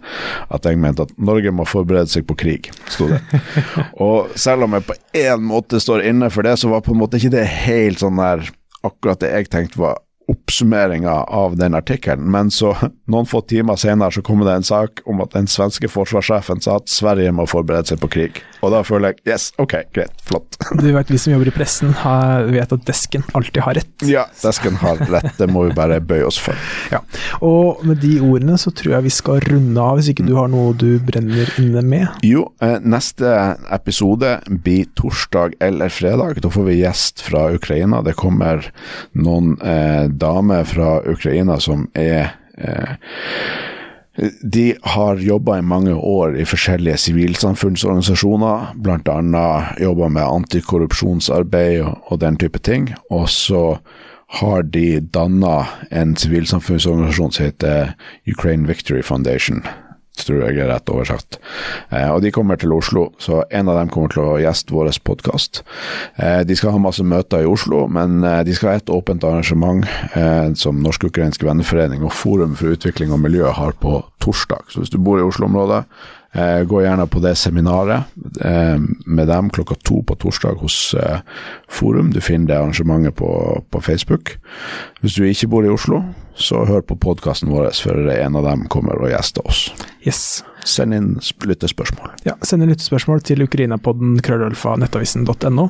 at 0.48 0.66
jeg 0.66 0.80
mente 0.80 1.06
at 1.06 1.14
Norge 1.20 1.52
må 1.52 1.68
forberede 1.68 2.12
seg 2.12 2.28
på 2.30 2.38
krig, 2.40 2.72
sto 2.88 3.10
det. 3.12 3.22
og 4.08 4.32
selv 4.40 4.68
om 4.68 4.78
jeg 4.78 4.88
på 4.88 5.00
én 5.26 5.44
måte 5.44 5.82
står 5.84 6.08
inne 6.08 6.32
for 6.32 6.48
det, 6.48 6.56
så 6.62 6.72
var 6.72 6.86
på 6.86 6.96
en 6.96 7.04
måte 7.04 7.20
ikke 7.20 7.36
det 7.36 7.48
helt 7.68 8.02
sånn 8.02 8.24
der 8.24 8.48
akkurat 8.86 9.20
det 9.22 9.34
jeg 9.34 9.52
tenkte 9.52 9.82
var 9.82 10.00
oppsummeringa 10.32 11.12
av 11.12 11.58
den 11.58 11.76
artikkelen, 11.78 12.26
men 12.32 12.52
så, 12.52 12.74
noen 13.12 13.30
få 13.30 13.42
timer 13.50 13.80
senere, 13.80 14.12
så 14.16 14.24
kommer 14.26 14.50
det 14.50 14.60
en 14.60 14.68
sak 14.68 15.04
om 15.06 15.22
at 15.26 15.36
den 15.36 15.50
svenske 15.52 15.90
forsvarssjefen 15.92 16.64
sa 16.64 16.80
at 16.80 16.92
Sverige 16.92 17.34
må 17.36 17.48
forberede 17.50 17.94
seg 17.94 18.02
på 18.02 18.12
krig. 18.18 18.42
Og 18.66 18.74
da 18.74 18.82
føler 18.86 19.14
jeg 19.14 19.36
yes, 19.36 19.48
ok, 19.62 19.76
greit, 19.94 20.14
flott. 20.26 20.58
Du 20.80 20.88
vet, 20.90 21.12
vi 21.12 21.20
som 21.22 21.36
jobber 21.36 21.52
i 21.52 21.56
pressen, 21.56 21.94
har, 22.02 22.48
vet 22.50 22.74
at 22.74 22.86
desken 22.88 23.26
alltid 23.38 23.62
har 23.66 23.78
rett. 23.78 24.06
Ja, 24.10 24.26
desken 24.42 24.80
har 24.82 25.02
rett, 25.12 25.32
det 25.38 25.48
må 25.52 25.68
vi 25.68 25.76
bare 25.78 26.00
bøye 26.02 26.26
oss 26.28 26.40
for. 26.42 26.58
Ja, 26.94 27.02
og 27.46 27.84
med 27.86 28.02
de 28.04 28.18
ordene 28.26 28.58
så 28.62 28.74
tror 28.76 28.98
jeg 28.98 29.08
vi 29.08 29.14
skal 29.14 29.44
runde 29.46 29.82
av, 29.82 30.00
hvis 30.00 30.12
ikke 30.14 30.26
du 30.28 30.34
har 30.40 30.50
noe 30.52 30.74
du 30.78 30.98
brenner 31.06 31.52
inne 31.62 31.84
med? 31.86 32.26
Jo, 32.26 32.48
eh, 32.64 32.78
neste 32.82 33.32
episode 33.76 34.38
blir 34.66 34.90
torsdag 34.98 35.58
eller 35.64 35.94
fredag. 35.94 36.42
Da 36.42 36.52
får 36.52 36.70
vi 36.70 36.80
gjest 36.82 37.24
fra 37.26 37.48
Ukraina. 37.56 38.02
Det 38.06 38.18
kommer 38.18 38.66
noen 39.14 39.56
eh, 39.62 40.10
damer 40.10 40.66
fra 40.70 40.98
Ukraina 41.06 41.60
som 41.62 41.88
er 41.94 42.34
eh, 42.58 42.98
de 44.42 44.76
har 44.82 45.16
jobba 45.16 45.58
i 45.60 45.62
mange 45.62 45.94
år 45.94 46.38
i 46.40 46.46
forskjellige 46.48 46.98
sivilsamfunnsorganisasjoner, 46.98 48.74
bl.a. 48.76 49.48
jobba 49.82 50.10
med 50.10 50.24
antikorrupsjonsarbeid 50.24 51.82
og, 51.84 51.98
og, 52.08 52.20
den 52.24 52.38
type 52.40 52.60
ting. 52.60 52.94
Og 53.12 53.30
så 53.30 53.78
har 54.40 54.64
de 54.64 55.00
danna 55.00 55.66
en 55.92 56.16
sivilsamfunnsorganisasjon 56.16 57.32
som 57.32 57.46
heter 57.46 57.92
Ukraine 58.28 58.68
Victory 58.68 59.04
Foundation 59.04 59.66
tror 60.26 60.42
jeg 60.44 60.60
er 60.60 60.70
rett 60.72 60.92
oversagt. 60.92 61.40
Eh, 61.90 62.10
og 62.10 62.22
de 62.26 62.34
kommer 62.36 62.60
til 62.62 62.74
Oslo, 62.76 63.08
så 63.22 63.44
en 63.50 63.70
av 63.72 63.80
dem 63.80 63.92
kommer 63.94 64.14
til 64.14 64.24
å 64.26 64.40
gjeste 64.42 64.76
vår 64.76 64.92
podkast. 65.06 65.62
Eh, 66.18 66.42
de 66.48 66.58
skal 66.58 66.76
ha 66.76 66.82
masse 66.82 67.04
møter 67.06 67.46
i 67.46 67.50
Oslo, 67.50 67.86
men 67.92 68.24
eh, 68.24 68.42
de 68.48 68.56
skal 68.58 68.74
ha 68.74 68.82
et 68.82 68.94
åpent 68.94 69.24
arrangement 69.26 69.86
som 70.58 70.78
Norsk-ukrainsk 70.84 71.44
venneforening 71.44 72.04
og 72.06 72.14
Forum 72.16 72.54
for 72.58 72.76
utvikling 72.76 73.12
og 73.14 73.22
miljø 73.24 73.50
har 73.54 73.76
på 73.82 73.98
torsdag. 74.24 74.70
Så 74.72 74.82
hvis 74.82 74.94
du 74.94 75.00
bor 75.02 75.20
i 75.20 75.26
Oslo-området, 75.26 75.84
gå 76.68 76.82
gjerne 76.84 77.08
på 77.08 77.22
det 77.24 77.36
seminaret 77.40 78.12
eh, 78.44 78.80
med 79.06 79.28
dem 79.28 79.50
klokka 79.50 79.78
to 79.88 80.02
på 80.04 80.18
torsdag 80.20 80.60
hos 80.60 80.94
eh, 80.94 81.20
Forum. 81.72 82.12
Du 82.12 82.22
finner 82.22 82.48
det 82.48 82.58
arrangementet 82.60 83.16
på, 83.16 83.30
på, 83.70 83.82
Facebook. 83.82 84.36
Hvis 85.00 85.16
du 85.16 85.24
ikke 85.24 85.48
bor 85.54 85.66
i 85.66 85.72
Oslo, 85.72 86.02
så 86.36 86.66
hør 86.68 86.84
på 86.84 86.98
podkasten 87.00 87.52
vår, 87.54 87.72
for 87.80 88.12
en 88.12 88.36
av 88.36 88.50
dem 88.50 88.68
kommer 88.72 89.00
og 89.00 89.14
gjester 89.14 89.48
oss. 89.48 89.70
Yes. 90.04 90.44
Send 90.66 90.96
inn 90.98 91.12
lyttespørsmål. 91.46 92.16
Ja, 92.26 92.34
send 92.44 92.66
inn 92.66 92.72
lyttespørsmål 92.74 93.22
til 93.24 93.46
ukrainapodden 93.46 94.18
krøllølfa 94.26 94.76
nettavisen.no. 94.82 95.68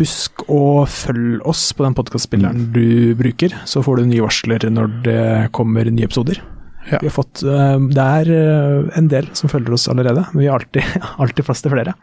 Husk 0.00 0.44
å 0.50 0.62
følge 0.90 1.38
oss 1.48 1.68
på 1.72 1.86
den 1.86 1.96
podkastspilleren 1.96 2.72
du 2.74 3.14
bruker, 3.18 3.54
så 3.64 3.84
får 3.86 4.02
du 4.02 4.10
nye 4.10 4.26
varsler 4.26 4.66
når 4.74 4.98
det 5.06 5.22
kommer 5.54 5.88
nye 5.88 6.10
episoder. 6.10 6.42
Ja. 6.90 6.98
Vi 7.00 7.08
har 7.08 7.14
fått, 7.14 7.42
eh, 7.42 7.78
det 7.96 8.06
er 8.20 8.30
eh, 8.30 8.98
en 8.98 9.08
del 9.08 9.28
som 9.32 9.48
følger 9.52 9.76
oss 9.76 9.88
allerede, 9.88 10.26
men 10.32 10.42
vi 10.42 10.48
har 10.50 10.60
alltid, 10.60 10.84
alltid 11.22 11.46
plass 11.46 11.64
til 11.64 11.72
flere. 11.72 11.94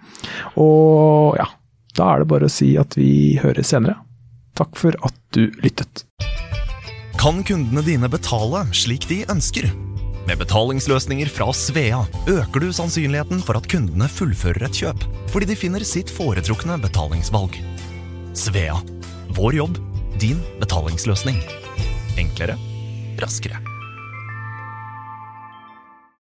Og 0.61 1.37
ja, 1.39 1.47
da 1.97 2.13
er 2.13 2.23
det 2.23 2.31
bare 2.31 2.49
å 2.49 2.53
si 2.53 2.73
at 2.81 2.97
vi 2.97 3.37
høres 3.41 3.73
senere. 3.73 3.99
Takk 4.57 4.75
for 4.79 4.97
at 5.05 5.15
du 5.35 5.47
lyttet. 5.63 6.05
Kan 7.21 7.43
kundene 7.45 7.83
dine 7.85 8.09
betale 8.09 8.65
slik 8.75 9.07
de 9.11 9.21
ønsker? 9.29 9.69
Med 10.27 10.37
betalingsløsninger 10.37 11.29
fra 11.33 11.49
Svea 11.57 12.03
øker 12.29 12.63
du 12.63 12.69
sannsynligheten 12.73 13.41
for 13.45 13.57
at 13.57 13.67
kundene 13.69 14.09
fullfører 14.09 14.67
et 14.67 14.81
kjøp, 14.83 15.05
fordi 15.33 15.49
de 15.51 15.57
finner 15.57 15.85
sitt 15.87 16.13
foretrukne 16.13 16.77
betalingsvalg. 16.81 17.57
Svea 18.37 18.77
vår 19.35 19.59
jobb, 19.61 19.81
din 20.21 20.41
betalingsløsning. 20.61 21.41
Enklere, 22.21 22.57
raskere. 23.21 23.70